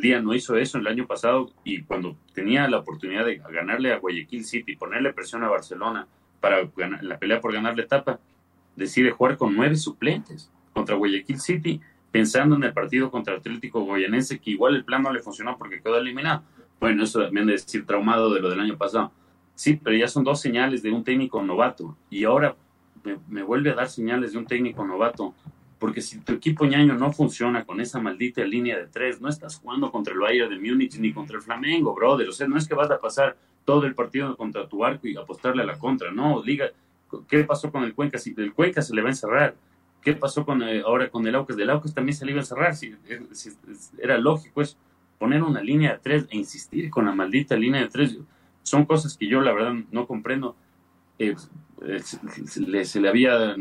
[0.00, 3.98] día no hizo eso el año pasado y cuando tenía la oportunidad de ganarle a
[3.98, 6.06] Guayaquil City, ponerle presión a Barcelona
[6.40, 6.68] para
[7.02, 8.20] la pelea por ganar la etapa,
[8.74, 11.80] decide jugar con nueve suplentes contra Guayaquil City,
[12.10, 15.80] pensando en el partido contra Atlético Goyanense, que igual el plan no le funcionó porque
[15.80, 16.42] quedó eliminado.
[16.78, 19.12] Bueno, eso también de decir traumado de lo del año pasado.
[19.54, 22.56] Sí, pero ya son dos señales de un técnico novato y ahora
[23.28, 25.34] me vuelve a dar señales de un técnico novato
[25.78, 29.56] porque si tu equipo ñaño no funciona con esa maldita línea de tres, no estás
[29.56, 32.28] jugando contra el Bayern de Múnich ni contra el Flamengo, brother.
[32.28, 33.36] O sea, no es que vas a pasar
[33.66, 36.10] todo el partido contra tu arco y apostarle a la contra.
[36.10, 36.70] No, liga,
[37.28, 38.16] ¿qué pasó con el Cuenca?
[38.16, 39.54] Si el Cuenca se le va a encerrar.
[40.00, 41.56] ¿Qué pasó con eh, ahora con el Aucas?
[41.56, 42.74] Del Aucas también se le iba a encerrar.
[42.76, 42.94] Si,
[43.98, 44.78] era lógico es
[45.18, 48.16] poner una línea de tres e insistir con la maldita línea de tres.
[48.62, 50.54] Son cosas que yo la verdad no comprendo.
[51.18, 51.34] Eh,
[51.82, 53.54] eh, se, le había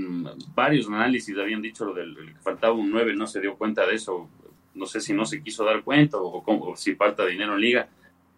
[0.54, 3.96] varios análisis habían dicho lo del que faltaba un 9 no se dio cuenta de
[3.96, 4.30] eso
[4.74, 7.90] no sé si no se quiso dar cuenta o, si falta dinero en liga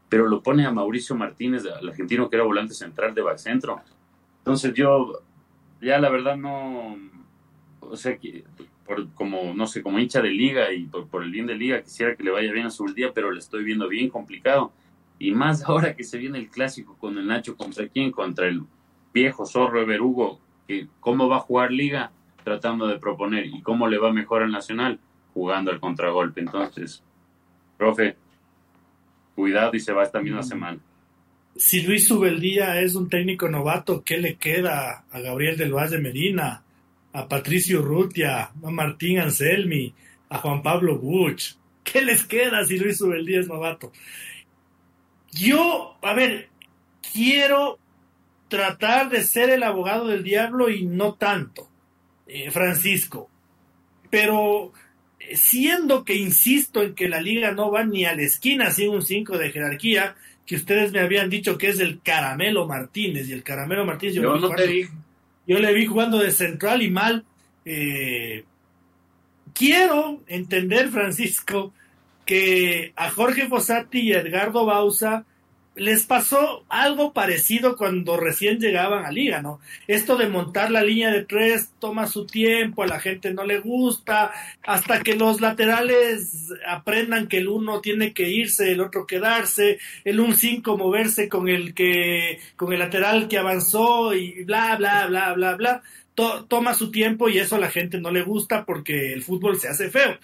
[0.09, 3.81] pero lo pone a Mauricio Martínez el argentino que era volante central de Centro
[4.39, 5.21] entonces yo
[5.81, 6.97] ya la verdad no
[7.79, 8.17] o sea
[8.87, 12.15] por, como no sé como hincha de liga y por, el bien de liga quisiera
[12.15, 14.71] que le vaya bien a su día pero le estoy viendo bien complicado.
[15.19, 18.63] Y más ahora que se viene el clásico con el Nacho contra quién contra el
[19.13, 19.99] viejo zorro de
[20.67, 22.11] que cómo va a jugar liga
[22.43, 23.45] tratando de proponer.
[23.45, 24.99] Y cómo le va mejor al Nacional
[25.33, 26.41] jugando al contragolpe.
[26.41, 27.03] Entonces,
[27.77, 28.15] profe,
[29.37, 30.79] cuidado y se va esta misma semana.
[31.55, 36.63] Si Luis Subeldía es un técnico novato, ¿qué le queda a Gabriel del Valle Medina,
[37.13, 39.93] a Patricio Rutia, a Martín Anselmi,
[40.29, 41.55] a Juan Pablo Buch?
[41.83, 43.91] ¿Qué les queda si Luis Subeldía es novato?
[45.31, 46.49] Yo, a ver,
[47.13, 47.77] quiero
[48.47, 51.69] tratar de ser el abogado del diablo y no tanto,
[52.25, 53.29] eh, Francisco.
[54.09, 54.73] Pero
[55.35, 59.03] siendo que insisto en que la liga no va ni a la esquina sin un
[59.03, 60.15] 5 de jerarquía,
[60.45, 64.37] que ustedes me habían dicho que es el Caramelo Martínez, y el Caramelo Martínez yo,
[64.37, 64.89] no te
[65.45, 67.25] yo le vi jugando de central y mal.
[67.65, 68.45] Eh,
[69.53, 71.73] quiero entender, Francisco,
[72.25, 75.25] que a Jorge Fossati y Edgardo Bausa
[75.77, 79.59] les pasó algo parecido cuando recién llegaban a liga, ¿no?
[79.87, 83.59] Esto de montar la línea de tres toma su tiempo, a la gente no le
[83.59, 84.31] gusta,
[84.63, 90.19] hasta que los laterales aprendan que el uno tiene que irse, el otro quedarse, el
[90.19, 95.33] un cinco moverse con el que, con el lateral que avanzó y bla, bla, bla,
[95.33, 95.81] bla, bla.
[96.47, 99.69] toma su tiempo y eso a la gente no le gusta porque el fútbol se
[99.69, 100.17] hace feo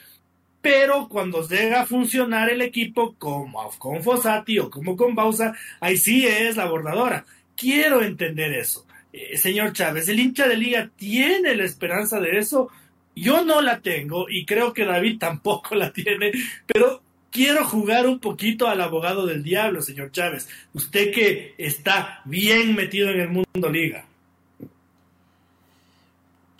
[0.64, 5.97] pero cuando llega a funcionar el equipo como con Fossati o como con Bausa, ahí
[5.97, 7.26] sí es la bordadora.
[7.53, 8.86] Quiero entender eso.
[9.11, 12.70] Eh, señor Chávez, el hincha de liga tiene la esperanza de eso.
[13.14, 16.32] Yo no la tengo y creo que David tampoco la tiene,
[16.66, 20.47] pero quiero jugar un poquito al abogado del diablo, señor Chávez.
[20.74, 24.05] Usted que está bien metido en el mundo liga.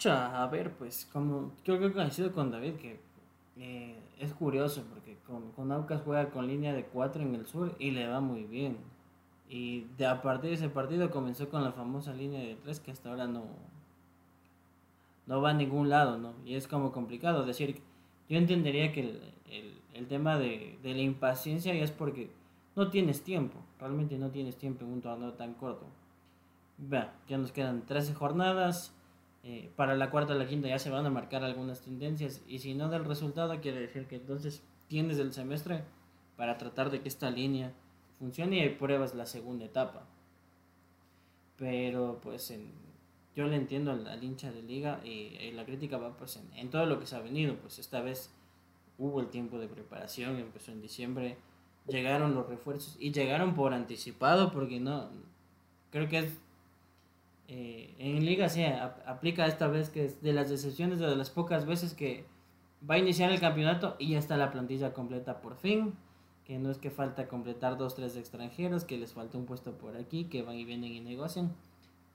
[0.06, 3.00] A ver, pues, como creo que coincido con David, que
[3.58, 7.76] eh, es curioso porque con, con Aucas juega con línea de 4 en el sur
[7.80, 8.78] y le va muy bien.
[9.50, 12.92] Y de, a partir de ese partido comenzó con la famosa línea de 3 que
[12.92, 13.46] hasta ahora no,
[15.28, 16.34] no va a ningún lado, ¿no?
[16.46, 17.82] Y es como complicado decir,
[18.30, 22.32] yo entendería que el, el, el tema de, de, la impaciencia ya es porque
[22.76, 25.86] no tienes tiempo, realmente no tienes tiempo en un torneo tan corto.
[27.30, 28.94] Ya nos quedan 13 jornadas,
[29.44, 32.60] eh, para la cuarta o la quinta ya se van a marcar algunas tendencias y
[32.60, 35.84] si no del resultado quiere decir que entonces tienes el semestre
[36.38, 37.74] para tratar de que esta línea
[38.20, 40.08] funcione y pruebas la segunda etapa.
[41.58, 42.72] Pero pues en,
[43.36, 47.00] yo le entiendo al, hincha de liga y, la crítica va pues en, todo lo
[47.00, 48.32] que se ha venido, pues esta vez
[48.98, 51.38] hubo el tiempo de preparación, empezó en diciembre,
[51.88, 55.10] llegaron los refuerzos y llegaron por anticipado porque no,
[55.92, 56.40] creo que es,
[57.48, 58.64] eh, en liga sí
[59.06, 62.26] aplica esta vez que es de las decepciones de las pocas veces que
[62.90, 65.94] va a iniciar el campeonato y ya está la plantilla completa por fin,
[66.46, 69.96] que no es que falta completar dos, tres extranjeros, que les falta un puesto por
[69.96, 71.54] aquí, que van y vienen y negocian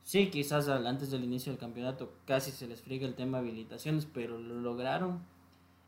[0.09, 4.07] Sí, quizás antes del inicio del campeonato casi se les friega el tema de habilitaciones,
[4.07, 5.21] pero lo lograron.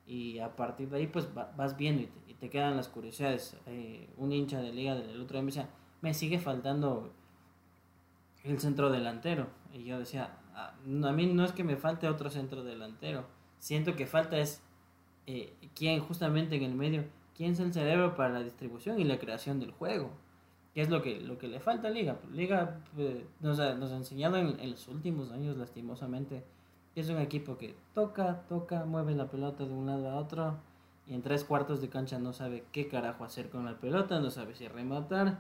[0.07, 3.57] Y a partir de ahí, pues vas viendo y te, quedan las curiosidades.
[3.65, 5.71] Eh, un hincha de liga del otro día me decía,
[6.03, 7.15] me sigue faltando
[8.45, 9.49] el centro delantero.
[9.73, 13.25] Y yo decía, ah, a mí no es que me falte otro centro delantero.
[13.59, 14.63] Siento que falta es
[15.27, 17.05] eh, quién justamente en el medio,
[17.37, 20.11] quién es el cerebro para la distribución y la creación del juego
[20.75, 22.19] ¿Qué es lo que, lo que le falta a Liga?
[22.33, 26.45] Liga pues, nos, ha, nos, ha, enseñado en, los últimos años, lastimosamente,
[26.95, 30.59] que es un equipo que toca, toca, mueve la pelota de un lado a otro
[31.09, 34.31] y en tres cuartos de cancha no sabe qué carajo hacer con la pelota, no
[34.31, 35.39] sabe si rematar.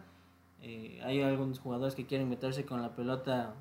[0.62, 3.54] Eh, hay algunos jugadores que quieren meterse con la pelota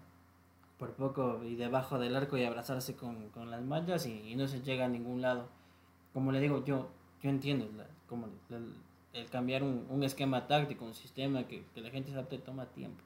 [0.77, 4.61] por poco y debajo del arco y abrazarse con, con las mallas y, no se
[4.61, 5.47] llega a ningún lado.
[6.13, 6.89] Como le digo, yo,
[7.21, 7.67] yo entiendo
[8.07, 8.27] como
[9.13, 13.03] el cambiar un, un, esquema táctico, un sistema que, que la gente sabe toma tiempo.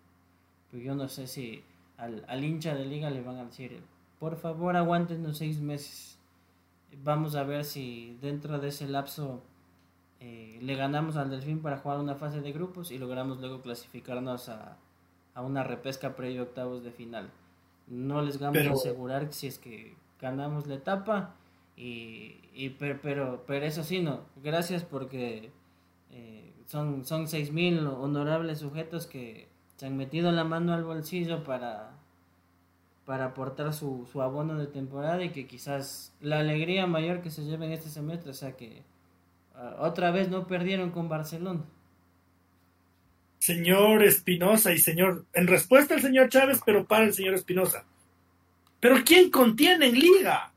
[0.72, 1.64] Pero yo no sé si
[1.98, 3.82] al, al, hincha de liga le van a decir,
[4.20, 6.20] por favor aguántenos seis meses.
[7.04, 9.42] Vamos a ver si dentro de ese lapso
[10.26, 14.48] eh, le ganamos al Delfín para jugar una fase de grupos y logramos luego clasificarnos
[14.48, 14.78] a,
[15.34, 17.30] a una repesca previo octavos de final.
[17.88, 21.36] No les vamos a asegurar si es que ganamos la etapa
[21.76, 24.22] y, y pero, pero, pero eso sí, no.
[24.42, 25.52] Gracias porque
[26.12, 31.92] eh, son, son 6.000 honorables sujetos que se han metido la mano al bolsillo para,
[33.06, 37.44] para aportar su, su abono de temporada y que quizás la alegría mayor que se
[37.44, 38.84] lleven este semestre, o sea que
[39.80, 41.62] otra vez no perdieron con Barcelona.
[43.40, 47.84] Señor Espinosa y señor, en respuesta al señor Chávez, pero para el señor Espinosa.
[48.80, 50.53] Pero ¿quién contiene en liga?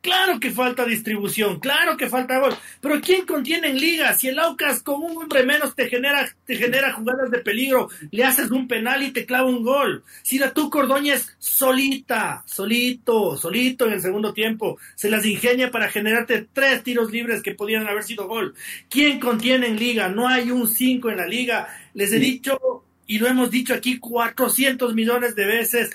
[0.00, 4.14] Claro que falta distribución, claro que falta gol, pero ¿quién contiene en liga?
[4.14, 8.24] Si el Aucas con un hombre menos te genera, te genera jugadas de peligro, le
[8.24, 10.04] haces un penal y te clava un gol.
[10.22, 15.88] Si la tu Cordóñez solita, solito, solito en el segundo tiempo, se las ingenia para
[15.88, 18.54] generarte tres tiros libres que podían haber sido gol.
[18.88, 20.08] ¿Quién contiene en liga?
[20.08, 21.68] No hay un 5 en la liga.
[21.94, 25.90] Les he dicho, y lo hemos dicho aquí 400 millones de veces,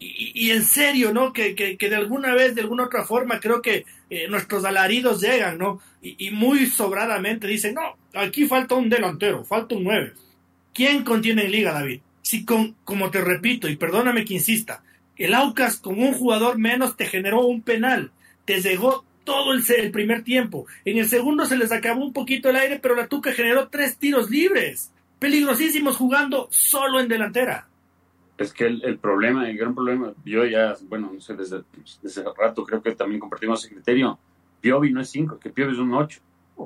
[0.00, 1.32] y, en serio, ¿no?
[1.32, 5.20] Que, que, que, de alguna vez, de alguna otra forma, creo que eh, nuestros alaridos
[5.20, 5.80] llegan, ¿no?
[6.00, 10.12] Y, muy sobradamente dicen, no, aquí falta un delantero, falta un nueve.
[10.72, 12.00] ¿Quién contiene en liga, David?
[12.22, 14.82] Si con, como te repito, y perdóname que insista,
[15.16, 18.12] el Aucas con un jugador menos te generó un penal,
[18.44, 20.66] te llegó todo el, el primer tiempo.
[20.84, 23.96] En el segundo se les acabó un poquito el aire, pero la Tuca generó tres
[23.96, 27.67] tiros libres, peligrosísimos jugando solo en delantera.
[28.38, 31.64] Es que el, problema, el gran problema, yo ya, bueno, no sé, desde,
[32.00, 34.16] desde rato creo que también compartimos ese criterio.
[34.60, 36.20] Piovi no es 5, que Piovi es un 8.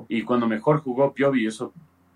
[0.07, 1.73] Y cuando mejor jugó Piovi, eso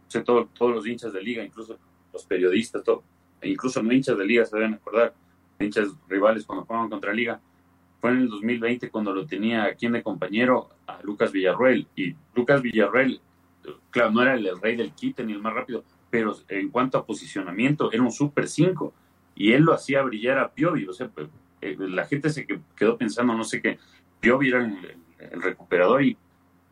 [0.08, 1.78] sé todo, todos los hinchas de liga, incluso
[2.14, 3.03] los periodistas, todo,
[3.41, 5.14] e incluso no hinchas de liga se deben acordar,
[5.60, 7.39] hinchas rivales cuando jugaban contra liga,
[7.99, 11.88] fue en el 2020 cuando lo tenía aquí en de compañero a Lucas Villarruel.
[11.95, 13.20] Y Lucas Villarruel,
[13.89, 17.05] claro, no era el, rey del quite ni el más rápido, pero en cuanto a
[17.05, 18.93] posicionamiento, era un super 5
[19.38, 20.88] y él lo hacía brillar a Piovi.
[20.88, 21.28] O sea, pues,
[21.62, 23.78] eh, la gente se quedó pensando, no sé qué,
[24.20, 26.18] Piovi era el, recuperador y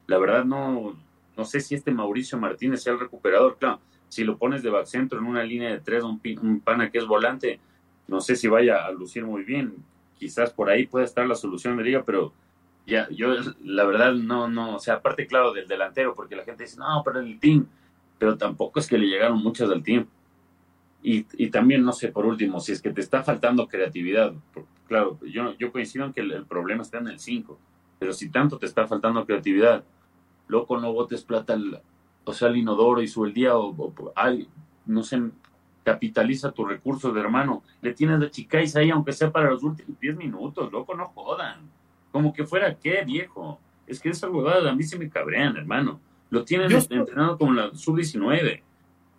[0.08, 0.96] la verdad no,
[1.36, 3.58] no sé si este Mauricio Martínez sea el recuperador.
[3.60, 6.90] Claro, si lo pones de back centro en una línea de tres, un, un pana
[6.90, 7.60] que es volante,
[8.08, 9.76] no sé si vaya a lucir muy bien.
[10.18, 12.34] Quizás por ahí pueda estar la solución de liga, pero
[12.88, 16.64] ya, yo la verdad no, no, o sea, aparte claro del delantero, porque la gente
[16.64, 17.68] dice, no, pero el team,
[18.18, 20.08] pero tampoco es que le llegaron muchas del team.
[21.08, 24.34] Y, y también, no sé, por último, si es que te está faltando creatividad,
[24.88, 27.60] claro, yo, yo coincido en que el, problema está en el 5,
[28.00, 29.84] pero si tanto te está faltando creatividad,
[30.48, 31.60] loco, no botes plata,
[32.24, 34.14] o sea, al inodoro y sube el día, o, o
[34.88, 35.22] no sé,
[35.84, 40.00] capitaliza tus recursos de hermano, le tienes de chicáis ahí, aunque sea para los últimos
[40.00, 41.70] 10 minutos, loco, no jodan.
[42.12, 43.60] Como que fuera qué, viejo.
[43.86, 46.00] Es que esa huevada a mí se me cabrean, hermano.
[46.32, 48.64] Lo tienen entrenado como la sub-19.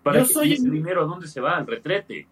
[0.06, 1.56] ¿Para qué soy ese dinero a dónde se va?
[1.56, 2.28] Al retrete.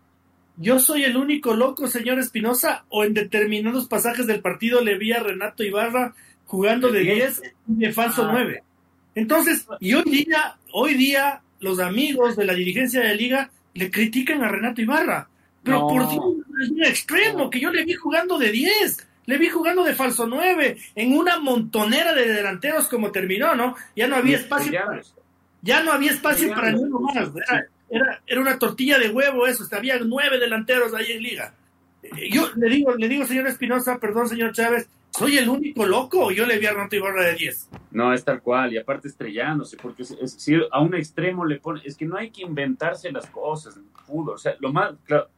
[0.57, 5.11] Yo soy el único loco, señor Espinosa, o en determinados pasajes del partido le vi
[5.11, 6.15] a Renato Ibarra
[6.47, 8.63] jugando de 10 y de falso 9.
[8.63, 8.67] Ah.
[9.17, 13.91] Entonces, y hoy día, hoy día, los amigos de la dirigencia de la liga le
[13.91, 15.29] critican a Renato Ibarra.
[15.65, 16.25] Pero por Dios,
[16.63, 20.29] es un extremo, que yo le vi jugando de 10, le vi jugando de falso
[20.29, 23.75] 9, en una montonera de delanteros como terminó, ¿no?
[23.97, 24.71] Ya no había espacio.
[24.71, 25.03] Para,
[25.65, 27.31] ya no había espacio para ninguno más.
[27.89, 31.55] Era, era, una tortilla de huevo eso, había nueve delanteros ahí en liga.
[32.03, 36.31] Eh, yo le digo, le digo, señor Espinosa, perdón, señor Chávez, soy el único loco,
[36.33, 37.69] yo le vi a Renato Ibarra de 10.
[37.93, 41.97] No, es tal cual, y aparte estrellándose, porque si a un extremo le pone, es
[41.97, 45.29] que no hay que inventarse las cosas fútbol, o sea, lo más, claro,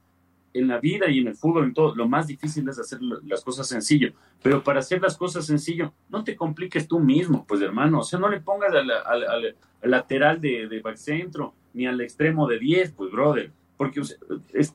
[0.59, 3.44] en la vida y en el fútbol, en todo, lo más difícil es hacer las
[3.44, 8.00] cosas sencillo, pero para hacer las cosas sencillo, no te compliques tú mismo, pues hermano,
[8.00, 12.59] o sea, no le pongas al, lateral de, de back centro, ni al extremo de
[12.59, 14.00] 10, pues brother, porque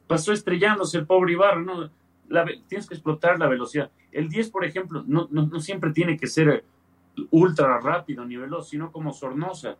[0.08, 1.90] pasó estrellándose el pobre Ibarra, ¿no?
[2.68, 3.92] tienes que explotar la velocidad.
[4.12, 6.64] El 10, por ejemplo, no, no, siempre tiene que ser
[7.30, 9.78] ultra rápido ni veloz, sino como Sornosa.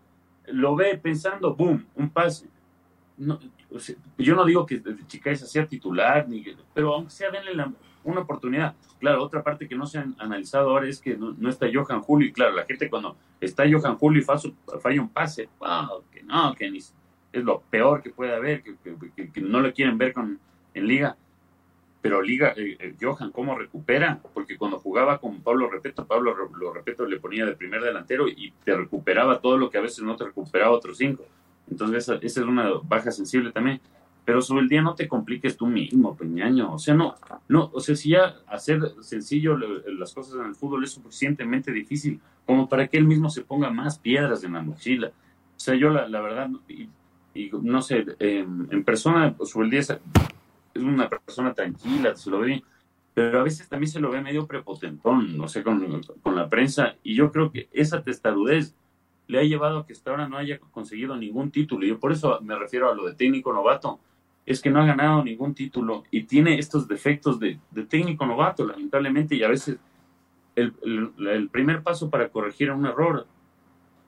[0.48, 2.48] Lo ve pensando, boom, un pase.
[4.18, 6.44] Yo no digo que Chicaisa sea titular, ni,
[6.74, 7.52] pero aunque sea, denle
[8.04, 8.76] una oportunidad.
[9.00, 12.28] Claro, otra parte que no se han analizado ahora es que no, está Johan Julio,
[12.28, 15.50] y claro, la gente cuando está Johan Julio y falla, un pase,
[16.12, 16.94] que no, que es
[17.44, 20.40] lo peor que puede haber, que, que no lo quieren ver con,
[20.74, 21.16] en liga
[22.02, 24.20] pero Liga, eh, eh, Johan, ¿cómo recupera?
[24.34, 28.52] Porque cuando jugaba con Pablo Repeto, Pablo lo Repeto le ponía de primer delantero y
[28.64, 31.26] te recuperaba todo lo que a veces no te recuperaba otros cinco.
[31.70, 33.80] Entonces, esa, es una baja sensible también.
[34.24, 36.74] Pero sobre el día no te compliques tú mismo, peñaño.
[36.74, 37.16] O sea, no,
[37.48, 42.20] no, o sea, si ya hacer sencillo las cosas en el fútbol es suficientemente difícil
[42.46, 45.08] como para que él mismo se ponga más piedras en la mochila.
[45.08, 46.90] O sea, yo la, verdad, y,
[47.62, 52.64] no sé, en persona, sobre el día es una persona tranquila, se lo ve bien,
[53.14, 56.96] pero a veces también se lo ve medio prepotentón, no sé, con, con la prensa,
[57.04, 58.76] y yo creo que esa testarudez
[59.32, 62.40] le ha llevado a que hasta ahora no haya conseguido ningún título, yo por eso
[62.42, 64.00] me refiero a lo de técnico novato,
[64.46, 67.58] es que no ha ganado ningún título y tiene estos defectos de,
[67.88, 69.78] técnico novato, lamentablemente, y a veces
[70.56, 73.26] el, primer paso para corregir un error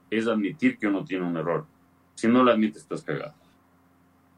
[0.09, 1.65] es admitir que uno tiene un error.
[2.15, 3.33] Si no lo admites, estás cagado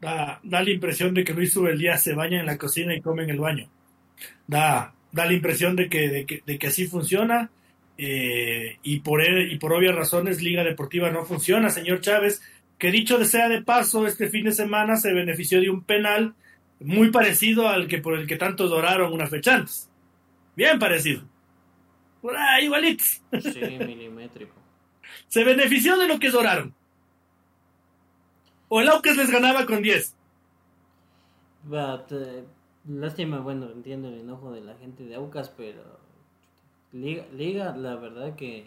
[0.00, 3.24] da, da la impresión de que Luis día se baña en la cocina y come
[3.24, 3.68] en el baño.
[4.46, 7.50] Da, da la impresión de que, de que, de que así funciona
[7.98, 12.42] eh, y, por, y por obvias razones Liga Deportiva no funciona, señor Chávez,
[12.78, 16.34] que dicho sea de paso, este fin de semana se benefició de un penal
[16.80, 19.88] muy parecido al que por el que tantos doraron una fecha antes.
[20.54, 21.22] Bien parecido.
[22.20, 23.22] Por ahí, igualitos.
[23.40, 24.54] Sí, milimétrico.
[25.28, 26.74] se benefició de lo que doraron.
[28.68, 30.14] ¿O el Aucas les ganaba con 10?
[31.72, 32.44] Eh,
[32.88, 35.98] lástima, bueno, entiendo el enojo de la gente de Aucas, pero
[37.00, 38.64] Liga, Liga la verdad que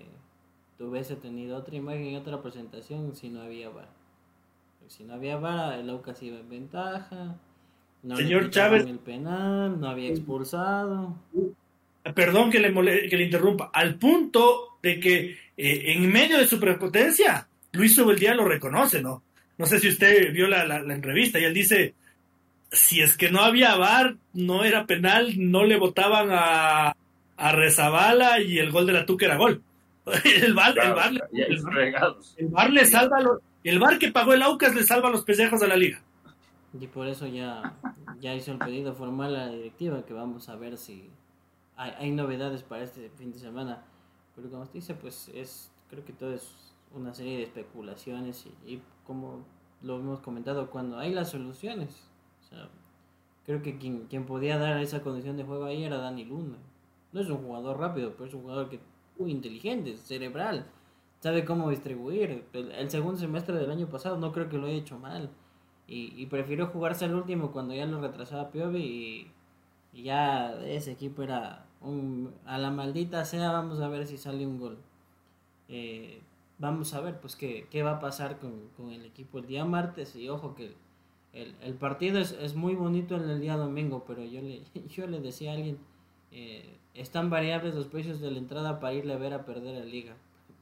[0.78, 3.90] tuviese tenido otra imagen y otra presentación si no había VAR.
[4.88, 7.36] Si no había VAR, el Aucas iba en ventaja.
[8.04, 8.86] No Señor Chávez.
[8.86, 11.16] El penal, no había expulsado.
[12.16, 13.72] Perdón que le, que le interrumpa.
[13.74, 19.22] Al punto de que eh, en medio de su prepotencia, Luis Ubeldía lo reconoce, ¿no?
[19.58, 21.94] No sé si usted vio la, entrevista y él dice,
[22.72, 26.96] si es que no había VAR, no era penal, no le votaban a,
[27.40, 29.64] a Rezabala y el gol de la Tuca era gol.
[30.42, 35.12] El VAR, el el, le salva los, el VAR que pagó el Aucas le salva
[35.12, 36.02] los pellejos a la liga.
[36.80, 37.76] Y por eso ya,
[38.20, 41.12] ya hizo el pedido formal a la directiva que vamos a ver si
[41.76, 43.84] hay, hay novedades para este fin de semana.
[44.36, 48.82] Pero como usted dice, pues es creo que todo es una serie de especulaciones y,
[49.06, 49.44] como
[49.82, 51.90] lo hemos comentado, cuando hay las soluciones.
[52.42, 52.70] O sea,
[53.46, 56.58] creo que quien, quien podía dar esa condición de juego ahí era Dani Luna.
[57.12, 58.80] No es un jugador rápido, pero es un jugador que
[59.18, 60.66] muy inteligente, cerebral,
[61.20, 62.46] sabe cómo distribuir.
[62.54, 65.30] El, segundo semestre del año pasado no creo que lo haya hecho mal.
[65.88, 69.32] Y, y prefirió jugarse al último cuando ya lo retrasaba Piovi
[69.94, 71.66] y, ya ese equipo era
[72.46, 74.78] a la maldita sea, vamos a ver si sale un gol.
[75.68, 76.22] Eh,
[76.60, 80.16] vamos a ver, pues, qué, qué va a pasar con, el equipo el día martes.
[80.16, 80.76] Y ojo que
[81.34, 85.52] el, partido es, muy bonito en el día domingo, pero yo le, yo le decía
[85.52, 85.80] a alguien,
[86.32, 89.86] eh, están variables los precios de la entrada para irle a ver a perder la
[89.86, 90.16] liga.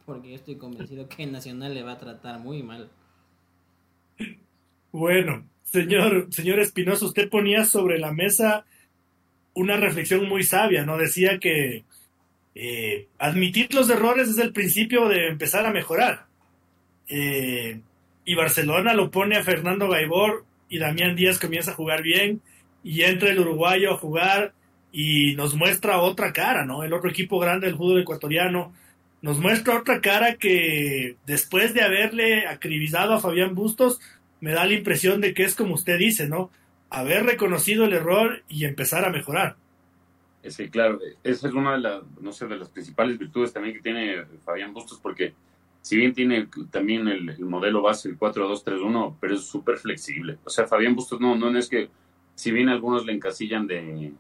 [0.05, 2.89] Porque yo estoy convencido que Nacional le va a tratar muy mal.
[4.91, 8.65] Bueno, señor, señor Espinosa, usted ponía sobre la mesa
[9.53, 10.97] una reflexión muy sabia, ¿no?
[10.97, 11.84] Decía que
[12.55, 16.26] eh, admitir los errores es el principio de empezar a mejorar.
[17.09, 17.82] Eh,
[18.26, 22.41] y Barcelona lo pone a Fernando Gaibor y Damián Díaz comienza a jugar bien
[22.84, 24.53] y entra el uruguayo a jugar
[24.91, 26.83] y nos muestra otra cara, ¿no?
[26.83, 28.73] El otro equipo grande del fútbol ecuatoriano
[29.21, 33.99] nos muestra otra cara que después de haberle acribillado a Fabián Bustos,
[34.39, 36.51] me da la impresión de que es como usted dice, ¿no?
[36.89, 39.55] haber reconocido el error y empezar a mejorar.
[40.43, 43.81] Sí, claro, esa es una de las, no sé, de las principales virtudes también que
[43.81, 45.33] tiene Fabián Bustos, porque
[45.81, 50.38] si bien tiene también el, modelo base, el 4-2-3-1, pero es súper flexible.
[50.45, 51.89] O sea, Fabián Bustos no, no es que,
[52.35, 54.13] si bien algunos le encasillan de,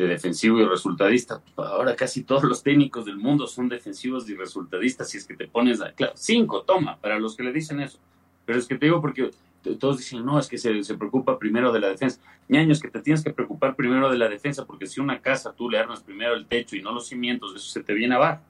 [0.00, 5.10] de defensivo y resultadista, ahora casi todos los técnicos del mundo son defensivos y resultadistas,
[5.10, 7.98] si es que te pones a, claro, cinco, toma, para los que le dicen eso.
[8.46, 9.30] Pero es que te digo porque
[9.78, 12.18] todos dicen, no, es que se, se, preocupa primero de la defensa.
[12.48, 15.52] Ñaño, es que te tienes que preocupar primero de la defensa, porque si una casa
[15.52, 18.42] tú le armas primero el techo y no los cimientos, eso se te viene abajo.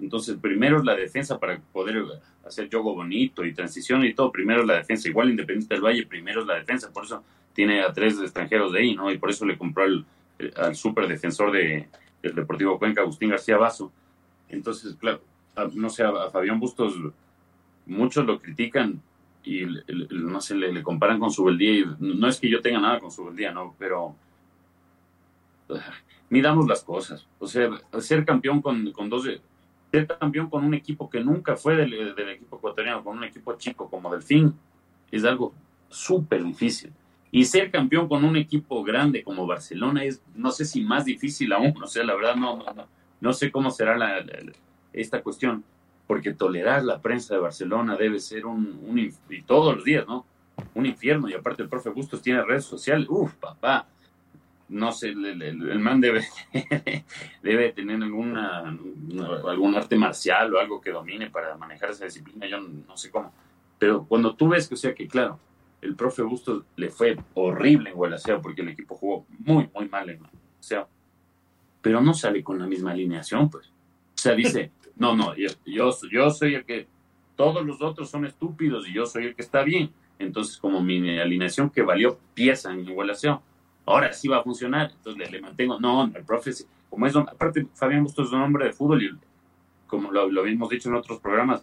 [0.00, 2.04] Entonces, primero es la defensa para poder
[2.44, 4.32] hacer juego bonito y transición y todo.
[4.32, 5.08] Primero es la defensa.
[5.08, 6.92] Igual Independiente del Valle, primero es la defensa.
[6.92, 7.22] Por eso
[7.54, 9.10] tiene a tres extranjeros de ahí, ¿no?
[9.10, 10.04] Y por eso le compró al,
[10.56, 11.88] al super defensor de,
[12.22, 13.92] del Deportivo Cuenca, Agustín García Vaso.
[14.48, 15.20] Entonces, claro,
[15.74, 16.94] no sé, a Fabián Bustos,
[17.86, 19.00] muchos lo critican
[19.44, 19.64] y
[20.10, 23.52] no sé, le, comparan con Subeldía y no es que yo tenga nada con Subeldía,
[23.52, 24.14] no, pero
[26.28, 27.26] midamos las cosas.
[27.38, 27.70] O sea,
[28.00, 29.28] ser campeón con, con dos,
[29.90, 33.88] ser campeón con un equipo que nunca fue del, equipo ecuatoriano, con un equipo chico
[33.88, 34.54] como Delfín,
[35.10, 35.54] es algo
[35.88, 36.92] súper difícil.
[37.36, 41.52] Y ser campeón con un equipo grande como Barcelona es, no sé si más difícil
[41.52, 42.88] aún, o sea, la verdad no, no,
[43.20, 44.24] no sé cómo será
[44.94, 45.62] esta cuestión
[46.06, 50.24] porque tolerar la prensa de Barcelona debe ser un, y todos los días, ¿no?
[50.72, 53.86] Un infierno, y aparte el profe Bustos tiene redes sociales, uf, papá,
[54.70, 56.24] no sé, el, el, man debe,
[57.42, 58.78] debe tener alguna,
[59.46, 63.30] algún arte marcial o algo que domine para manejar esa disciplina, yo no sé cómo,
[63.78, 65.38] pero cuando tú ves que, o sea, que claro,
[65.86, 70.10] el profe Bustos le fue horrible en Guadalajara porque el equipo jugó muy, muy mal
[70.10, 70.28] en o
[70.60, 70.86] sea,
[71.80, 73.68] pero no sale con la misma alineación, pues.
[73.68, 76.88] O sea, dice, no, no, yo, yo, soy el que,
[77.36, 79.92] todos los otros son estúpidos y yo soy el que está bien.
[80.18, 83.40] Entonces, como mi alineación que valió pieza en igualación,
[83.84, 84.90] ahora sí va a funcionar.
[84.96, 86.52] Entonces le, mantengo, no, el profe,
[86.88, 89.10] como es, aparte Fabián Bustos es un hombre de fútbol y
[89.86, 91.62] como lo, lo habíamos dicho en otros programas,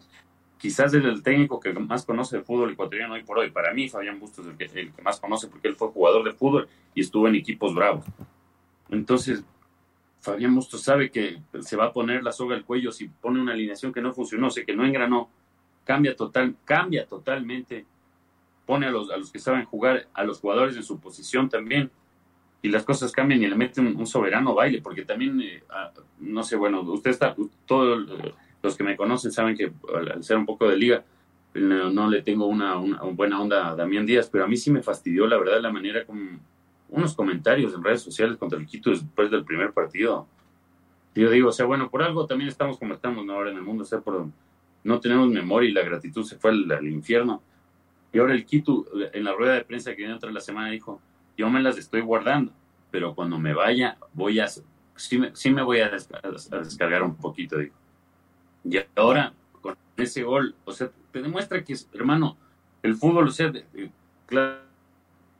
[0.63, 3.51] quizás es el técnico que más conoce el fútbol ecuatoriano hoy por hoy.
[3.51, 6.23] Para mí, Fabián Bustos es el que, el que más conoce porque él fue jugador
[6.23, 8.05] de fútbol y estuvo en equipos bravos.
[8.89, 9.43] Entonces,
[10.21, 13.51] Fabián Bustos sabe que se va a poner la soga al cuello si pone una
[13.51, 15.29] alineación que no funcionó, o sea, que no engranó,
[15.83, 17.85] cambia total, cambia totalmente,
[18.65, 21.91] pone a los, a los que saben jugar, a los jugadores en su posición también,
[22.61, 25.61] y las cosas cambian y le mete un, soberano baile, porque también, eh,
[26.19, 27.35] no sé, bueno, usted está,
[27.65, 28.07] todos
[28.63, 31.03] los que me conocen saben que al ser un poco de liga,
[31.53, 34.81] no, le tengo una, una, buena onda a Damián Díaz, pero a mí sí me
[34.81, 36.39] fastidió, la verdad, la manera como
[36.89, 40.27] unos comentarios en redes sociales contra el Quito después del primer partido.
[41.13, 43.83] Yo digo, o sea, bueno, por algo también estamos como estamos ahora en el mundo,
[43.83, 44.27] o sea, por,
[44.83, 47.41] no tenemos memoria y la gratitud se fue al, infierno.
[48.11, 51.01] Y ahora el Quito, en la rueda de prensa que dio otra la semana, dijo,
[51.37, 52.51] yo me las estoy guardando,
[52.89, 57.57] pero cuando me vaya, voy a, sí me, sí me voy a, descargar un poquito,
[57.57, 57.75] digo.
[58.63, 62.37] Y ahora, con ese gol, o sea, te demuestra que, hermano,
[62.81, 63.51] el fútbol, o sea,
[64.25, 64.59] claro,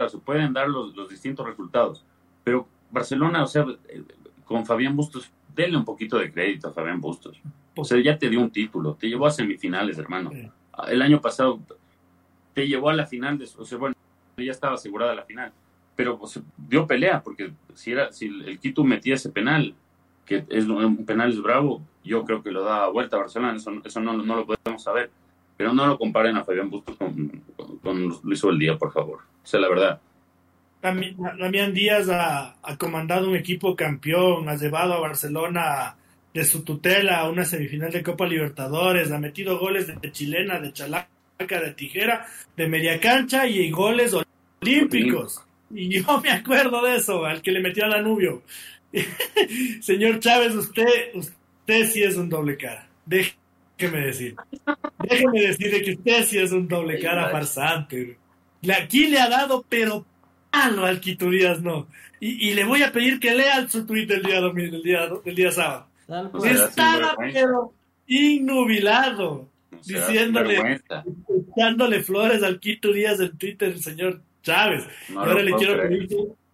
[0.08, 2.04] se pueden dar los, los distintos resultados.
[2.44, 4.04] Pero Barcelona, o sea, eh,
[4.46, 7.40] con Fabián Bustos, denle un poquito de crédito a Fabián Bustos.
[7.76, 10.32] O sea, ya te dio un título, te llevó a semifinales, hermano.
[10.88, 11.60] El año pasado
[12.54, 13.96] te llevó a la final, de, o sea, bueno,
[14.38, 15.52] ya estaba asegurada la final,
[15.96, 16.20] pero
[16.58, 19.76] dio pelea, porque si era si el Quito metía ese penal,
[20.26, 23.72] que es un penal es bravo, yo creo que lo da vuelta a Barcelona, eso,
[23.84, 25.10] eso no, no lo podemos saber.
[25.56, 27.44] Pero no lo comparen a Fabián Bustos con,
[27.82, 29.20] con, Luis Día, por favor.
[29.44, 30.02] O sea, la verdad.
[30.82, 35.96] Damián Díaz ha, comandado un equipo campeón, ha llevado a Barcelona
[36.34, 40.74] de su tutela a una semifinal de Copa Libertadores, ha metido goles de, chilena, de
[40.74, 42.26] chalaca, de tijera,
[42.58, 44.14] de media cancha y goles
[44.62, 45.42] olímpicos.
[45.70, 48.42] Y yo me acuerdo de eso, al que le metió a Danubio.
[49.82, 52.88] Señor Chávez, usted, usted sí es un doble cara.
[53.06, 54.36] Déjeme decir.
[55.00, 58.18] Déjeme decirle que usted sí es un doble cara farsante.
[58.78, 60.06] Aquí le ha dado, pero
[60.50, 61.88] palo al Quito Díaz, no.
[62.20, 65.52] Y, le voy a pedir que lea su tweet del día, del día, del día
[65.52, 65.88] sábado.
[66.46, 67.74] Estaba, pero
[68.08, 69.50] innubilado,
[69.84, 70.82] diciéndole,
[71.52, 74.86] echándole flores al Quito Díaz en Twitter, el señor Chávez.
[75.14, 76.10] Ahora le quiero pedir,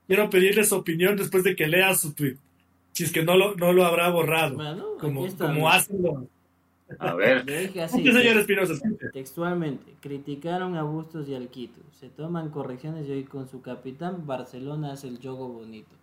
[0.07, 2.37] quiero pedirle su opinión después de que lea su tweet.
[2.99, 4.57] Si es que no lo, no lo habrá borrado.
[4.99, 6.17] como, como hacen los
[6.99, 7.45] a ver.
[9.13, 11.79] Textualmente, criticaron a Bustos y al Quito.
[11.97, 15.95] Se toman correcciones y hoy con su capitán Barcelona hace el juego bonito.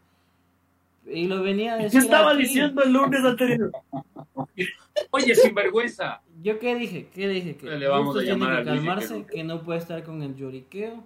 [1.05, 2.01] Y lo venía a decir.
[2.01, 3.73] ¿Qué estaba diciendo el lunes anterior?
[5.11, 6.23] Oye, sinvergüenza.
[6.43, 7.11] ¿Yo qué dije?
[7.15, 7.59] ¿Qué dije?
[7.59, 11.05] Que le vamos a llamar tiene que calmarse, que no puede estar con el lloriqueo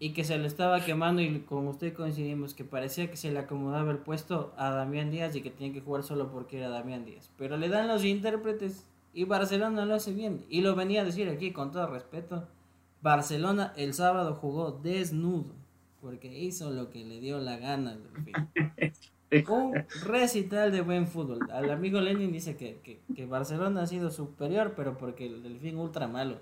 [0.00, 3.40] y que se le estaba quemando y con usted coincidimos que parecía que se le
[3.40, 7.04] acomodaba el puesto a Damián Díaz y que tenía que jugar solo porque era Damián
[7.04, 7.30] Díaz.
[7.36, 10.44] Pero le dan los intérpretes y Barcelona lo hace bien.
[10.48, 12.46] Y lo venía a decir aquí con todo respeto.
[13.02, 15.52] Barcelona el sábado jugó desnudo
[16.00, 17.98] porque hizo lo que le dio la gana.
[19.48, 19.74] Un
[20.06, 21.50] recital de buen fútbol.
[21.50, 25.76] Al amigo Lenin dice que, que, que Barcelona ha sido superior, pero porque el Delfín
[25.76, 26.38] ultra malo.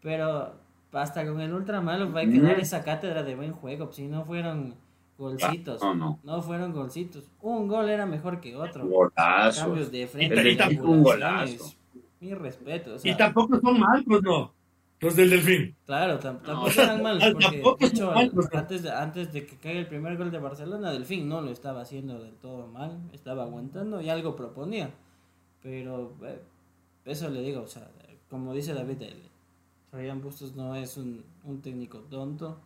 [0.00, 0.54] Pero
[1.02, 3.92] hasta con el ultra malo va a quedar esa cátedra de buen juego.
[3.92, 4.74] Si no fueron
[5.18, 5.80] golcitos.
[5.82, 6.42] No, no.
[6.42, 7.24] fueron golcitos.
[7.40, 8.88] Un gol era mejor que otro.
[9.14, 10.50] Cambios de frente.
[10.50, 11.72] Y, tampoco un golazo.
[12.20, 12.96] Mi respeto.
[13.02, 14.52] y tampoco son malos, no.
[14.98, 15.76] Los del Delfín.
[15.84, 17.22] Claro, tampoco eran malos.
[17.62, 18.12] Porque, de hecho,
[18.52, 21.82] antes, de, antes de que caiga el primer gol de Barcelona, Delfín no lo estaba
[21.82, 22.98] haciendo del todo mal.
[23.12, 24.90] Estaba aguantando y algo proponía.
[25.62, 26.40] Pero eh,
[27.04, 27.90] eso le digo, o sea,
[28.30, 29.22] como dice David, el,
[29.90, 31.24] Fabián Bustos no es un,
[31.62, 32.58] técnico tonto.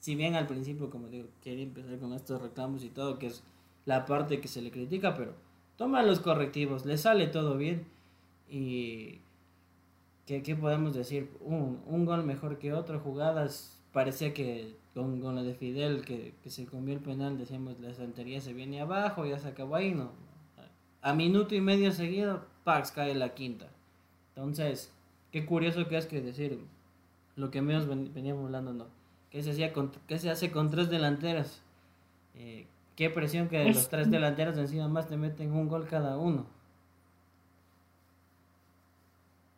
[0.00, 3.42] Si bien al principio, como digo, quiere empezar con estos reclamos y todo, que es
[3.84, 5.34] la parte que se le critica, pero
[5.76, 7.86] toma los correctivos, le sale todo bien.
[8.48, 9.20] Y.
[10.26, 11.30] ¿Qué, podemos decir?
[11.40, 13.80] Un, un, gol mejor que otro, jugadas.
[13.92, 18.40] Parecía que con, con lo de Fidel, que, se comió el penal, decíamos la santería
[18.40, 20.10] se viene abajo, ya se acabó ahí, no.
[21.00, 23.70] A minuto y medio seguido, Pax cae la quinta.
[24.34, 24.92] Entonces,
[25.32, 26.58] Qué curioso que es que decir
[27.36, 28.86] lo que menos veníamos hablando, ¿no?
[29.30, 31.62] ¿Qué se, hacía con, qué se hace con tres delanteras?
[32.34, 32.66] Eh,
[32.96, 36.46] qué presión que de los tres delanteros encima más te meten un gol cada uno.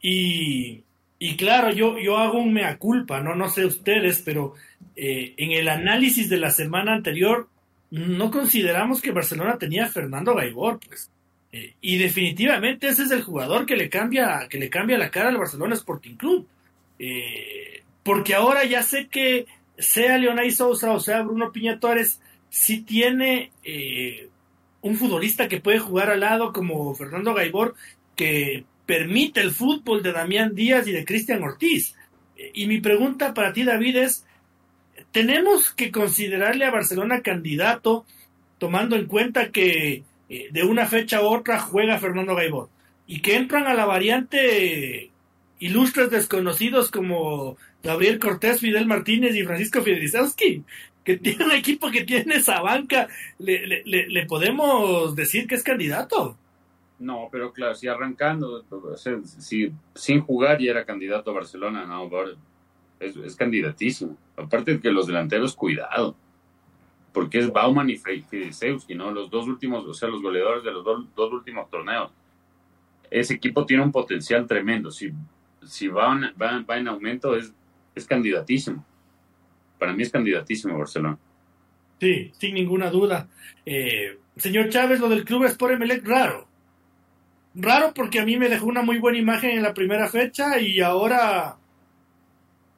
[0.02, 0.82] Y,
[1.18, 3.34] y claro, yo, yo hago un mea culpa, ¿no?
[3.34, 4.54] No sé ustedes, pero
[4.96, 7.48] eh, en el análisis de la semana anterior
[7.90, 11.10] no consideramos que Barcelona tenía a Fernando Gaibor, pues.
[11.52, 15.30] Eh, y definitivamente ese es el jugador que le cambia, que le cambia la cara
[15.30, 16.46] al Barcelona Sporting Club.
[16.98, 19.46] Eh, porque ahora ya sé que
[19.78, 22.20] sea Leonay Sousa o sea Bruno Piña Torres,
[22.86, 24.28] tiene eh,
[24.82, 27.74] un futbolista que puede jugar al lado como Fernando Gaibor,
[28.16, 31.94] que permite el fútbol de Damián Díaz y de Cristian Ortiz.
[32.54, 34.26] y mi pregunta para ti, David, es,
[35.12, 38.04] ¿tenemos que considerarle a Barcelona candidato,
[38.58, 40.02] tomando en cuenta que
[40.32, 42.68] eh, de una fecha a otra juega Fernando Gaibor
[43.04, 45.10] y que entran a la variante
[45.58, 50.62] ilustres desconocidos como Gabriel Cortés, Fidel Martínez y Francisco Fidelizowski,
[51.02, 53.08] que tiene un equipo que tiene esa banca,
[53.40, 56.36] le, le, podemos decir que es candidato.
[57.00, 58.64] No, pero claro, si arrancando,
[59.24, 62.08] si sin jugar ya era candidato a Barcelona, no,
[63.00, 64.16] es, es candidatísimo.
[64.36, 66.14] Aparte de que los delanteros, cuidado
[67.12, 69.10] porque es Bauman y Fidesewski, ¿no?
[69.10, 72.12] Los dos últimos, o sea, los goleadores de los dos, últimos torneos.
[73.10, 74.90] Ese equipo tiene un potencial tremendo.
[74.90, 75.10] Si,
[75.64, 77.52] si va, va, en aumento, es,
[77.94, 78.84] es candidatísimo.
[79.78, 81.18] Para mí es candidatísimo Barcelona.
[81.98, 83.28] Sí, sin ninguna duda.
[83.66, 86.46] Eh, señor Chávez, lo del club es por Emelec raro.
[87.54, 90.80] Raro porque a mí me dejó una muy buena imagen en la primera fecha y
[90.80, 91.56] ahora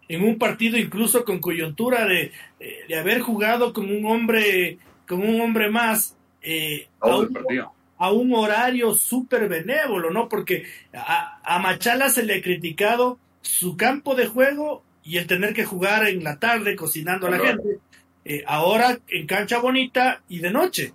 [0.08, 5.22] en un partido incluso con coyuntura de, eh, de haber jugado con un hombre, con
[5.22, 10.28] un hombre más eh, a, un, horario súper benévolo, ¿no?
[10.28, 15.54] Porque a, a, Machala se le ha criticado su campo de juego y el tener
[15.54, 17.78] que jugar en la tarde cocinando a la gente.
[18.24, 20.92] Eh, ahora en cancha bonita y de noche.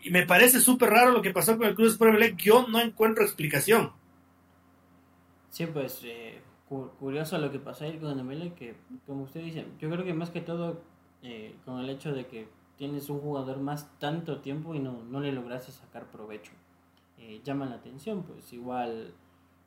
[0.00, 3.24] Y me parece súper raro lo que pasó con el Cruz Sport Yo no encuentro
[3.24, 3.92] explicación.
[5.50, 6.02] Sí, pues
[6.68, 8.76] curioso lo que pasó ahí con Emelec, que
[9.06, 10.80] como usted dice, yo creo que más que todo
[11.22, 15.20] eh, con el hecho de que tienes un jugador más tanto tiempo y no, no
[15.20, 16.52] le lograste sacar provecho.
[17.18, 19.12] Eh, llama la atención, pues igual,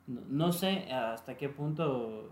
[0.06, 2.30] no, sé hasta qué punto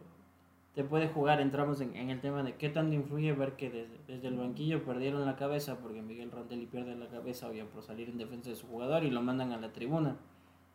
[0.74, 4.36] te puede jugar, entramos en, el tema de qué tanto influye ver que desde, el
[4.38, 8.48] banquillo perdieron la cabeza, porque Miguel Rondelli pierde la cabeza, obvio, por salir en defensa
[8.48, 10.16] de su jugador y lo mandan a la tribuna.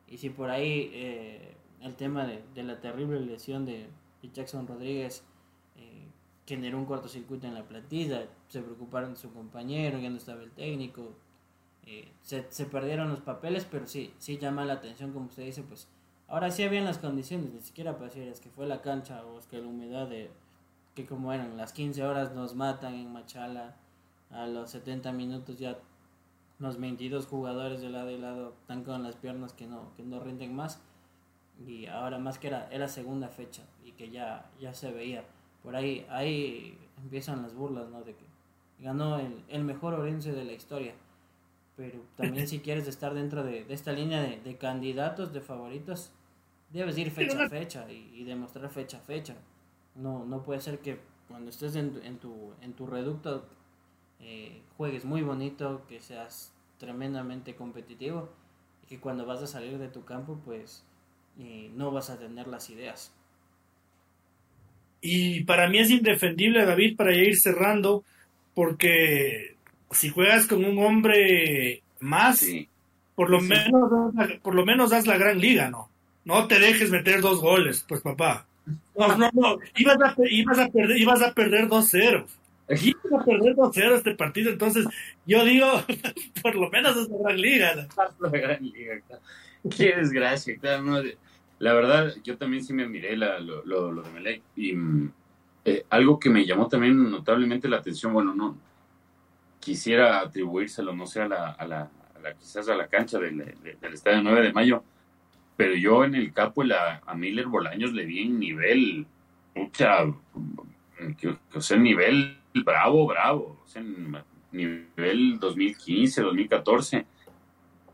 [0.07, 3.89] Y si por ahí eh, el tema de, la terrible lesión de,
[4.33, 5.23] Jackson Rodríguez
[5.77, 6.07] eh,
[6.47, 10.49] generó un cortocircuito en la plantilla, se preocuparon de su compañero, ya no estaba el
[10.51, 11.13] técnico,
[11.85, 15.61] eh, se, se, perdieron los papeles, pero sí, sí llama la atención, como usted dice,
[15.61, 15.87] pues
[16.27, 19.37] ahora sí habían las condiciones, ni siquiera para decir es que fue la cancha o
[19.37, 20.31] es que la humedad de
[20.95, 23.75] que como eran las 15 horas nos matan en Machala,
[24.31, 25.77] a los 70 minutos ya
[26.59, 30.19] los 22 jugadores de lado y lado están con las piernas que no, que no
[30.19, 30.81] rinden más
[31.65, 35.23] y ahora más que era, era segunda fecha y que ya, ya se veía.
[35.63, 38.03] Por ahí, ahí empiezan las burlas, ¿no?
[38.03, 38.25] De que
[38.79, 40.93] ganó el, el mejor Orense de la historia.
[41.75, 46.11] Pero también si quieres estar dentro de, esta línea de, candidatos, de favoritos,
[46.71, 49.35] debes ir fecha a fecha y, demostrar fecha a fecha.
[49.95, 53.45] No, no puede ser que cuando estés en, en tu, en tu reducto
[54.19, 58.29] eh, juegues muy bonito, que seas tremendamente competitivo
[58.83, 60.83] y que cuando vas a salir de tu campo pues
[61.39, 63.13] eh, no vas a tener las ideas.
[65.01, 68.03] Y para mí es indefendible, David, para ir cerrando,
[68.53, 69.55] porque
[69.91, 72.45] si juegas con un hombre más,
[73.15, 73.71] por lo menos
[74.41, 75.89] por lo menos das la gran liga, ¿no?
[76.23, 78.47] No te dejes meter dos goles, pues papá.
[78.97, 79.57] No, no, no.
[79.75, 82.25] Ibas a, ibas a perder, ibas a perder 2-0.
[82.67, 84.87] Ibas a perder 2-0 este partido, entonces
[85.27, 85.67] yo digo,
[86.41, 87.87] por lo menos es la gran liga.
[88.19, 89.01] La gran liga,
[89.75, 91.03] Qué desgracia, claro.
[91.59, 94.41] La verdad, yo también sí me admiré lo, lo, de Melec.
[94.55, 95.11] Y mm,
[95.65, 98.57] eh, algo que me llamó también notablemente la atención, bueno, no
[99.65, 101.89] quisiera atribuírselo, no sé, a la, a la,
[102.37, 103.41] quizás a la cancha del,
[103.81, 104.83] estadio 9 de mayo,
[105.57, 109.07] pero yo en el capo la, a Miller Bolaños le vi en nivel,
[109.55, 110.05] mucha,
[111.17, 113.83] que, o sea, nivel bravo, bravo, o sea,
[114.51, 117.05] nivel 2015, 2014,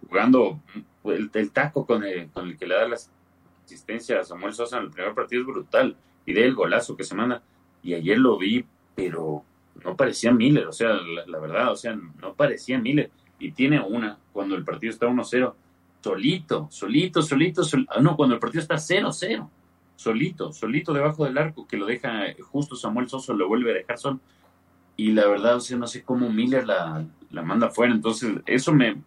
[0.02, 0.60] jugando
[1.06, 3.10] el, el taco con el, con el que le da las
[3.74, 5.96] asistencia a Samuel Sosa en el primer partido es brutal.
[6.26, 7.42] Y de el golazo que se manda.
[7.82, 8.66] Y ayer lo vi,
[8.96, 9.44] pero
[9.84, 10.94] no parecía Miller, o sea,
[11.26, 13.10] la, verdad, o sea, no parecía Miller.
[13.40, 15.54] Y tiene una, cuando el partido está 1-0,
[16.02, 19.50] solito, solito, solito, ah, no, cuando el partido está 0-0,
[19.96, 23.98] solito, solito debajo del arco, que lo deja justo Samuel Sosa, lo vuelve a dejar
[23.98, 24.20] sol.
[24.96, 27.94] Y la verdad, o sea, no sé cómo Miller la, la manda fuera.
[27.94, 29.02] Entonces, eso me,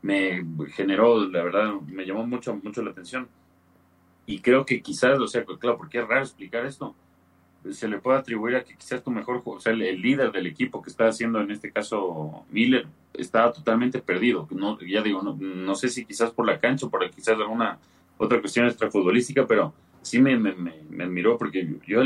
[0.00, 3.28] me generó, la verdad, me llamó mucho, mucho la atención
[4.26, 6.94] y creo que quizás, o sea, claro, porque es raro explicar esto,
[7.70, 10.82] se le puede atribuir a que quizás tu mejor, o sea, el, líder del equipo
[10.82, 14.46] que está haciendo en este caso Miller estaba totalmente perdido.
[14.50, 17.78] No, ya digo, no, no sé si quizás por la cancha o por quizás alguna
[18.18, 19.72] otra cuestión extrafutbolística, pero
[20.02, 22.02] sí me, me, me, admiró porque yo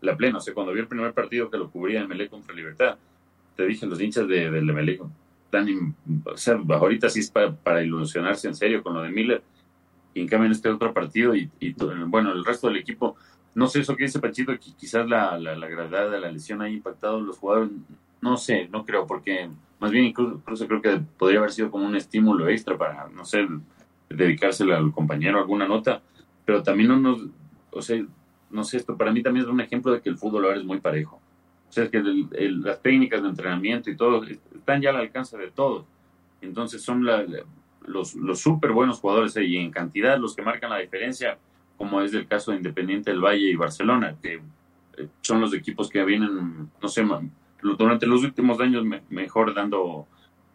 [0.00, 2.54] la plena, o sea, cuando vi el primer partido que lo cubría en Melé contra
[2.54, 2.96] Libertad,
[3.56, 8.54] te dije, los hinchas de, de Melé, o sea, ahorita sí es para ilusionarse en
[8.54, 9.42] serio con lo de Miller
[10.14, 11.50] y en cambio en este otro partido y,
[12.06, 13.16] bueno, el resto del equipo,
[13.54, 16.68] no sé eso que dice Pachito, que quizás la, la, gravedad de la lesión ha
[16.68, 17.70] impactado a los jugadores,
[18.20, 19.48] no sé, no creo, porque
[19.80, 23.46] más bien incluso, creo que podría haber sido como un estímulo extra para, no sé,
[24.08, 26.02] dedicárselo al compañero alguna nota,
[26.44, 27.26] pero también no nos,
[27.70, 28.04] o sea,
[28.50, 30.64] no sé, esto para mí también es un ejemplo de que el fútbol ahora es
[30.64, 31.20] muy parejo.
[31.68, 35.86] O sea, que las técnicas de entrenamiento y todo están ya al alcance de todos.
[36.42, 37.24] Entonces son la,
[37.86, 41.38] los, los súper buenos jugadores y en cantidad los que marcan la diferencia,
[41.76, 44.40] como es el caso de Independiente del Valle y Barcelona, que
[44.96, 47.04] eh, son los equipos que vienen, no sé,
[47.62, 50.06] durante los últimos años mejor dando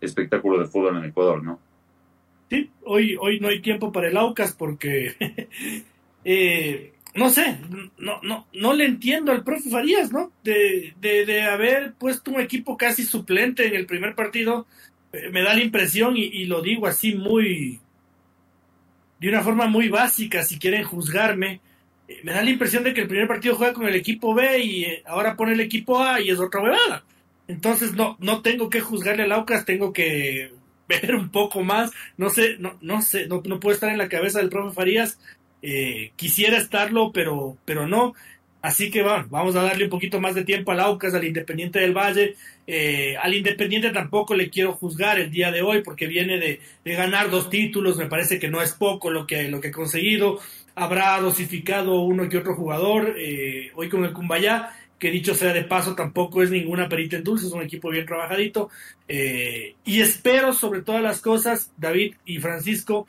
[0.02, 1.60] espectáculo de fútbol en Ecuador, ¿no?
[2.50, 5.16] Sí, hoy, hoy no hay tiempo para el Aucas porque,
[6.24, 7.60] eh, no sé,
[7.98, 10.32] no, no, no le entiendo al profe Farías, ¿no?
[10.44, 14.66] De, de, de haber puesto un equipo casi suplente en el primer partido
[15.32, 17.80] me da la impresión, y, lo digo así muy,
[19.20, 21.62] de una forma muy básica, si quieren juzgarme,
[22.08, 24.60] eh, me da la impresión de que el primer partido juega con el equipo B
[24.60, 27.04] y eh, ahora pone el equipo A y es otra huevada.
[27.48, 30.52] Entonces no, no tengo que juzgarle al Aucas, tengo que
[30.88, 31.92] ver un poco más.
[32.18, 35.20] No sé, no, no sé, no, puedo estar en la cabeza del profe Farías.
[35.62, 38.14] Eh, quisiera estarlo, pero, pero no.
[38.68, 41.80] Así que bueno, vamos a darle un poquito más de tiempo al Aucas, al Independiente
[41.80, 42.36] del Valle.
[42.68, 47.30] Eh, al Independiente tampoco le quiero juzgar el día de hoy porque viene de, ganar
[47.30, 50.42] dos títulos, me parece que no es poco lo que, lo que ha conseguido.
[50.76, 53.16] Habrá dosificado uno que otro jugador.
[53.18, 57.24] Eh, hoy con el Cumbayá, que dicho sea de paso, tampoco es ninguna perita en
[57.24, 58.70] dulce, es un equipo bien trabajadito.
[59.08, 63.08] Eh, y espero sobre todas las cosas, David y Francisco,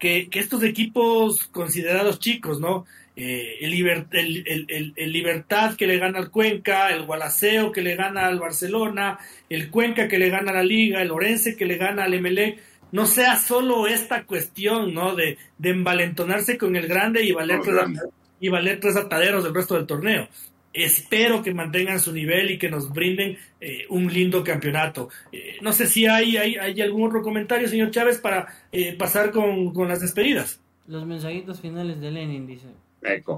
[0.00, 2.86] que, estos equipos considerados chicos, ¿no?
[3.16, 8.38] Eh, el, el, Libertad que le gana al Cuenca, el Gualaceo que le gana al
[8.38, 9.18] Barcelona,
[9.48, 12.58] el Cuenca que le gana a la Liga, el Orense que le gana al MLE,
[12.92, 15.14] no sea solo esta cuestión, ¿no?
[15.14, 17.76] De, de envalentonarse con el grande y valer, tres,
[18.40, 20.28] y valer tres ataderos del resto del torneo.
[20.72, 25.08] Espero que mantengan su nivel y que nos brinden eh, un lindo campeonato.
[25.32, 29.32] Eh, no sé si hay, hay, hay, algún otro comentario, señor Chávez, para eh, pasar
[29.32, 30.60] con, con, las despedidas.
[30.86, 32.68] Los mensajitos finales de Lenin dice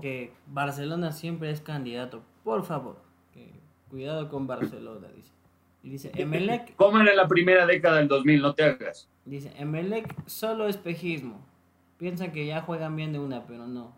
[0.01, 2.23] que Barcelona siempre es candidato.
[2.45, 2.97] Por favor,
[3.89, 5.31] cuidado con Barcelona, dice.
[5.85, 6.75] Y dice, Emelec...
[6.77, 9.09] Como en la primera década del 2000, no te hagas.
[9.25, 11.41] Dice, Emelec solo espejismo.
[11.99, 13.93] Piensan que ya juegan bien de una, pero no.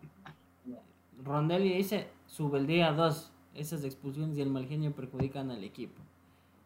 [1.23, 2.07] Rondelli dice,
[2.67, 3.31] día 2.
[3.55, 6.01] Esas expulsiones y el mal genio perjudican al equipo.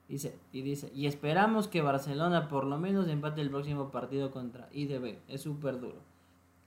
[0.08, 4.68] Dice, y dice, y esperamos que Barcelona por lo menos empate el próximo partido contra
[4.74, 5.18] IDB.
[5.28, 6.02] Es súper duro.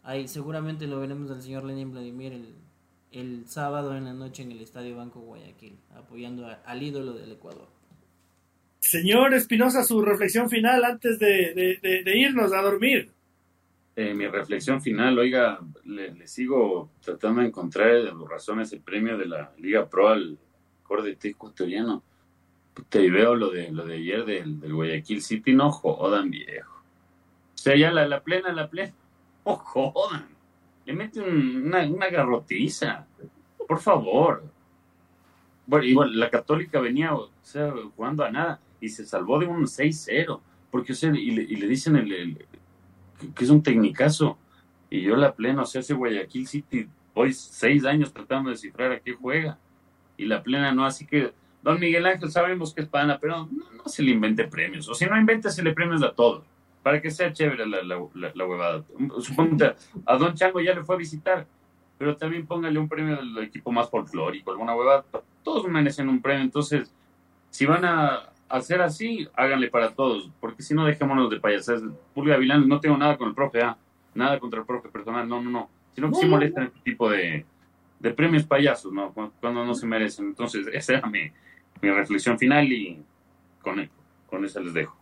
[0.03, 2.55] Ahí seguramente lo veremos al señor Lenin Vladimir el,
[3.13, 7.69] el, sábado en la noche en el Estadio Banco Guayaquil, apoyando al ídolo del Ecuador.
[8.81, 13.13] Señor Espinosa, su reflexión final antes de, de irnos a dormir.
[13.95, 17.91] Eh, mi reflexión final, oiga, le, sigo tratando de encontrar
[18.27, 20.39] razones el premio de la Liga Pro al
[20.83, 22.03] Cordete ecuatoriano.
[22.89, 26.83] Te veo lo de lo de ayer del, Guayaquil City, no jodan, viejo.
[27.55, 28.95] O sea, ya la, la plena, la plena.
[29.45, 30.29] No jodan.
[30.85, 33.07] Le mete una, una garrotiza.
[33.67, 34.45] Por favor.
[35.67, 39.65] Bueno, igual, la Católica venía, o sea, jugando a nada y se salvó de un
[39.65, 40.41] 6-0.
[40.71, 42.47] Porque, o sea, y le, y le dicen el
[43.35, 44.39] que, es un tecnicazo.
[44.91, 48.93] Y yo la plena, o sea, ese Guayaquil City, hoy seis años tratando de descifrar
[48.93, 49.59] a qué juega.
[50.17, 51.33] Y la plena no, así que,
[51.63, 54.89] don Miguel Ángel, sabemos que es pana, pero no, se le invente premios.
[54.89, 56.45] O si no inventa, se le premios a todos.
[56.83, 58.85] Para que sea chévere la, la, la, huevada.
[59.21, 59.57] Supongo
[60.05, 61.47] a don Chango ya le fue a visitar,
[61.97, 65.05] pero también póngale un premio del equipo más folclórico, alguna huevada.
[65.45, 66.43] Todos merecen un premio.
[66.43, 66.93] Entonces,
[67.51, 71.83] si van a, hacer así, háganle para todos, porque si no, dejémonos de payasadas.
[72.15, 73.79] Pulga Vilán, no tengo nada con el profe, ah,
[74.15, 77.47] nada contra el profe personal, no, no, no, sino que sí molestan este tipo de,
[77.99, 79.13] de premios payasos, ¿no?
[79.13, 80.27] Cuando, no se merecen.
[80.27, 81.31] Entonces, esa era mi,
[81.81, 83.03] mi reflexión final y
[83.63, 83.89] con,
[84.27, 84.97] con esa les dejo.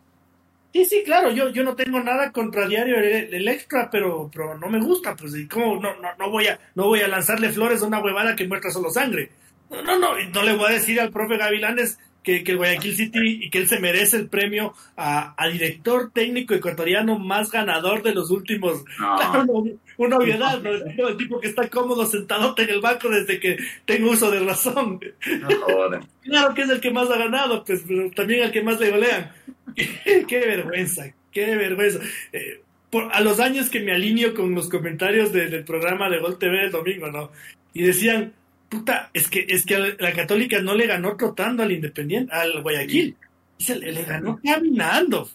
[0.72, 4.68] Sí, sí, claro, yo, yo no tengo nada contra Diario el, Extra, pero, pero no
[4.68, 7.82] me gusta, pues, y cómo no, no, no, voy a, no voy a lanzarle flores
[7.82, 9.30] a una huevada que muestra solo sangre.
[9.68, 12.96] No, no, no, no le voy a decir al profe Gavilanes que, que, el Guayaquil
[12.96, 18.14] City y que él se merece el premio a, director técnico ecuatoriano más ganador de
[18.14, 18.84] los últimos.
[20.00, 24.30] una, obviedad, El tipo que está cómodo sentado en el banco desde que tengo uso
[24.30, 24.98] de razón.
[26.22, 28.90] claro que es el que más ha ganado, pues, pero también el que más le
[28.90, 29.30] golean.
[30.26, 32.00] qué vergüenza, qué vergüenza.
[32.32, 36.38] Eh, por, a los años que me alineo con los comentarios del programa de Gol
[36.38, 37.30] TV el domingo, ¿no?
[37.74, 38.32] Y decían,
[38.70, 43.16] puta, es que, es que la Católica no le ganó trotando al Independiente, al Guayaquil.
[43.58, 45.28] Se le, ganó caminando.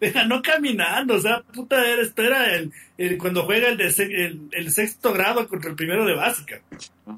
[0.00, 1.14] Le ganó caminando.
[1.14, 2.72] O sea, puta, esto era el,
[3.18, 6.60] cuando juega el, de, el, sexto grado contra el primero de básica.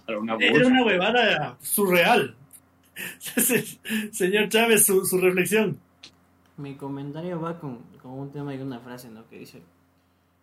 [0.07, 2.35] Era una, huevada surreal.
[4.13, 5.79] Señor Chávez, su, su, reflexión.
[6.57, 9.29] Mi comentario va con, con un tema y una frase, ¿no?
[9.29, 9.63] Que dice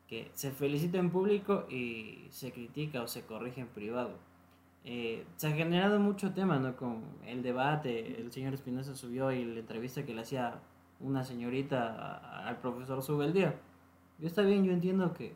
[0.07, 4.17] que se felicita en público y se critica o se corrige en privado
[4.85, 6.75] eh, se ha generado mucho tema, ¿no?
[6.75, 10.59] Con el debate, el señor Espinosa subió y la entrevista que le hacía
[10.99, 13.55] una señorita al profesor Subeldía.
[14.19, 15.33] Yo está bien, yo entiendo que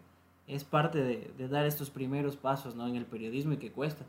[0.47, 2.87] es parte de, dar estos primeros pasos, ¿no?
[2.87, 4.05] En el periodismo y que cuesta.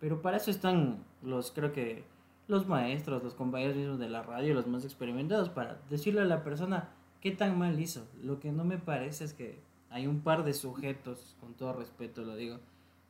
[0.00, 2.04] Pero para eso están los, creo que,
[2.48, 6.44] los maestros, los compañeros mismos de la radio, los más experimentados, para decirle a la
[6.44, 8.06] persona qué tan mal hizo.
[8.22, 9.58] Lo que no me parece es que
[9.90, 12.58] hay un par de sujetos, con todo respeto lo digo,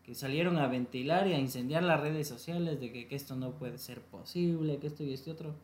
[0.04, 3.78] que salieron a ventilar y a incendiar las redes sociales de que, esto no puede
[3.78, 5.54] ser posible, que esto y este otro.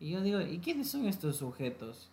[0.00, 2.10] Y yo digo, ¿y quiénes son estos sujetos?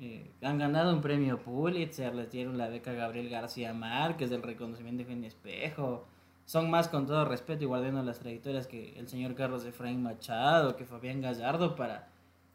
[0.00, 5.04] Eh, han ganado un premio Pulitzer, les dieron la beca Gabriel García Márquez del reconocimiento
[5.04, 6.06] de Espejo.
[6.46, 10.76] Son más, con todo respeto y guardando las trayectorias, que el señor Carlos Efraín Machado,
[10.76, 12.08] que Fabián Gallardo, para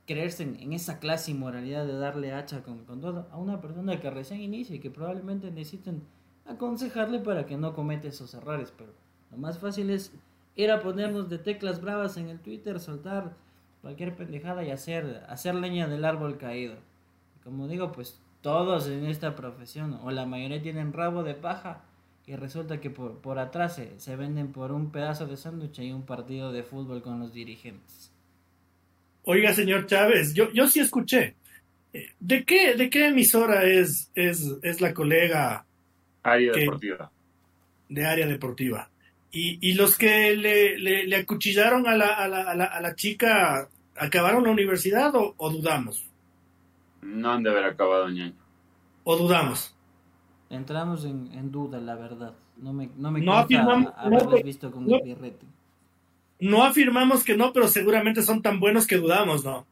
[0.06, 4.00] creerse en, esa clase y moralidad de darle hacha con, con todo a una persona
[4.00, 6.02] que recién inicia y que probablemente necesiten
[6.48, 8.92] aconsejarle para que no cometa esos errores, pero
[9.30, 10.12] lo más fácil es
[10.56, 13.36] ir a ponernos de teclas bravas en el Twitter, soltar
[13.82, 16.76] cualquier pendejada y hacer, hacer leña del árbol caído.
[17.44, 21.84] como digo, pues todos en esta profesión, o la mayoría tienen rabo de paja,
[22.26, 25.92] y resulta que por, por atrás se, se venden por un pedazo de sándwich y
[25.92, 28.12] un partido de fútbol con los dirigentes.
[29.24, 31.36] Oiga, señor Chávez, yo, yo sí escuché.
[31.92, 35.66] Eh, ¿De qué, de qué emisora es, es, es la colega
[36.24, 37.12] Área deportiva.
[37.88, 38.90] De área deportiva.
[39.32, 44.44] Y, y los que le, le, acuchillaron a la, a, la, a, la, chica, ¿acabaron
[44.44, 46.10] la universidad o, dudamos?
[47.02, 48.34] No han de haber acabado, ñaño.
[49.04, 49.76] ¿O dudamos?
[50.50, 52.34] Entramos en, en duda, la verdad.
[52.58, 55.46] No me, no me no afirmamos, haberles visto con el birrete
[56.40, 59.68] no afirmamos que no, pero seguramente son tan buenos que dudamos, ¿no?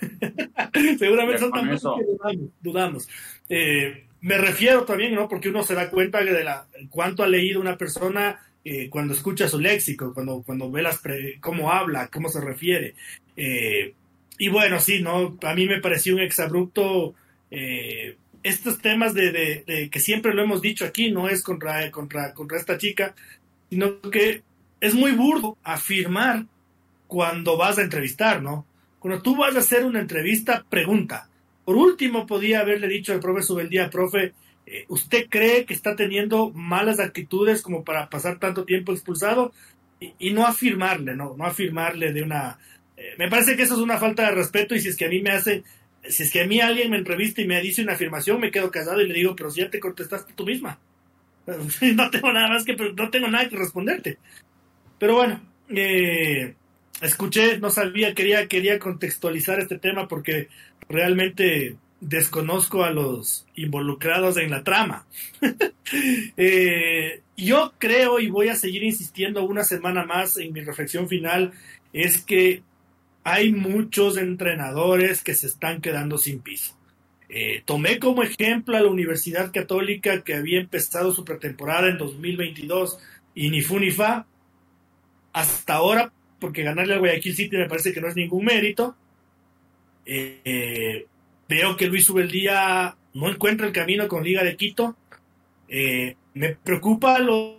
[0.98, 3.08] seguramente son tan buenos que dudamos.
[3.48, 5.28] Eh, me refiero también, ¿no?
[5.28, 9.48] Porque uno se da cuenta de la, cuánto ha leído una persona eh, cuando escucha
[9.48, 11.00] su léxico, cuando, cuando ve las
[11.40, 12.94] cómo habla, cómo se refiere.
[13.36, 13.94] Eh,
[14.38, 15.38] y bueno, sí, ¿no?
[15.42, 17.14] A mí me pareció un exabrupto.
[18.42, 22.78] estos temas de, que siempre lo hemos dicho aquí, no es contra, contra, contra esta
[22.78, 23.14] chica,
[23.68, 24.42] sino que
[24.80, 26.46] es muy burdo afirmar
[27.06, 28.66] cuando vas a entrevistar, ¿no?
[28.98, 31.28] Cuando tú vas a hacer una entrevista, pregunta.
[31.64, 34.32] Por último, podía haberle dicho al profe Subeldía, profe, eh,
[34.88, 39.52] ¿usted cree que está teniendo malas actitudes como para pasar tanto tiempo expulsado?
[40.18, 41.36] Y, no afirmarle, ¿no?
[41.36, 42.58] No afirmarle de una...
[42.96, 45.10] Eh, me parece que eso es una falta de respeto y si es que a
[45.10, 45.62] mí me hace...
[46.08, 48.70] Si es que a mí alguien me entrevista y me dice una afirmación, me quedo
[48.70, 50.78] casado y le digo, pero si ya te contestaste tú misma.
[51.94, 54.18] No tengo nada más que, no tengo nada que responderte.
[54.98, 56.54] Pero bueno, eh,
[57.02, 60.48] escuché, no sabía, quería, quería contextualizar este tema porque
[60.88, 65.06] realmente desconozco a los involucrados en la trama.
[66.36, 71.52] Eh, yo creo y voy a seguir insistiendo una semana más en mi reflexión final,
[71.92, 72.62] es que
[73.24, 76.76] hay muchos entrenadores que se están quedando sin piso.
[77.28, 82.98] Eh, tomé como ejemplo a la Universidad Católica que había empezado su pretemporada en 2022
[83.34, 84.26] y ni fu ni fa,
[85.32, 88.96] hasta ahora, porque ganarle al Guayaquil City me parece que no es ningún mérito.
[90.06, 91.06] Eh,
[91.50, 94.96] veo que Luis Ubeldía no encuentra el camino con Liga de Quito.
[95.68, 97.58] Eh, me preocupa lo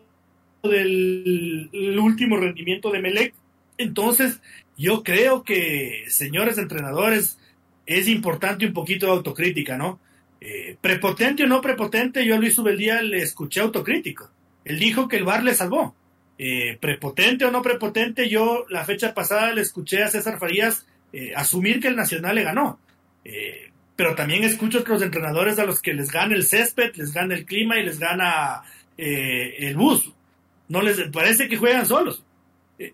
[0.64, 3.34] del último rendimiento de Melec.
[3.78, 4.40] Entonces,
[4.78, 7.38] yo creo que, señores entrenadores,
[7.86, 10.00] es importante un poquito de autocrítica, ¿no?
[10.40, 14.32] Eh, prepotente o no prepotente, yo a Luis Ubeldía le escuché autocrítico.
[14.64, 15.96] Él dijo que el bar le salvó.
[16.38, 20.88] Eh, prepotente o no prepotente, yo la fecha pasada le escuché a César Farías
[21.36, 22.80] asumir que el Nacional le ganó.
[23.96, 27.36] Pero también escucho a otros entrenadores a los que les gana el césped, les gana
[27.36, 28.64] el clima y les gana
[28.98, 30.12] el bus.
[30.68, 32.24] No les parece que juegan solos.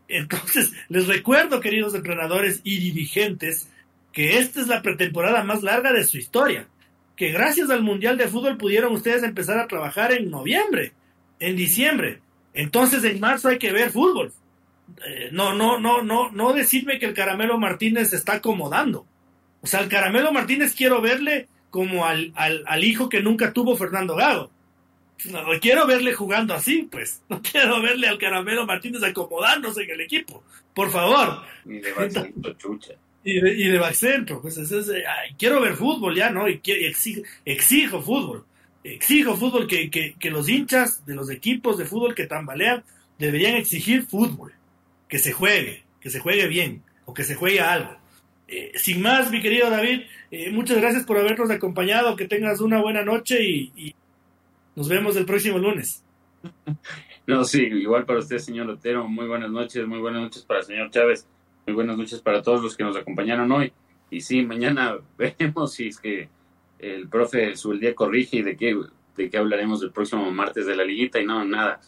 [0.08, 3.70] entonces, les recuerdo, queridos entrenadores y dirigentes,
[4.12, 6.68] que esta es la pretemporada más larga de su historia.
[7.16, 10.94] Que gracias al Mundial de Fútbol pudieron ustedes empezar a trabajar en noviembre,
[11.40, 12.22] en diciembre
[12.58, 14.34] entonces en marzo hay que ver fútbol.
[15.06, 19.06] Eh, no, no, no, no, no decirme que el Caramelo Martínez se está acomodando.
[19.62, 24.16] O sea, el Caramelo Martínez quiero verle como al, al, hijo que nunca tuvo Fernando
[24.16, 24.50] Gago.
[25.26, 27.22] No, quiero verle jugando así, pues.
[27.30, 30.44] No quiero verle al Caramelo Martínez acomodándose en el equipo.
[30.74, 31.42] Por favor.
[31.66, 32.94] Y de Baxentro, chucha.
[33.24, 33.80] Y de, y de
[34.42, 34.60] Pues
[35.38, 36.48] quiero ver fútbol ya, ¿no?
[36.48, 38.46] Y, exijo, exijo fútbol
[38.94, 42.84] exijo fútbol que, que, los hinchas de los equipos de fútbol que tambalean
[43.18, 44.54] deberían exigir fútbol,
[45.08, 47.98] que se juegue, que se juegue bien o que se juegue algo.
[48.48, 52.82] Eh, sin más, mi querido David, eh, muchas gracias por habernos acompañado, que tengas una
[52.82, 53.94] buena noche y,
[54.76, 56.04] nos vemos el próximo lunes.
[57.26, 60.66] No, sí, igual para usted, señor Otero, muy buenas noches, muy buenas noches para el
[60.66, 61.28] señor Chávez,
[61.66, 63.74] muy buenas noches para todos los que nos acompañaron hoy.
[64.10, 66.30] Y sí, mañana veremos si es que
[66.80, 68.80] el profe día corrige y de qué,
[69.18, 71.82] de qué hablaremos el próximo martes de la liguita y no, nada.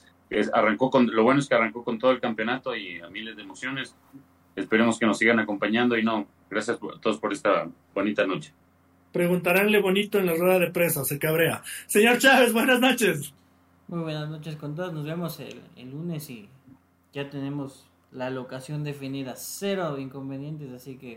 [0.51, 3.43] Arrancó con, lo bueno es que arrancó con todo el campeonato y a miles de
[3.43, 3.95] emociones.
[4.59, 8.53] Esperemos que nos sigan acompañando y no, gracias a todos por esta bonita noche.
[9.11, 11.63] Preguntaránle bonito en la rueda de prensa, se cabrea.
[11.87, 13.33] Señor Chávez, buenas noches.
[13.87, 16.47] Muy buenas noches con todos, nos vemos el, el lunes y
[17.11, 21.15] ya tenemos la locación definida, cero inconvenientes, así que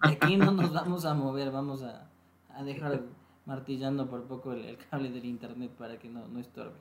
[0.00, 2.08] aquí no nos vamos a mover, vamos a,
[2.54, 3.02] a dejar
[3.46, 6.76] martillando por poco el, cable del internet para que no, no estorbe.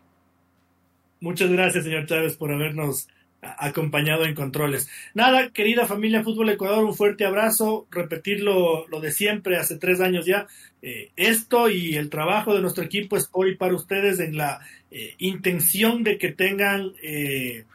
[1.19, 3.07] Muchas gracias, señor Chávez, por habernos
[3.41, 4.89] acompañado en controles.
[5.14, 10.26] Nada, querida familia Fútbol Ecuador, un fuerte abrazo, repetir lo, de siempre, hace tres años
[10.26, 10.47] ya,
[10.81, 14.59] eh, esto y el trabajo de nuestro equipo es por y para ustedes en la
[14.91, 17.65] eh, intención de que tengan eh,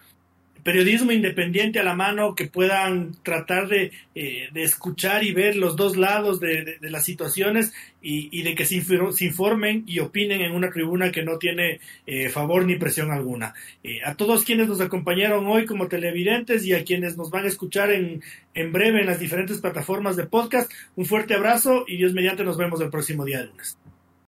[0.63, 5.77] periodismo independiente a la mano que puedan tratar de, eh, de escuchar y ver los
[5.77, 10.53] dos lados de, de, las situaciones y, y, de que se, informen y opinen en
[10.53, 13.55] una tribuna que no tiene eh, favor ni presión alguna.
[13.83, 17.49] Eh, a todos quienes nos acompañaron hoy como televidentes y a quienes nos van a
[17.49, 18.23] escuchar en,
[18.55, 22.57] en breve en las diferentes plataformas de podcast, un fuerte abrazo y Dios mediante nos
[22.57, 23.82] vemos el próximo día de lunes.